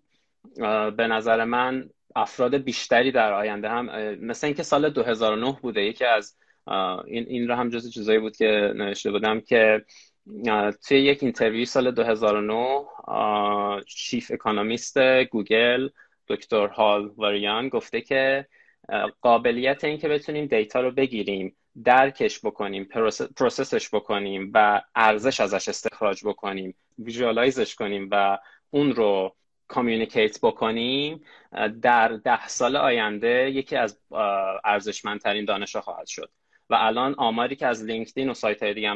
به 0.97 1.07
نظر 1.07 1.43
من 1.43 1.89
افراد 2.15 2.55
بیشتری 2.55 3.11
در 3.11 3.33
آینده 3.33 3.69
هم 3.69 3.85
مثل 4.15 4.47
اینکه 4.47 4.63
سال 4.63 4.89
2009 4.89 5.57
بوده 5.61 5.81
یکی 5.81 6.05
از 6.05 6.35
این 7.07 7.25
این 7.27 7.47
رو 7.47 7.55
هم 7.55 7.69
جز 7.69 7.89
چیزایی 7.89 8.19
بود 8.19 8.37
که 8.37 8.73
نوشته 8.75 9.11
بودم 9.11 9.41
که 9.41 9.85
توی 10.87 10.99
یک 10.99 11.23
interview 11.23 11.65
سال 11.65 11.91
2009 11.91 12.85
chief 13.87 14.31
economist 14.31 14.97
گوگل 15.23 15.89
دکتر 16.27 16.67
هال 16.67 17.11
واریان 17.17 17.69
گفته 17.69 18.01
که 18.01 18.47
قابلیت 19.21 19.83
این 19.83 19.97
که 19.97 20.07
بتونیم 20.07 20.45
data 20.45 20.81
رو 20.81 20.91
بگیریم 20.91 21.55
درکش 21.83 22.45
بکنیم 22.45 22.83
process 23.35 23.77
ش 23.77 23.89
بکنیم 23.95 24.51
و 24.53 24.81
ارزش 24.95 25.39
ازش 25.39 25.69
استخراج 25.69 26.25
بکنیم 26.25 26.75
visualize 26.99 27.61
ش 27.61 27.75
کنیم 27.75 28.07
و 28.11 28.37
اون 28.69 28.91
رو 28.91 29.35
communicate 29.67 30.39
بکنیم 30.41 31.23
در 31.81 32.07
ده 32.07 32.47
سال 32.47 32.75
آینده 32.75 33.51
یکی 33.51 33.75
از 33.75 33.99
ارزشمندترین 34.63 35.45
دانش 35.45 35.75
خواهد 35.75 36.07
شد. 36.07 36.31
و 36.69 36.75
الان 36.79 37.15
آماری 37.17 37.55
که 37.55 37.67
از 37.67 37.83
لینکدین 37.83 38.29
و 38.29 38.33
سایت 38.33 38.63
های 38.63 38.73
دیگه 38.73 38.93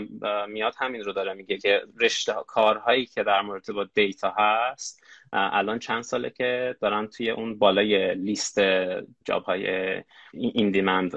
میاد 0.47 0.75
همین 0.79 1.03
رو 1.03 1.13
داره 1.13 1.33
میگه 1.33 1.57
که 1.57 1.81
رشته 2.01 2.33
کارهایی 2.47 3.05
که 3.05 3.23
در 3.23 3.41
مورد 3.41 3.65
با 3.73 3.83
data 3.83 4.33
هست 4.37 5.03
الان 5.33 5.79
چند 5.79 6.03
ساله 6.03 6.29
که 6.29 6.75
دارن 6.81 7.07
توی 7.07 7.29
اون 7.29 7.59
بالای 7.59 8.15
لیست 8.15 8.59
جاب 9.25 9.43
های 9.43 9.67
این 10.31 10.71
دیمند 10.71 11.11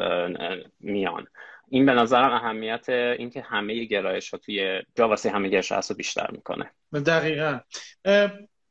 میان. 0.80 1.26
این 1.68 1.86
به 1.86 1.92
نظرم 1.92 2.32
اهمیت 2.32 2.88
اینکه 2.88 3.40
همه 3.40 3.84
گرایش 3.84 4.30
ها 4.30 4.38
توی 4.38 4.82
جاواسی 4.94 5.28
همه 5.28 5.48
گرایش 5.48 5.72
رو 5.72 5.96
بیشتر 5.96 6.30
می‌کنه. 6.30 6.70
دقیقا. 7.06 7.60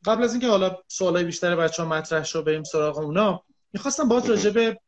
قبل 0.05 0.23
از 0.23 0.31
اینکه 0.31 0.47
حالا 0.47 0.77
سوالای 0.87 1.23
بیشتر 1.23 1.55
بچه 1.55 1.83
ها 1.83 1.89
مطرح 1.89 2.23
شو 2.23 2.43
بریم 2.43 2.63
سراغ 2.63 2.97
اونا 2.97 3.43
می‌خواستم 3.73 4.07
باید 4.07 4.25
راجع 4.25 4.49
به 4.49 4.79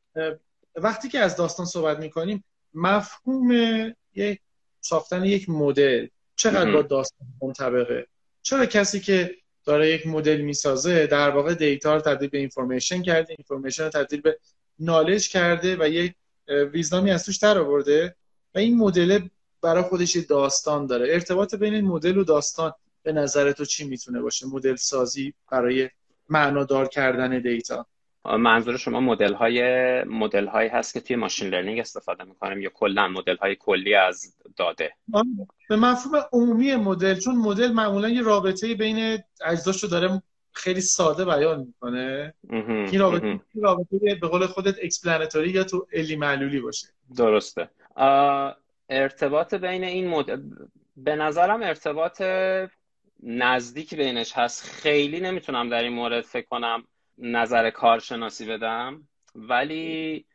وقتی 0.76 1.10
که 1.10 1.20
از 1.20 1.36
داستان 1.36 1.66
صحبت 1.66 2.00
می‌کنیم 2.00 2.44
مفهوم 2.74 3.52
یک 4.16 4.40
ساختن 4.82 5.24
یک 5.24 5.50
مدل 5.50 6.08
چقدر 6.36 6.72
با 6.72 6.82
داستان 6.82 7.28
منطبقه؟ 7.42 8.08
چرا 8.42 8.66
کسی 8.66 9.00
که 9.00 9.36
داره 9.66 9.90
یک 9.90 10.08
مدل 10.08 10.42
می‌سازه 10.42 11.08
در 11.08 11.30
واقع 11.30 11.54
data 11.54 11.96
رو 11.96 12.02
تبدیل 12.02 12.30
به 12.30 12.38
information 12.38 13.02
کرده 13.02 13.36
information 13.38 13.84
رو 13.84 13.90
تبدیل 13.90 14.22
به 14.22 14.40
knowledge 14.80 15.30
کرده 15.30 15.76
و 15.80 15.88
یک 15.88 16.14
wisdom 16.48 17.03
ی 17.03 17.12
از 17.12 17.26
توش 17.26 17.38
در 17.38 17.58
آورده 17.58 18.16
و 18.56 18.60
این 18.60 18.78
مدل 18.78 19.20
برای 19.62 19.84
خودش 19.84 20.18
داستان 20.18 20.86
داره. 20.86 21.14
ارتباط 21.14 21.56
بین 21.56 21.74
این 21.74 21.86
مدل 21.86 22.18
و 22.18 22.24
داستان 22.24 22.74
به 23.04 23.12
نظر 23.12 23.52
تو 23.52 23.66
چی 23.66 23.88
می‌تونه 23.88 24.22
باشه؟ 24.22 24.48
مدل 24.48 24.76
سازی 24.76 25.34
برای 25.52 25.90
معنادار 26.30 26.88
کردن 26.88 27.40
data. 27.40 27.86
منظور 28.26 28.78
شما 28.78 29.00
مدل 29.00 29.34
های 29.34 29.64
مدل 30.04 30.48
هایی 30.48 30.70
هست 30.70 30.94
که 30.94 31.00
توی 31.00 31.16
machine 31.16 31.50
learning 31.50 31.80
استفاده 31.80 32.24
می‌کنیم 32.24 32.62
یا 32.62 32.70
کلا 32.70 33.08
مدل 33.08 33.36
های 33.36 33.56
کلی 33.56 33.94
از 33.94 34.36
داده؟ 34.58 34.94
به 35.70 35.76
مفهوم 35.76 36.24
عمومی 36.34 36.76
مدل 36.76 37.20
چون 37.20 37.36
مدل 37.36 37.72
معمولا 37.72 38.10
یه 38.10 38.22
رابطه 38.22 38.76
بین 38.76 39.18
اجزاشو 39.46 39.88
داره 39.88 40.22
خیلی 40.58 40.82
ساده 40.82 41.26
بیان 41.26 41.60
می‌کنه. 41.60 42.34
این 42.52 43.00
رابطه 43.00 43.40
رابطه 43.56 44.16
به 44.22 44.28
قول 44.28 44.46
خودت 44.46 44.76
explanatory 44.82 45.50
یا 45.50 45.64
تو 45.64 45.88
علی 45.94 46.16
معلولی 46.16 46.60
باشه؟ 46.60 46.88
درسته. 47.18 47.70
ارتباط 48.90 49.54
بین 49.54 49.84
این 49.84 50.08
مدل 50.08 50.42
به 50.98 51.16
نظرم 51.16 51.64
ارتباط 51.64 52.22
نزدیک 53.24 53.96
بینش 53.96 54.34
هست. 54.34 54.64
خیلی 54.64 55.20
نمی‌تونم 55.20 55.70
در 55.70 55.84
این 55.84 55.94
مورد 55.94 56.22
فکر 56.22 56.48
کنم 56.48 56.84
نظر 57.18 57.70
کارشناسی 57.70 58.46
بدم. 58.46 59.08
ولی 59.36 60.26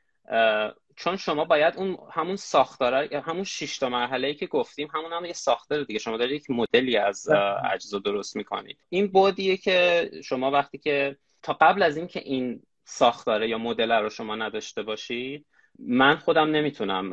چون 0.97 1.17
شما 1.17 1.45
باید 1.45 1.77
اون 1.77 1.99
همون 2.13 2.37
ساختار 2.37 2.95
همون 3.15 3.45
شش 3.45 3.79
تا 3.79 3.89
مرحله 3.89 4.35
که 4.35 4.47
گفتیم 4.47 4.89
همون 4.95 5.13
هم 5.13 5.25
یه 5.25 5.33
ساختار 5.33 5.83
دیگه. 5.83 5.99
شما 5.99 6.17
دارید 6.17 6.43
یک 6.43 6.51
مدلی 6.51 6.97
از 6.97 7.29
اجزا 7.73 7.99
درست 7.99 8.37
می‌کنید. 8.37 8.79
این 8.89 9.07
بودیه 9.07 9.57
که 9.57 10.11
شما 10.25 10.51
وقتی 10.51 10.79
که 10.79 11.17
تا 11.43 11.53
قبل 11.53 11.83
از 11.83 11.97
اینکه 11.97 12.21
این 12.21 12.63
ساختاره 12.85 13.49
یا 13.49 13.59
مدل 13.59 13.93
رو 13.93 14.11
شما 14.11 14.37
نداشته 14.37 14.83
باشید 14.83 15.47
من 15.79 16.17
خودم 16.17 16.51
نمی‌تونم 16.51 17.11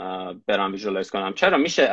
برام 0.47 0.71
ویژوالایز 0.71 1.09
کنم. 1.09 1.33
چرا؟ 1.33 1.57
میشه 1.57 1.89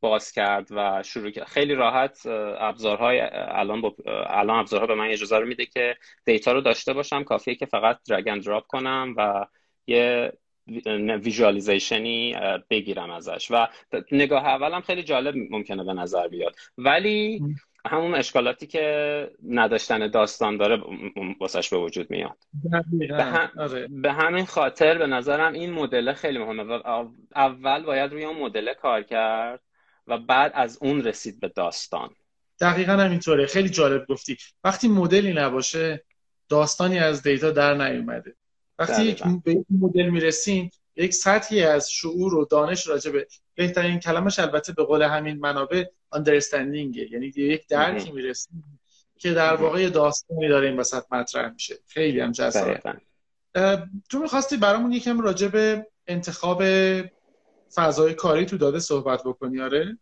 باز 0.00 0.32
کرد 0.32 0.68
و 0.70 1.02
شروع 1.02 1.30
کرد. 1.30 1.46
خیلی 1.46 1.74
راحت 1.74 2.26
ابزارهای 2.58 3.20
الان 3.32 3.80
با... 3.80 3.94
الان 4.26 4.58
ابزارها 4.58 4.86
به 4.86 4.94
من 4.94 5.06
اجازه 5.06 5.38
رو 5.38 5.46
میده 5.46 5.66
که 5.66 5.96
data 6.24 6.52
رو 6.52 6.60
داشته 6.60 6.92
باشم. 6.92 7.24
کافیه 7.24 7.54
که 7.54 7.66
فقط 7.66 7.98
drag 8.08 8.42
drop 8.44 8.66
کنم 8.66 9.14
و 9.16 9.46
یه 9.86 10.32
visualization 11.24 12.28
ی 12.28 12.36
بگیرم 12.70 13.10
ازش. 13.10 13.50
و 13.50 13.68
نگاه 14.12 14.46
اولم 14.46 14.80
خیلی 14.80 15.02
جالب 15.02 15.34
ممکنه 15.50 15.84
به 15.84 15.92
نظر 15.92 16.28
بیاد. 16.28 16.56
ولی 16.78 17.42
همون 17.86 18.14
اشکالاتی 18.14 18.66
که 18.66 19.30
نداشتن 19.48 20.10
داستان 20.10 20.56
داره 20.56 20.82
واسش 21.40 21.68
به 21.68 21.76
وجود 21.76 22.10
میاد. 22.10 22.36
به, 22.92 23.50
آره. 23.58 23.88
به, 23.88 24.12
همین 24.12 24.44
خاطر 24.44 24.98
به 24.98 25.06
نظرم 25.06 25.52
این 25.52 25.72
مدل 25.72 26.12
خیلی 26.12 26.38
مهمه. 26.38 26.62
و 26.62 27.08
اول 27.36 27.82
باید 27.82 28.12
روی 28.12 28.24
اون 28.24 28.38
مدل 28.38 28.74
کار 28.74 29.02
کرد 29.02 29.60
و 30.06 30.18
بعد 30.18 30.52
از 30.54 30.78
اون 30.82 31.04
رسید 31.04 31.40
به 31.40 31.48
داستان. 31.48 32.10
دقیقا 32.60 32.92
همینطوره. 32.92 33.46
خیلی 33.46 33.68
جالب 33.68 34.06
گفتی. 34.06 34.36
وقتی 34.64 34.88
مدلی 34.88 35.32
نباشه 35.32 36.04
داستانی 36.48 36.98
از 36.98 37.22
دیتا 37.22 37.50
در 37.50 37.74
نیومده. 37.74 38.34
وقتی 38.78 39.02
یک 39.02 39.22
به 39.44 39.52
یک 39.52 39.66
مدل 39.80 40.08
می‌رسیم 40.08 40.70
یک 40.96 41.14
سطحی 41.14 41.62
از 41.62 41.90
شعور 41.90 42.34
و 42.34 42.44
دانش 42.44 42.88
راجع 42.88 43.10
به 43.10 43.26
بهترین 43.54 44.00
کلمش 44.00 44.38
البته 44.38 44.72
به 44.72 44.84
قول 44.84 45.02
همین 45.02 45.38
منابع 45.38 45.84
understanding 46.14 46.96
یعنی 47.12 47.32
یک 47.36 47.66
درکی 47.66 48.12
می‌رسیم 48.12 48.80
که 49.18 49.32
در 49.32 49.56
واقع 49.56 49.88
داستانی 49.88 50.48
داره 50.48 50.68
این 50.68 50.76
وسط 50.76 51.02
مطرح 51.12 51.52
میشه. 51.52 51.74
خیلی 51.86 52.20
هم 52.20 52.32
جذاب 52.32 52.78
تو 54.10 54.18
می‌خواستی 54.18 54.56
برامون 54.56 54.92
یکم 54.92 55.20
راجع 55.20 55.48
به 55.48 55.86
انتخاب 56.06 56.62
فضای 57.74 58.14
کاری 58.14 58.46
تو 58.46 58.58
داده 58.58 58.78
صحبت 58.78 59.22
بکنی 59.24 59.60
آره؟ 59.60 59.98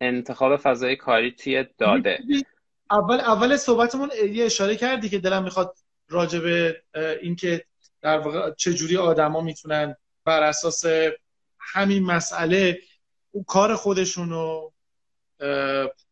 انتخاب 0.00 0.56
فضای 0.56 0.96
کاری 0.96 1.32
توی 1.32 1.66
داده. 1.78 2.18
اول 2.90 3.20
اول 3.20 3.56
صحبتمون 3.56 4.10
یه 4.32 4.44
اشاره 4.44 4.76
کردی 4.76 5.08
که 5.08 5.18
دلم 5.18 5.44
می‌خواد 5.44 5.76
راجع 6.08 6.38
به 6.38 6.82
اینکه 7.22 7.64
در 8.00 8.18
واقع 8.18 8.50
چجوری 8.54 8.96
آدما 8.96 9.40
می‌تونن 9.40 9.96
بر 10.24 10.42
اساس 10.42 10.84
همین 11.58 12.04
مسئله 12.04 12.78
اون 13.30 13.44
کار 13.44 13.74
خودشون 13.74 14.32
و 14.32 14.70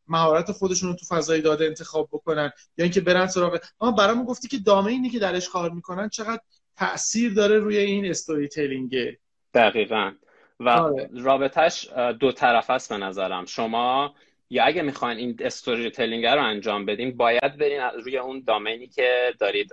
مهارت 0.08 0.52
خودشون 0.52 0.88
رو 0.88 0.96
تو 0.96 1.06
فضای 1.06 1.40
داده 1.40 1.64
انتخاب 1.64 2.08
بکنن 2.12 2.52
یا 2.78 2.82
اینکه 2.82 3.00
برن 3.00 3.26
سراغ. 3.26 3.58
اما 3.80 3.92
برامون 3.92 4.24
گفتی 4.24 4.48
که 4.48 4.58
دامینی 4.58 5.10
که 5.10 5.18
درش 5.18 5.48
کار 5.48 5.70
می‌کنن 5.70 6.08
چقدر 6.08 6.40
تاثیر 6.76 7.34
داره 7.34 7.58
روی 7.58 7.76
این 7.76 8.06
storytelling 8.06 8.48
ه 8.48 9.18
دقیقا. 9.54 10.12
و 10.60 10.68
آره. 10.68 11.10
رابطش 11.12 11.88
دو 12.20 12.32
طرف 12.32 12.70
است 12.70 12.88
به 12.88 12.96
نظرم. 12.96 13.44
شما 13.44 14.14
یا 14.50 14.64
اگه 14.64 14.82
می‌خواین 14.82 15.18
این 15.18 15.36
storytelling 15.40 16.26
رو 16.26 16.42
انجام 16.42 16.86
بدین 16.86 17.16
باید 17.16 17.56
برین 17.58 17.80
روی 17.80 18.18
اون 18.18 18.42
domain 18.46 18.81
ی 18.81 18.86
که 18.86 19.34
دارید 19.38 19.72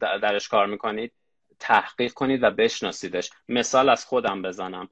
درش 0.00 0.48
کار 0.48 0.66
می‌کنید 0.66 1.12
تحقیق 1.58 2.12
کنید 2.12 2.42
و 2.42 2.50
بشناسیدش. 2.50 3.30
مثال 3.48 3.88
از 3.88 4.04
خودم 4.04 4.42
بزنم. 4.42 4.88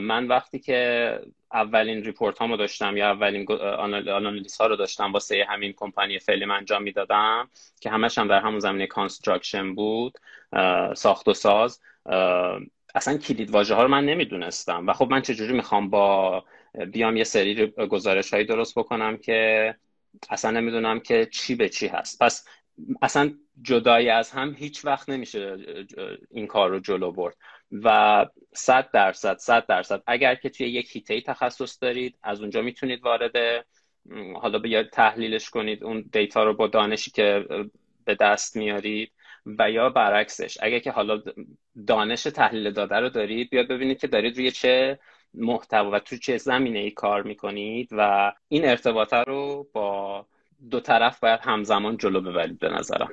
من 0.00 0.26
وقتی 0.26 0.58
که 0.58 1.20
اولین 1.52 2.04
report 2.04 2.38
هامو 2.38 2.56
داشتم 2.56 2.96
یا 2.96 3.10
اولین 3.10 3.52
آنالیز 3.52 4.56
ها 4.56 4.66
رو 4.66 4.76
داشتم 4.76 5.12
واسه 5.12 5.46
همین 5.48 5.72
کمپانی 5.76 6.18
فعلیم 6.18 6.50
انجام 6.50 6.82
می‌دادم 6.82 7.50
که 7.80 7.90
همش 7.90 8.18
هم 8.18 8.28
در 8.28 8.40
همون 8.40 8.60
زمینه 8.60 8.86
construction 8.86 9.74
بود 9.74 10.18
ساخت 10.94 11.28
و 11.28 11.34
ساز. 11.34 11.80
اصلا 12.94 13.18
کلید 13.18 13.50
واژه 13.50 13.74
ها 13.74 13.82
رو 13.82 13.88
من 13.88 14.04
نمی‌دونستم. 14.04 14.86
و 14.88 14.92
خب 14.92 15.10
من 15.10 15.22
چجوری 15.22 15.52
می‌خوام 15.52 15.90
با 15.90 16.44
بیام 16.92 17.16
یه 17.16 17.24
سری 17.24 17.66
گزارش 17.66 18.30
هایی 18.30 18.44
درست 18.44 18.78
بکنم 18.78 19.16
که 19.16 19.74
اصلا 20.30 20.50
نمی‌دونم 20.50 21.00
که 21.00 21.26
چی 21.26 21.54
به 21.54 21.68
چی 21.68 21.86
هست. 21.86 22.22
پس 22.22 22.44
اصلا 23.02 23.34
جدایی 23.62 24.08
از 24.08 24.30
هم 24.30 24.54
هیچ 24.58 24.84
وقت 24.84 25.08
نمیشه 25.08 25.56
این 26.30 26.46
کار 26.46 26.70
رو 26.70 26.80
جلو 26.80 27.12
برد. 27.12 27.36
و 27.72 28.26
صد 28.54 28.90
درصد 28.92 29.36
صد 29.36 29.66
درصد. 29.66 30.02
اگر 30.06 30.34
که 30.34 30.48
توی 30.48 30.66
یک 30.66 30.96
حیطه 30.96 31.20
تخصص 31.20 31.78
دارید 31.82 32.18
از 32.22 32.40
اونجا 32.40 32.62
می‌تونید 32.62 33.04
وارد 33.04 33.66
حالا 34.34 34.58
بیاید 34.58 34.90
تحلیلش 34.90 35.50
کنید 35.50 35.84
اون 35.84 36.04
دیتا 36.12 36.44
رو 36.44 36.54
با 36.54 36.66
دانشی 36.66 37.10
که 37.10 37.44
به 38.04 38.14
دست 38.14 38.56
میارید 38.56 39.12
و 39.46 39.70
یا 39.70 39.90
برعکسش. 39.90 40.58
اگر 40.62 40.78
که 40.78 40.90
حالا 40.90 41.22
دانش 41.86 42.22
تحلیل 42.22 42.70
داده 42.70 42.96
رو 42.96 43.08
دارید 43.08 43.50
بیاد 43.50 43.68
ببینید 43.68 44.00
که 44.00 44.06
دارید 44.06 44.36
روی 44.36 44.50
چه 44.50 44.98
محتوا 45.34 45.90
و 45.90 45.98
تو 45.98 46.16
چه 46.16 46.36
زمینه 46.36 46.78
ای 46.78 46.90
کار 46.90 47.22
می‌کنید 47.22 47.88
و 47.92 48.32
این 48.48 48.68
ارتباطه 48.68 49.16
رو 49.16 49.66
با 49.72 50.26
دو 50.70 50.80
طرف 50.80 51.20
باید 51.20 51.40
همزمان 51.40 51.96
جلو 51.96 52.20
ببرید 52.20 52.58
به 52.58 52.68
نظرم. 52.68 53.10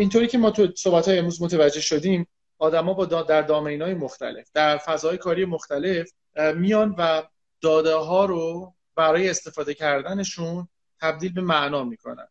اینطوری 0.00 0.26
که 0.26 0.38
ما 0.38 0.50
تو 0.50 0.68
صحبت 0.74 1.08
های 1.08 1.18
امروز 1.18 1.42
متوجه 1.42 1.80
شدیم 1.80 2.26
آدما 2.58 2.94
با 2.94 3.04
در 3.04 3.42
دامین 3.42 3.82
های 3.82 3.94
مختلف 3.94 4.50
در 4.54 4.78
فضای 4.78 5.18
کاری 5.18 5.44
مختلف 5.44 6.12
میان 6.54 6.94
و 6.98 7.22
داده 7.60 7.94
ها 7.94 8.24
رو 8.24 8.74
برای 8.96 9.28
استفاده 9.28 9.74
کردنشون 9.74 10.68
تبدیل 11.00 11.32
به 11.32 11.40
معنا 11.40 11.84
می‌کنن 11.84 12.28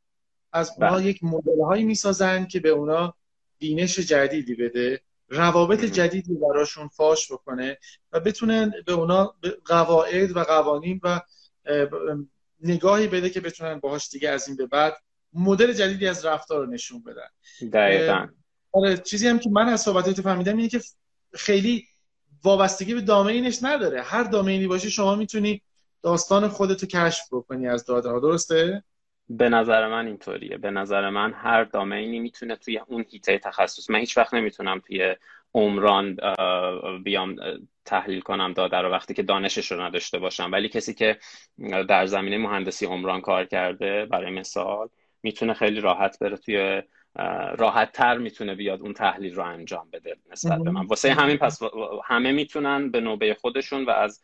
از 0.54 0.72
اونها 0.78 0.96
بله. 0.96 1.06
یک 1.06 1.24
مدل 1.24 1.62
هایی 1.62 1.84
می‌سازن 1.84 2.46
که 2.46 2.60
به 2.60 2.70
اونا 2.70 3.14
بینش 3.60 4.00
جدیدی 4.00 4.56
بده 4.56 5.02
روابط 5.28 5.86
جدیدی 5.86 6.34
براشون 6.34 6.88
فاش 6.88 7.32
بکنه 7.32 7.78
و 8.12 8.20
بتونن 8.20 8.74
به 8.86 8.94
اونا 8.94 9.36
قواعد 9.66 10.38
و 10.38 10.44
قوانین 10.44 11.02
و 11.04 11.22
نگاهی 12.62 13.08
بده 13.08 13.30
که 13.30 13.42
بتونن 13.42 13.80
باهاش 13.80 14.10
دیگه 14.10 14.30
از 14.30 14.48
این 14.48 14.58
به 14.58 14.66
بعد 14.66 14.98
مدل 15.34 15.74
جدیدی 15.74 16.08
از 16.08 16.26
رفتار 16.26 16.66
رو 16.66 16.72
نشون 16.72 17.04
بدن. 17.04 17.70
دقیقا. 17.70 18.28
آره 18.72 18.98
چیزی 18.98 19.28
هم 19.28 19.40
که 19.40 19.50
من 19.50 19.70
از 19.70 19.82
صحبتات 19.82 20.22
فهمیدم 20.22 20.58
اینه 20.58 20.70
که 20.70 20.82
خیلی 21.34 21.86
وابستگی 22.44 22.94
به 22.94 23.02
دامینش 23.02 23.60
نداره. 23.62 24.02
هر 24.02 24.24
دامینی 24.24 24.68
باشه 24.68 24.90
شما 24.90 25.16
می‌تونی 25.16 25.62
داستان 26.04 26.48
خودتو 26.48 26.88
کشف 26.88 27.26
بکنی 27.32 27.68
از 27.68 27.86
داده 27.86 28.10
ها. 28.10 28.20
درسته؟ 28.20 28.84
به 29.30 29.50
نظر 29.50 29.88
من 29.88 30.08
اینطوریه. 30.08 30.58
به 30.58 30.72
نظر 30.72 31.10
من 31.10 31.34
هر 31.34 31.64
دامینی 31.64 32.20
می‌تونه 32.20 32.56
توی 32.56 32.78
اون 32.78 33.06
هیته 33.10 33.38
تخصص. 33.38 33.90
من 33.90 34.00
هیچ 34.00 34.18
وقت 34.18 34.34
نمی‌تونم 34.34 34.80
توی 34.80 35.16
عمران 35.54 36.18
بیام 37.04 37.36
تحلیل 37.86 38.22
کنم 38.22 38.54
داده 38.54 38.78
رو 38.78 38.92
وقتی 38.92 39.14
که 39.14 39.24
دانشش 39.24 39.72
رو 39.72 39.82
نداشته 39.82 40.20
باشم. 40.20 40.52
ولی 40.52 40.70
کسی 40.70 40.94
که 40.94 41.18
در 41.90 42.06
زمینه 42.06 42.38
مهندسی 42.38 42.86
عمران 42.86 43.22
کار 43.22 43.46
کرده 43.46 44.06
برای 44.06 44.32
مثال 44.32 44.90
می‌تونه 45.24 45.54
خیلی 45.54 45.82
راحت 45.82 46.20
بره 46.20 46.38
توی 46.38 46.82
راحت 47.58 47.92
تر 47.92 48.18
می‌تونه 48.18 48.56
بیاد 48.56 48.82
اون 48.82 48.94
تحلیل 48.94 49.36
رو 49.36 49.44
انجام 49.44 49.90
بده 49.94 50.16
نسبت 50.32 50.60
به 50.60 50.72
من. 50.72 50.86
واسه 50.86 51.14
همین 51.14 51.38
پس 51.38 51.60
همه 52.06 52.32
می‌تونن 52.32 52.92
به 52.92 53.02
نوبه 53.02 53.34
خودشون 53.34 53.86
و 53.86 53.90
از 53.90 54.22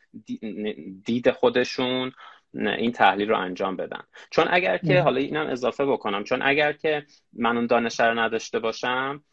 دید 1.05 1.31
خودشون 1.31 2.11
این 2.53 2.91
تحلیل 2.91 3.29
رو 3.29 3.37
انجام 3.37 3.75
بدن. 3.75 4.03
چون 4.29 4.47
اگر 4.49 4.77
که 4.77 5.01
حالا 5.01 5.19
اینم 5.19 5.47
اضافه 5.47 5.85
بکنم 5.85 6.23
چون 6.23 6.41
اگر 6.41 6.73
که 6.73 7.05
من 7.33 7.57
اون 7.57 7.65
دانش 7.67 7.99
رو 7.99 8.19
نداشته 8.19 8.59
باشم 8.59 9.23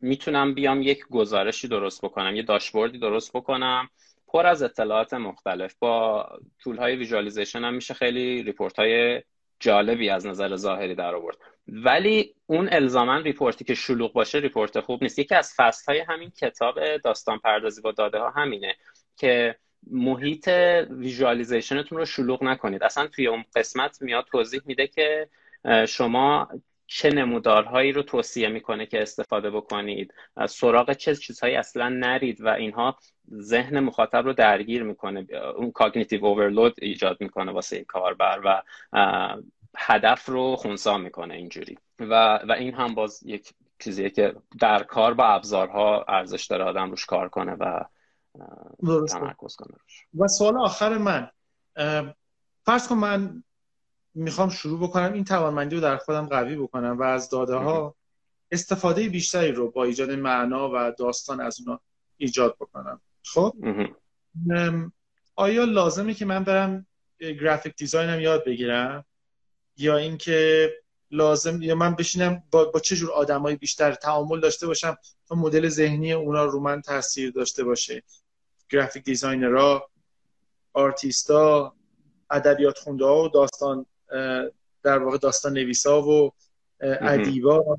می‌تونم 0.00 0.54
بیام 0.54 0.82
یک 0.82 1.04
گزارشی 1.10 1.68
درست 1.68 2.04
بکنم 2.04 2.36
یه 2.36 2.42
داشبوردی 2.42 2.98
درست 2.98 3.32
بکنم 3.32 3.88
پر 4.26 4.46
از 4.46 4.62
اطلاعات 4.62 5.14
مختلف. 5.14 5.74
با 5.78 6.28
tool 6.62 6.76
های 6.76 6.96
visualization 6.96 7.64
هم 7.64 7.74
میشه 7.74 7.94
خیلی 7.94 8.42
report 8.42 8.78
های 8.78 9.22
جالبی 9.62 10.10
از 10.10 10.26
نظر 10.26 10.56
ظاهری 10.56 10.94
در 10.94 11.14
آورد. 11.14 11.36
ولی 11.68 12.34
اون 12.46 12.68
الزاما 12.72 13.16
report 13.16 13.57
ی 13.57 13.64
که 13.64 13.74
شلوغ 13.74 14.12
باشه 14.12 14.38
report 14.38 14.80
خوب 14.80 15.02
نیست. 15.02 15.18
یکی 15.18 15.34
از 15.34 15.54
فصل 15.56 15.92
های 15.92 16.00
همین 16.00 16.30
کتاب 16.30 16.96
داستان 16.96 17.38
پردازی 17.38 17.80
با 17.80 17.92
داده 17.92 18.18
ها 18.18 18.30
همینه 18.30 18.76
که 19.16 19.56
محیط 19.90 20.48
visualization 20.90 21.78
تون 21.78 21.98
رو 21.98 22.04
شلوغ 22.04 22.44
نکنید. 22.44 22.82
اصلا 22.82 23.06
توی 23.06 23.26
اون 23.26 23.44
قسمت 23.56 24.02
میاد 24.02 24.24
توضیح 24.24 24.60
میده 24.64 24.86
که 24.86 25.28
شما 25.88 26.48
چه 26.86 27.10
نمودارهایی 27.10 27.92
رو 27.92 28.02
توصیه 28.02 28.48
می‌کنه 28.48 28.86
که 28.86 29.02
استفاده 29.02 29.50
بکنید؟ 29.50 30.14
سراغ 30.48 30.92
چه 30.92 31.16
چیزهایی 31.16 31.56
اصلا 31.56 31.88
نرید 31.88 32.40
و 32.40 32.48
اینها 32.48 32.96
ذهن 33.40 33.80
مخاطب 33.80 34.24
رو 34.24 34.32
درگیر 34.32 34.82
می‌کنه. 34.82 35.26
اون 35.56 35.72
کاگنیتیو 35.72 36.24
اوورلود 36.24 36.74
ایجاد 36.82 37.16
می‌کنه 37.20 37.52
واسه 37.52 37.84
کاربر 37.84 38.40
و 38.44 38.62
هدف 39.76 40.28
رو 40.28 40.56
خونسا 40.56 40.98
می‌کنه 40.98 41.34
اینجوری. 41.34 41.78
و, 41.98 42.38
و 42.48 42.52
این 42.52 42.74
هم 42.74 42.94
باز 42.94 43.22
یک 43.26 43.52
چیزیه 43.78 44.10
که 44.10 44.34
در 44.60 44.82
کار 44.82 45.14
با 45.14 45.24
ابزارها 45.24 46.04
ارزش 46.08 46.46
داره 46.46 46.64
آدم 46.64 46.90
روش 46.90 47.06
کار 47.06 47.28
کنه 47.28 47.52
و 47.52 47.84
تمرکز 49.08 49.56
کنه 49.56 49.76
روش. 49.82 50.06
و 50.18 50.28
سوال 50.28 50.58
آخر 50.58 50.98
من 50.98 51.30
فرض 52.64 52.88
کن 52.88 52.94
من 52.94 53.44
می‌خوام 54.14 54.48
شروع 54.48 54.80
بکنم 54.88 55.12
این 55.12 55.24
توانمندی 55.24 55.74
رو 55.74 55.82
در 55.82 55.96
خودم 55.96 56.26
قوی 56.26 56.56
بکنم 56.56 56.98
و 56.98 57.02
از 57.02 57.30
داده 57.30 57.54
ها 57.54 57.94
استفاده 58.50 59.08
بیشتری 59.08 59.52
رو 59.52 59.70
با 59.70 59.84
ایجاد 59.84 60.10
معنا 60.10 60.70
و 60.74 60.92
داستان 60.98 61.40
از 61.40 61.60
اونا 61.60 61.80
ایجاد 62.16 62.56
بکنم. 62.60 63.00
خب؟ 63.24 63.54
آیا 65.36 65.64
لازمه 65.64 66.14
که 66.14 66.24
من 66.24 66.44
برم 66.44 66.86
گرافیک 67.20 67.76
دیزاینم 67.76 68.20
یاد 68.20 68.44
بگیرم؟ 68.44 69.04
یا 69.76 69.96
اینکه 69.96 70.70
لازم 71.10 71.62
یا 71.62 71.74
من 71.74 71.94
بشینم 71.94 72.42
با, 72.50 72.64
با 72.64 72.80
چه 72.80 72.96
جور 72.96 73.12
آدمای 73.12 73.56
بیشتر 73.56 73.94
تعامل 73.94 74.40
داشته 74.40 74.66
باشم 74.66 74.96
تا 75.26 75.34
مدل 75.34 75.68
ذهنی 75.68 76.12
اونا 76.12 76.44
رو 76.44 76.60
من 76.60 76.82
تاثیر 76.82 77.30
داشته 77.30 77.64
باشه؟ 77.64 78.02
گرافیک 78.70 79.04
دیزاینرها 79.04 79.90
آرتیستا 80.72 81.74
ادبیات 82.30 82.78
خونده 82.78 83.04
ها 83.04 83.24
و 83.24 83.28
داستان 83.28 83.86
در 84.82 84.98
واقع 84.98 85.18
داستان 85.18 85.52
نویسا 85.52 86.02
و 86.02 86.32
ادیبا 86.80 87.78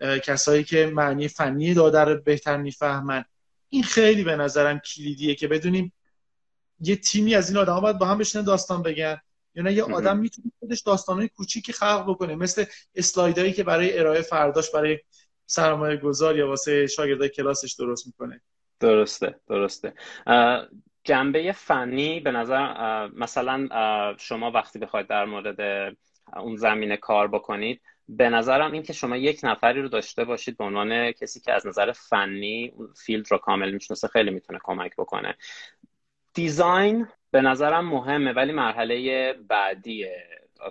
کسایی 0.00 0.64
که 0.64 0.86
معنی 0.86 1.28
فنی 1.28 1.74
داده 1.74 2.00
رو 2.00 2.20
بهتر 2.20 2.56
می‌فهمن. 2.56 3.24
این 3.68 3.82
خیلی 3.82 4.24
به 4.24 4.36
نظرم 4.36 4.78
کلیدیه 4.78 5.34
که 5.34 5.48
بدونیم 5.48 5.92
یه 6.80 6.96
تیمی 6.96 7.34
از 7.34 7.48
این 7.50 7.58
آدم 7.58 7.80
باید 7.80 7.98
با 7.98 8.06
هم 8.06 8.18
بشینن 8.18 8.44
داستان 8.44 8.82
بگن. 8.82 9.20
یا 9.54 9.62
نه 9.62 9.72
یه 9.72 9.82
آدم 9.82 10.18
می‌تونه 10.18 10.52
خودش 10.58 10.80
داستانهای 10.80 11.28
کوچیکی 11.28 11.72
خلق 11.72 12.04
بکنه. 12.08 12.34
مثل 12.34 12.64
اسلایدایی 12.94 13.52
که 13.52 13.64
برای 13.64 13.98
ارائه 13.98 14.22
فرداش 14.22 14.70
برای 14.70 14.98
سرمایه 15.46 15.96
گذار 15.96 16.38
یا 16.38 16.48
واسه 16.48 16.86
شاگردای 16.86 17.28
کلاسش 17.28 17.72
درست 17.72 18.06
می‌کنه. 18.06 18.40
درسته 18.80 19.40
درسته. 19.48 19.94
جنبه 21.04 21.52
فنی 21.52 22.20
به 22.20 22.30
نظر 22.30 23.08
مثلا 23.08 23.68
شما 24.18 24.50
وقتی 24.50 24.78
بخواید 24.78 25.06
در 25.06 25.24
مورد 25.24 25.60
اون 26.36 26.56
زمینه 26.56 26.96
کار 26.96 27.28
بکنید 27.28 27.80
به 28.08 28.28
نظرم 28.30 28.72
این 28.72 28.82
که 28.82 28.92
شما 28.92 29.16
یک 29.16 29.40
نفری 29.42 29.82
رو 29.82 29.88
داشته 29.88 30.24
باشید 30.24 30.56
به 30.56 30.64
عنوان 30.64 31.12
کسی 31.12 31.40
که 31.40 31.52
از 31.52 31.66
نظر 31.66 31.92
فنی 31.92 32.72
field 33.04 33.26
رو 33.30 33.38
کامل 33.38 33.70
می‌شناسه 33.70 34.08
خیلی 34.08 34.30
می‌تونه 34.30 34.58
کمک 34.62 34.92
بکنه. 34.98 35.36
design 36.34 37.06
به 37.30 37.40
نظرم 37.40 37.88
مهمه 37.88 38.32
ولی 38.32 38.52
مرحله 38.52 39.32
بعدی 39.32 40.06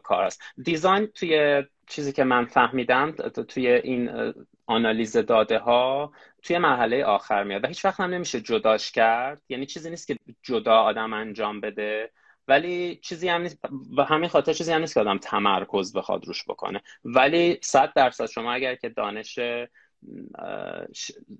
کار 0.04 0.24
است. 0.24 0.42
design 0.64 1.08
توی 1.08 1.64
چیزی 1.88 2.14
که 2.14 2.24
من 2.24 2.46
فهمیدم 2.46 3.12
توی 3.48 3.68
این 3.68 4.34
آنالیز 4.70 5.18
داده 5.18 5.60
ها 5.60 6.12
توی 6.42 6.58
مرحله 6.58 7.06
آخر 7.06 7.44
میاد 7.44 7.64
و 7.64 7.68
هیچ 7.68 7.86
وقت 7.86 8.00
هم 8.00 8.10
نمیشه 8.10 8.42
جداش 8.42 8.92
کرد. 8.92 9.42
یعنی 9.50 9.66
چیزی 9.66 9.90
نیست 9.90 10.08
که 10.08 10.18
جدا 10.44 10.76
آدم 10.76 11.14
انجام 11.14 11.62
بده 11.62 12.12
ولی 12.48 12.96
چیزی 12.96 13.30
هم 13.30 13.42
نیست 13.42 13.60
و 13.98 14.04
همین 14.04 14.30
خاطر 14.30 14.54
چیزی 14.54 14.72
هم 14.72 14.82
نیست 14.82 14.94
که 14.94 15.00
آدم 15.00 15.18
تمرکز 15.18 15.94
بخواد 15.94 16.26
روش 16.26 16.44
بکنه. 16.44 16.82
ولی 17.06 17.58
صد 17.62 17.94
درصد 17.96 18.26
شما 18.26 18.54
اگر 18.54 18.76
که 18.76 18.90
دانش 18.90 19.40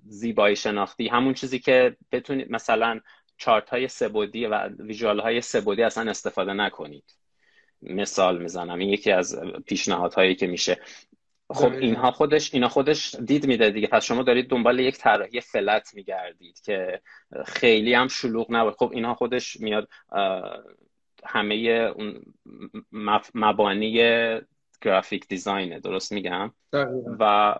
زیبایی 0.06 0.56
شناختی 0.56 1.08
همون 1.08 1.34
چیزی 1.34 1.58
که 1.58 1.96
بتونید 2.12 2.52
مثلا 2.52 3.00
چارت 3.36 3.70
های 3.70 3.88
سبودی 3.88 4.46
و 4.46 4.68
ویژوال 4.68 5.20
های 5.20 5.40
سبودی 5.40 5.82
اصلا 5.82 6.10
استفاده 6.10 6.52
نکنید. 6.52 7.04
مثال 7.82 8.42
می‌زنم 8.42 8.78
این 8.78 8.88
یکی 8.88 9.12
از 9.12 9.40
پیشنهادهایی 9.66 10.34
که 10.34 10.46
میشه. 10.46 10.80
خب 11.54 11.72
اینها 11.72 12.10
خودش 12.10 12.54
اینا 12.54 12.68
خودش 12.68 13.14
دید 13.14 13.46
میده 13.46 13.70
دیگه. 13.70 13.86
پس 13.86 14.04
شما 14.04 14.22
دارید 14.22 14.48
دنبال 14.48 14.78
یک 14.78 14.98
طراحی 14.98 15.40
فلت 15.40 15.94
میگردید 15.94 16.60
که 16.60 17.00
خیلی 17.46 17.94
هم 17.94 18.08
شلوغ 18.08 18.46
نبود 18.50 18.74
خب 18.74 18.90
اینها 18.94 19.14
خودش 19.14 19.60
میاد 19.60 19.88
همه 21.24 21.54
اون 21.96 22.22
مبانی 23.34 24.00
گرافیک 24.80 25.28
دیزاینه 25.28 25.80
درست 25.80 26.12
میگم؟ 26.12 26.52
و 27.18 27.54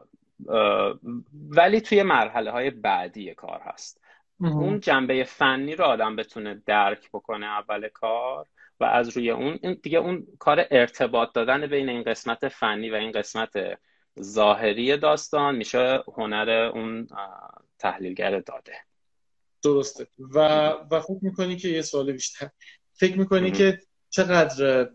ولی 1.51 1.81
توی 1.81 2.03
مرحله 2.03 2.51
های 2.51 2.71
بعدی 2.71 3.35
کار 3.35 3.61
هست. 3.65 4.01
اون 4.41 4.81
جنبه 4.81 5.25
فنی 5.25 5.77
رو 5.77 5.85
آدم 5.85 6.17
بتونه 6.17 6.63
درک 6.67 7.09
بکنه 7.13 7.47
اول 7.47 7.89
کار 7.89 8.47
و 8.81 8.85
از 8.85 9.17
روی 9.17 9.31
اون 9.31 9.59
دیگه 9.83 9.99
اون 9.99 10.27
کار 10.39 10.67
ارتباط 10.71 11.33
دادن 11.35 11.67
بین 11.67 11.89
این 11.89 12.03
قسمت 12.03 12.49
فنی 12.49 12.91
و 12.91 12.95
این 12.95 13.13
قسمت 13.13 13.53
ظاهری 14.21 14.97
داستان 14.97 15.57
میشه 15.57 16.05
هنر 16.17 16.51
اون 16.51 17.09
تحلیلگر 17.79 18.41
داده. 18.41 18.75
درسته. 19.63 20.07
و 20.19 20.39
و 20.91 21.01
فکر 21.01 21.19
می‌کنی 21.23 21.57
که 21.57 21.69
یه 21.69 21.83
سوال 21.83 22.13
بیشتر. 22.13 22.51
فکر 22.93 23.19
می‌کنی 23.19 23.53
که 23.53 23.81
چقدر 24.11 24.89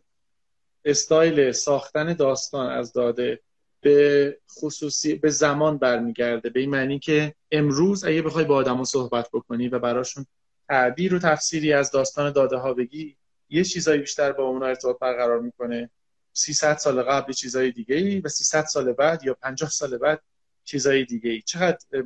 استایل 0.86 1.52
ساختن 1.52 2.14
داستان 2.14 2.72
از 2.72 2.94
داده 2.94 3.40
به 3.82 4.38
خصوصی 4.52 5.16
به 5.16 5.30
زمان 5.30 5.78
برمیگرده؟ 5.78 6.50
به 6.50 6.60
این 6.60 6.70
معنی 6.70 7.00
که 7.00 7.36
امروز 7.52 8.04
اگه 8.04 8.22
بخوای 8.22 8.46
با 8.46 8.56
آدما 8.56 8.84
صحبت 8.84 9.30
بکنی 9.34 9.68
و 9.68 9.80
براشون 9.80 10.26
تعبیر 10.70 11.16
و 11.16 11.20
تفسیری 11.20 11.74
از 11.74 11.92
داستان 11.92 12.32
داده 12.32 12.58
ها 12.58 12.74
بگی 12.74 13.18
یه 13.50 13.64
چیزایی 13.64 14.00
بیشتر 14.00 14.32
با 14.32 14.44
اون 14.44 14.64
ارتباط 14.64 15.00
برقرار 15.00 15.40
می‌کنه. 15.40 15.90
300 16.34 16.78
سال 16.78 17.04
قبل 17.04 17.34
چیزای 17.34 17.72
دیگه 17.72 17.96
ای 17.96 18.20
و 18.20 18.28
300 18.28 18.66
سال 18.66 18.94
بعد 18.94 19.24
یا 19.24 19.34
50 19.34 19.70
سال 19.70 19.98
بعد 19.98 20.22
چیزای 20.64 21.06
دیگه 21.06 21.30
ای 21.30 21.42
چقدر 21.42 22.04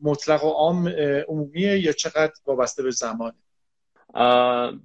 مطلق 0.00 0.44
و 0.44 0.48
عام 0.48 0.88
عمومیه 1.28 1.78
یا 1.78 1.92
چقدر 1.92 2.32
وابسته 2.46 2.82
به 2.82 2.90
زمانه 2.90 3.34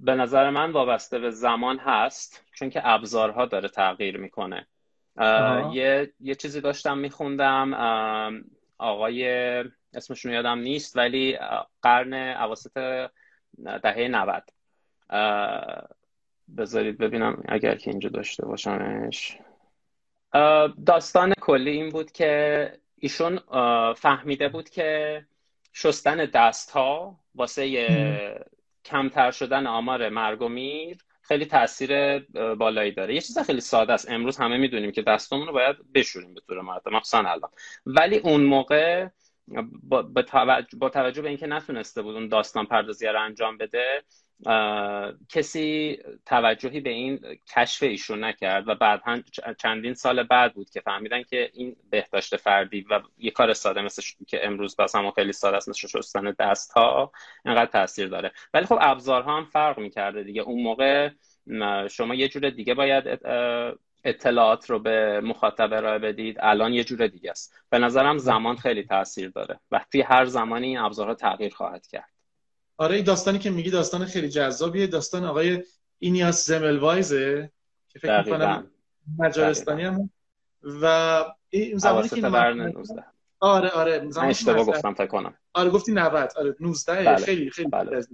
به 0.00 0.14
نظر 0.14 0.50
من 0.50 0.72
وابسته 0.72 1.18
به 1.18 1.30
زمان 1.30 1.78
هست 1.78 2.44
چون 2.54 2.70
که 2.70 2.80
ابزارها 2.84 3.46
داره 3.46 3.68
تغییر 3.68 4.16
می‌کنه. 4.16 4.66
یه،, 5.72 6.12
یه 6.20 6.34
چیزی 6.34 6.60
داشتم 6.60 6.98
میخوندم 6.98 7.74
آقای 8.78 9.24
اسمشون 9.94 10.32
یادم 10.32 10.58
نیست 10.58 10.96
ولی 10.96 11.38
قرن 11.82 12.14
عواسط 12.14 12.72
دهه 13.82 14.08
90 14.08 14.42
بذارید 16.58 16.98
ببینم 16.98 17.42
اگر 17.48 17.74
که 17.74 17.90
اینجا 17.90 18.08
داشته 18.08 18.46
باشمش. 18.46 19.38
داستان 20.86 21.34
کلی 21.40 21.70
این 21.70 21.88
بود 21.88 22.12
که 22.12 22.72
ایشون 22.96 23.40
فهمیده 23.94 24.48
بود 24.48 24.70
که 24.70 25.22
شستن 25.72 26.16
دست 26.16 26.70
ها 26.70 27.20
واسه 27.34 28.46
کمتر 28.84 29.30
شدن 29.30 29.66
آمار 29.66 30.08
مرگ 30.08 30.42
و 30.42 30.48
میر 30.48 30.96
خیلی 31.22 31.46
تاثیر 31.46 32.18
بالایی 32.54 32.92
داره. 32.92 33.14
یه 33.14 33.20
چیز 33.20 33.38
خیلی 33.38 33.60
ساده 33.60 33.92
است. 33.92 34.10
امروز 34.10 34.36
همه 34.36 34.56
می‌دونیم 34.56 34.92
که 34.92 35.02
دستمون 35.02 35.46
رو 35.46 35.52
باید 35.52 35.76
بشوریم 35.94 36.34
به 36.34 36.40
طور 36.40 36.60
مرتب 36.60 36.88
مخصوصا 36.88 37.18
الان. 37.18 37.50
ولی 37.86 38.18
اون 38.18 38.44
موقع 38.44 39.08
با, 39.82 40.22
توجه, 40.22 40.76
با 40.78 40.88
توجه 40.88 41.22
به 41.22 41.28
اینکه 41.28 41.46
نتونسته 41.46 42.02
بود 42.02 42.14
اون 42.14 42.28
داستان 42.28 42.66
پردازی 42.66 43.06
رو 43.06 43.22
انجام 43.22 43.58
بده 43.58 44.02
کسی 45.28 45.98
توجهی 46.26 46.80
به 46.80 46.90
این 46.90 47.20
کشف 47.56 47.82
ایشون 47.82 48.24
نکرد 48.24 48.68
و 48.68 48.74
بعد 48.74 49.02
چندین 49.58 49.94
سال 49.94 50.22
بعد 50.22 50.54
بود 50.54 50.70
که 50.70 50.80
فهمیدن 50.80 51.22
که 51.22 51.50
این 51.54 51.76
بهداشت 51.90 52.36
فردی 52.36 52.86
و 52.90 53.00
یه 53.18 53.30
کار 53.30 53.52
ساده 53.52 53.82
مثل 53.82 54.02
که 54.26 54.46
امروز 54.46 54.76
بس 54.76 54.96
هم 54.96 55.10
خیلی 55.10 55.32
ساده 55.32 55.56
است 55.56 55.68
مثل 55.68 55.88
شستن 55.88 56.34
دست 56.38 56.72
ها 56.72 57.12
اینقدر 57.44 57.70
تاثیر 57.70 58.08
داره. 58.08 58.32
ولی 58.54 58.66
خب 58.66 58.78
ابزارها 58.80 59.36
هم 59.36 59.44
فرق 59.44 59.78
می‌کرده 59.78 60.22
دیگه. 60.22 60.42
اون 60.42 60.62
موقع 60.62 61.10
شما 61.90 62.14
یه 62.14 62.28
جور 62.28 62.50
دیگه 62.50 62.74
باید 62.74 63.20
اطلاعات 64.04 64.70
رو 64.70 64.78
به 64.78 65.20
مخاطب 65.20 65.72
ارائه 65.72 65.98
بدید. 65.98 66.36
الان 66.40 66.72
یه 66.72 66.84
جور 66.84 67.06
دیگه 67.06 67.30
است. 67.30 67.54
به 67.70 67.78
نظرم 67.78 68.18
زمان 68.18 68.56
خیلی 68.56 68.82
تاثیر 68.82 69.28
داره. 69.28 69.60
و 69.70 69.80
توی 69.92 70.02
هر 70.02 70.24
زمانی 70.24 70.66
این 70.66 70.78
ابزارها 70.78 71.14
تغییر 71.14 71.54
خواهد 71.54 71.86
کرد. 71.86 72.15
آره 72.76 72.96
این 72.96 73.04
داستانی 73.04 73.38
که 73.38 73.50
میگی 73.50 73.70
داستان 73.70 74.04
خیلی 74.04 74.28
جذابیه. 74.28 74.86
داستان 74.86 75.24
آقای 75.24 75.62
اینیاس 75.98 76.46
زملوایزه 76.46 77.50
که 77.88 77.98
فکر 77.98 78.22
می‌کنم 78.22 78.70
مجارستانی 79.18 79.84
هم. 79.84 80.10
و 80.62 81.24
این 81.50 81.78
زمانی 81.78 82.08
که 82.08 82.20
آره 83.40 83.68
آره 83.68 84.10
زمانی 84.10 84.30
اشتباه 84.30 84.64
گفتم 84.64 84.94
فکر 84.94 85.06
کنم. 85.06 85.34
آره 85.54 85.70
گفتی 85.70 85.92
90 85.92 86.32
آره 86.36 86.56
19 86.60 87.04
بله. 87.04 87.16
خیلی 87.16 87.50
خیلی 87.50 87.68
بله. 87.68 88.06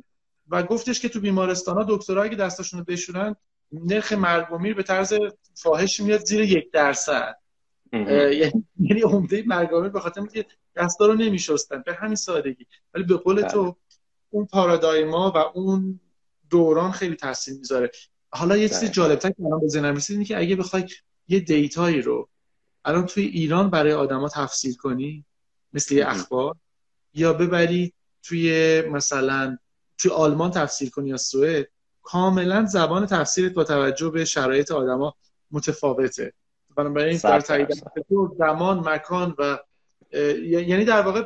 و 0.49 0.63
گفتش 0.63 1.01
که 1.01 1.09
تو 1.09 1.21
بیمارستان 1.21 1.77
ها 1.77 1.87
دکترها 1.89 2.29
که 2.29 2.37
دستاشون 2.37 2.79
رو 2.79 2.85
بشورن 2.85 3.37
نرخ 3.73 4.13
مرگ 4.13 4.53
و 4.53 4.59
میر 4.59 4.75
به 4.75 4.83
طرز 4.83 5.15
فاحش 5.55 6.01
میاد 6.01 6.21
زیر 6.21 6.41
یک 6.41 6.71
درصد. 6.71 7.37
یعنی 7.93 8.65
یعنی 8.81 9.01
عمده 9.01 9.43
مرگ 9.47 9.73
و 9.73 9.81
میر 9.81 9.91
به 9.91 10.01
خاطر 10.01 10.21
اینکه 10.21 10.47
دستا 10.77 11.07
رو 11.07 11.15
نمیشستن. 11.15 11.83
به 11.87 11.95
همین 11.95 12.15
سادگی. 12.15 12.67
ولی 12.95 13.05
به 13.05 13.17
قول 13.17 13.43
تو 13.43 13.63
بله. 13.63 13.75
اون 14.33 14.47
پارادایما 14.47 15.31
و 15.31 15.39
اون 15.39 16.01
دوران 16.51 16.93
خیلی 16.93 17.17
تاثیر 17.17 17.59
می‌ذاره. 17.59 17.91
حالا 18.31 18.57
یه 18.57 18.69
چیز 18.69 18.85
جالبتر 18.85 19.31
که 19.31 19.45
الان 19.45 19.61
به 19.61 19.69
ذهنم 19.69 19.97
رسید 19.97 20.27
که 20.27 20.39
اگه 20.39 20.57
بخوای 20.57 20.87
یه 21.29 21.41
دیتایی 21.41 22.03
رو 22.03 22.29
الان 22.85 23.07
توی 23.07 23.25
ایران 23.25 23.71
برای 23.71 23.93
آدما 23.93 24.29
تفسیر 24.29 24.77
کنی 24.77 25.25
مثل 25.73 25.95
یه 25.95 26.09
اخبار 26.09 26.57
یا 27.15 27.33
ببری 27.33 27.93
توی 28.23 28.81
مثلا 28.83 29.59
توی 29.99 30.11
آلمان 30.11 30.51
تفسیر 30.51 30.91
کنی 30.91 31.09
یا 31.09 31.17
سوئد 31.17 31.69
کاملا 32.03 32.67
زبان 32.67 33.07
تفسیرت 33.07 33.53
با 33.53 33.65
توجه 33.65 34.11
به 34.11 34.25
شرایط 34.25 34.71
آدما 34.71 35.15
متفاوته. 35.51 36.33
بنابراین 36.77 37.19
در 37.23 37.69
زمان 38.39 38.89
مکان 38.89 39.35
و 39.39 39.59
یعنی 40.43 40.85
در 40.85 41.03
واقع 41.03 41.25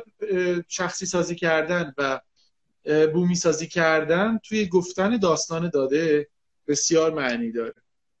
شخصی 0.67 1.05
سازی 1.05 1.35
کردن 1.35 1.93
و 1.97 2.19
بومی 3.13 3.35
سازی 3.35 3.67
کردن 3.67 4.37
توی 4.37 4.67
گفتن 4.67 5.17
داستان 5.17 5.69
داده 5.69 6.27
بسیار 6.67 7.13
معنی 7.13 7.51
داره. 7.51 7.73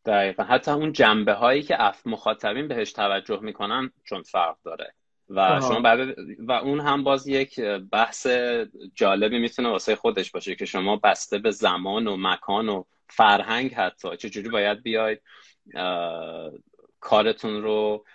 دقیقا. 0.05 0.43
حتی 0.43 0.71
اون 0.71 0.93
جنبه 0.93 1.33
هایی 1.33 1.63
که 1.63 1.81
اف 1.81 2.07
مخاطبین 2.07 2.67
بهش 2.67 2.91
توجه 2.91 3.39
می‌کنن 3.39 3.91
چون 4.03 4.23
فرق 4.23 4.57
داره. 4.63 4.93
و 5.29 5.61
شما 5.61 5.79
بعد 5.79 6.15
و 6.39 6.51
اون 6.51 6.79
هم 6.79 7.03
باز 7.03 7.27
یک 7.27 7.59
بحث 7.91 8.27
جالبی 8.95 9.39
می‌تونه 9.39 9.69
واسه 9.69 9.95
خودش 9.95 10.31
باشه 10.31 10.55
که 10.55 10.65
شما 10.65 10.95
بسته 10.95 11.37
به 11.37 11.51
زمان 11.51 12.07
و 12.07 12.17
مکان 12.19 12.69
و 12.69 12.83
فرهنگ 13.09 13.73
حتی. 13.73 14.17
چجوری 14.17 14.49
باید 14.49 14.83
بیاید 14.83 15.21
کارتون 16.99 17.61
رو 17.61 18.05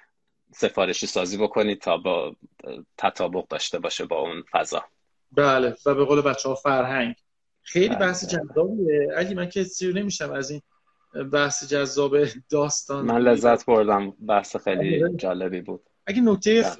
سفارشی 0.55 1.07
سازی 1.07 1.36
بکنید 1.38 1.80
تا 1.80 1.96
با 1.96 2.36
تطابق 2.98 3.48
داشته 3.48 3.78
باشه 3.78 4.05
با 4.05 4.20
اون 4.20 4.44
فضا؟ 4.53 4.84
بله 5.32 5.76
و 5.86 5.94
به 5.94 6.04
قول 6.04 6.20
بچه 6.20 6.48
ها 6.48 6.54
فرهنگ. 6.54 7.14
خیلی 7.62 7.96
بحث 7.96 8.34
بله. 8.34 8.44
جذابیه. 8.44 9.08
علی 9.16 9.34
من 9.34 9.48
که 9.48 9.64
سیر 9.64 9.94
نمیشم 9.94 10.32
از 10.32 10.50
این 10.50 10.62
بحث 11.32 11.72
جذاب 11.72 12.16
داستان. 12.50 13.04
من 13.04 13.20
لذت 13.20 13.66
بردم. 13.66 14.10
بحث 14.10 14.56
خیلی 14.56 15.04
آره. 15.04 15.16
جالبی 15.16 15.60
بود. 15.60 15.82
اگه 16.06 16.20
نکته 16.20 16.76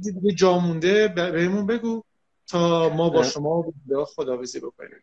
دیگه 0.00 0.32
جا 0.34 0.58
مونده 0.58 1.08
بهمون 1.08 1.66
بگو 1.66 2.02
تا 2.46 2.88
ما 2.88 3.10
با 3.10 3.22
شما 3.22 3.72
خداویزی 4.06 4.60
بکنیم. 4.60 5.02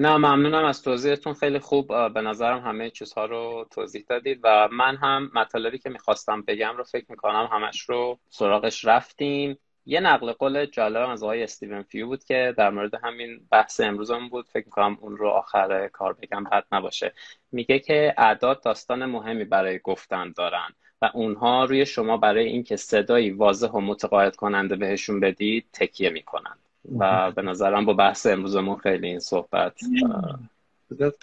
نه 0.00 0.16
ممنونم 0.16 0.64
از 0.64 0.82
توضیحتون. 0.82 1.34
خیلی 1.34 1.58
خوب. 1.58 1.88
به 2.14 2.20
نظرم 2.20 2.58
همه 2.60 2.90
چیزها 2.90 3.24
رو 3.24 3.66
توضیح 3.70 4.04
دادید 4.08 4.40
و 4.42 4.68
من 4.72 4.96
هم 4.96 5.30
مطالبی 5.34 5.78
که 5.78 5.90
می‌خواستم 5.90 6.42
بگم 6.42 6.76
رو 6.76 6.84
فکر 6.84 7.06
می‌کنم 7.08 7.48
همش 7.52 7.80
رو 7.80 8.18
سراغش 8.30 8.84
رفتیم. 8.84 9.58
یه 9.86 10.00
نقل 10.00 10.32
قول 10.32 10.66
جالب 10.66 11.10
از 11.10 11.22
آقای 11.22 11.42
استیون 11.42 11.82
فیو 11.82 12.06
بود 12.06 12.24
که 12.24 12.54
در 12.56 12.70
مورد 12.70 12.94
همین 12.94 13.40
بحث 13.50 13.80
امروزمون 13.80 14.28
بود. 14.28 14.46
فکر 14.48 14.64
می‌کنم 14.66 14.98
اون 15.00 15.16
رو 15.16 15.28
آخر 15.28 15.88
کار 15.88 16.12
بگم 16.12 16.44
بد 16.44 16.64
نباشه. 16.72 17.12
میگه 17.52 17.78
که 17.78 18.14
اعداد 18.18 18.62
داستان 18.62 19.04
مهمی 19.04 19.44
برای 19.44 19.78
گفتن 19.78 20.32
دارن 20.36 20.68
و 21.02 21.10
اونها 21.14 21.64
روی 21.64 21.86
شما 21.86 22.16
برای 22.16 22.46
اینکه 22.46 22.76
صدایی 22.76 23.30
واضح 23.30 23.68
و 23.68 23.80
متقاعد 23.80 24.36
کننده 24.36 24.76
بهشون 24.76 25.20
بدید 25.20 25.66
تکیه 25.72 26.10
می‌کنن. 26.10 26.56
و 26.98 27.30
به 27.30 27.42
نظرم 27.42 27.84
با 27.84 27.92
بحث 27.92 28.26
امروزمون 28.26 28.76
خیلی 28.76 29.06
این 29.06 29.18
صحبت 29.18 29.80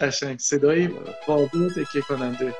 قشنگ. 0.00 0.38
صدایی 0.38 0.90
واضح 1.28 1.68
تکیه 1.76 2.02
کننده. 2.02 2.54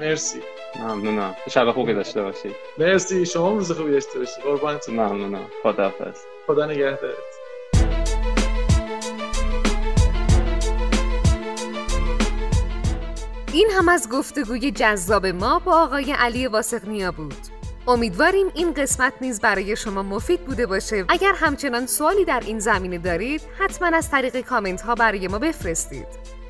مرسی. 0.00 0.40
ممنونم. 0.80 1.34
شب 1.50 1.72
خوبی 1.72 1.94
داشته 1.94 2.22
باشید 2.22 2.54
مرسی. 2.78 3.26
شما 3.26 3.52
روز 3.52 3.72
خوبی 3.72 3.92
داشته 3.92 4.18
باشید 4.18 4.44
قربانتون. 4.44 4.94
ممنونم. 4.94 5.46
خداحافظ. 5.62 6.18
خدا 6.46 6.66
نگهدارت. 6.66 7.36
این 13.52 13.70
هم 13.70 13.88
از 13.88 14.08
گفتگوی 14.12 14.70
جذاب 14.70 15.26
ما 15.26 15.58
با 15.58 15.82
آقای 15.82 16.12
علی 16.12 16.46
واسقنیا 16.46 17.12
بود. 17.12 17.34
امیدواریم 17.88 18.46
این 18.54 18.74
قسمت 18.74 19.12
نیز 19.20 19.40
برای 19.40 19.76
شما 19.76 20.02
مفید 20.02 20.40
بوده 20.44 20.66
باشه. 20.66 21.04
اگر 21.08 21.32
همچنان 21.36 21.86
سوالی 21.86 22.24
در 22.24 22.42
این 22.46 22.58
زمینه 22.58 22.98
دارید 22.98 23.42
حتما 23.58 23.96
از 23.96 24.10
طریق 24.10 24.40
کامنت 24.40 24.80
ها 24.82 24.94
برای 24.94 25.28
ما 25.28 25.38
بفرستید. 25.38 26.06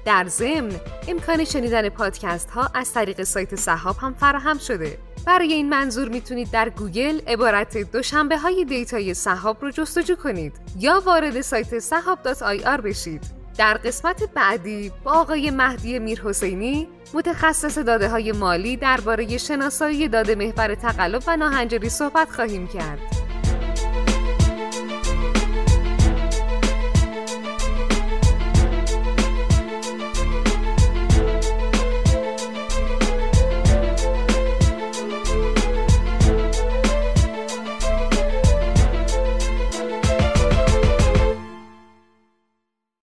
در 0.07 0.25
ضمن 0.29 0.73
امکان 1.09 1.45
شنیدن 1.45 1.89
پادکست 1.89 2.51
ها 2.51 2.71
از 2.75 2.93
طریق 2.93 3.23
سایت 3.23 3.55
صحاب 3.55 3.97
هم 3.97 4.15
فراهم 4.15 4.59
شده 4.59 4.99
برای 5.27 5.53
این 5.53 5.69
منظور 5.69 6.09
می‌تونید 6.09 6.51
در 6.51 6.69
گوگل 6.69 7.21
عبارت 7.27 7.79
دوشنبه 7.79 8.39
های 8.39 8.65
دیتای 8.65 9.15
صحاب 9.15 9.63
رو 9.63 9.71
جستجو 9.71 10.15
کنید 10.17 10.53
یا 10.79 11.03
وارد 11.07 11.41
سایت 11.41 11.79
صحاب.ir 11.79 12.81
بشید 12.81 13.23
در 13.59 13.75
قسمت 13.75 14.23
بعدی 14.35 14.93
با 15.05 15.13
آقای 15.13 15.51
مهدی 15.51 15.99
میرحسینی 15.99 16.89
متخصص 17.15 17.79
داده 17.79 18.09
های 18.09 18.33
مالی 18.33 18.77
درباره 18.77 19.39
شناسایی 19.39 20.09
داده 20.09 20.35
محور 20.35 20.75
تقلب 20.75 21.23
و 21.27 21.37
ناهنجاری 21.37 21.89
صحبت 21.89 22.31
خواهیم 22.31 22.67
کرد. 22.69 22.99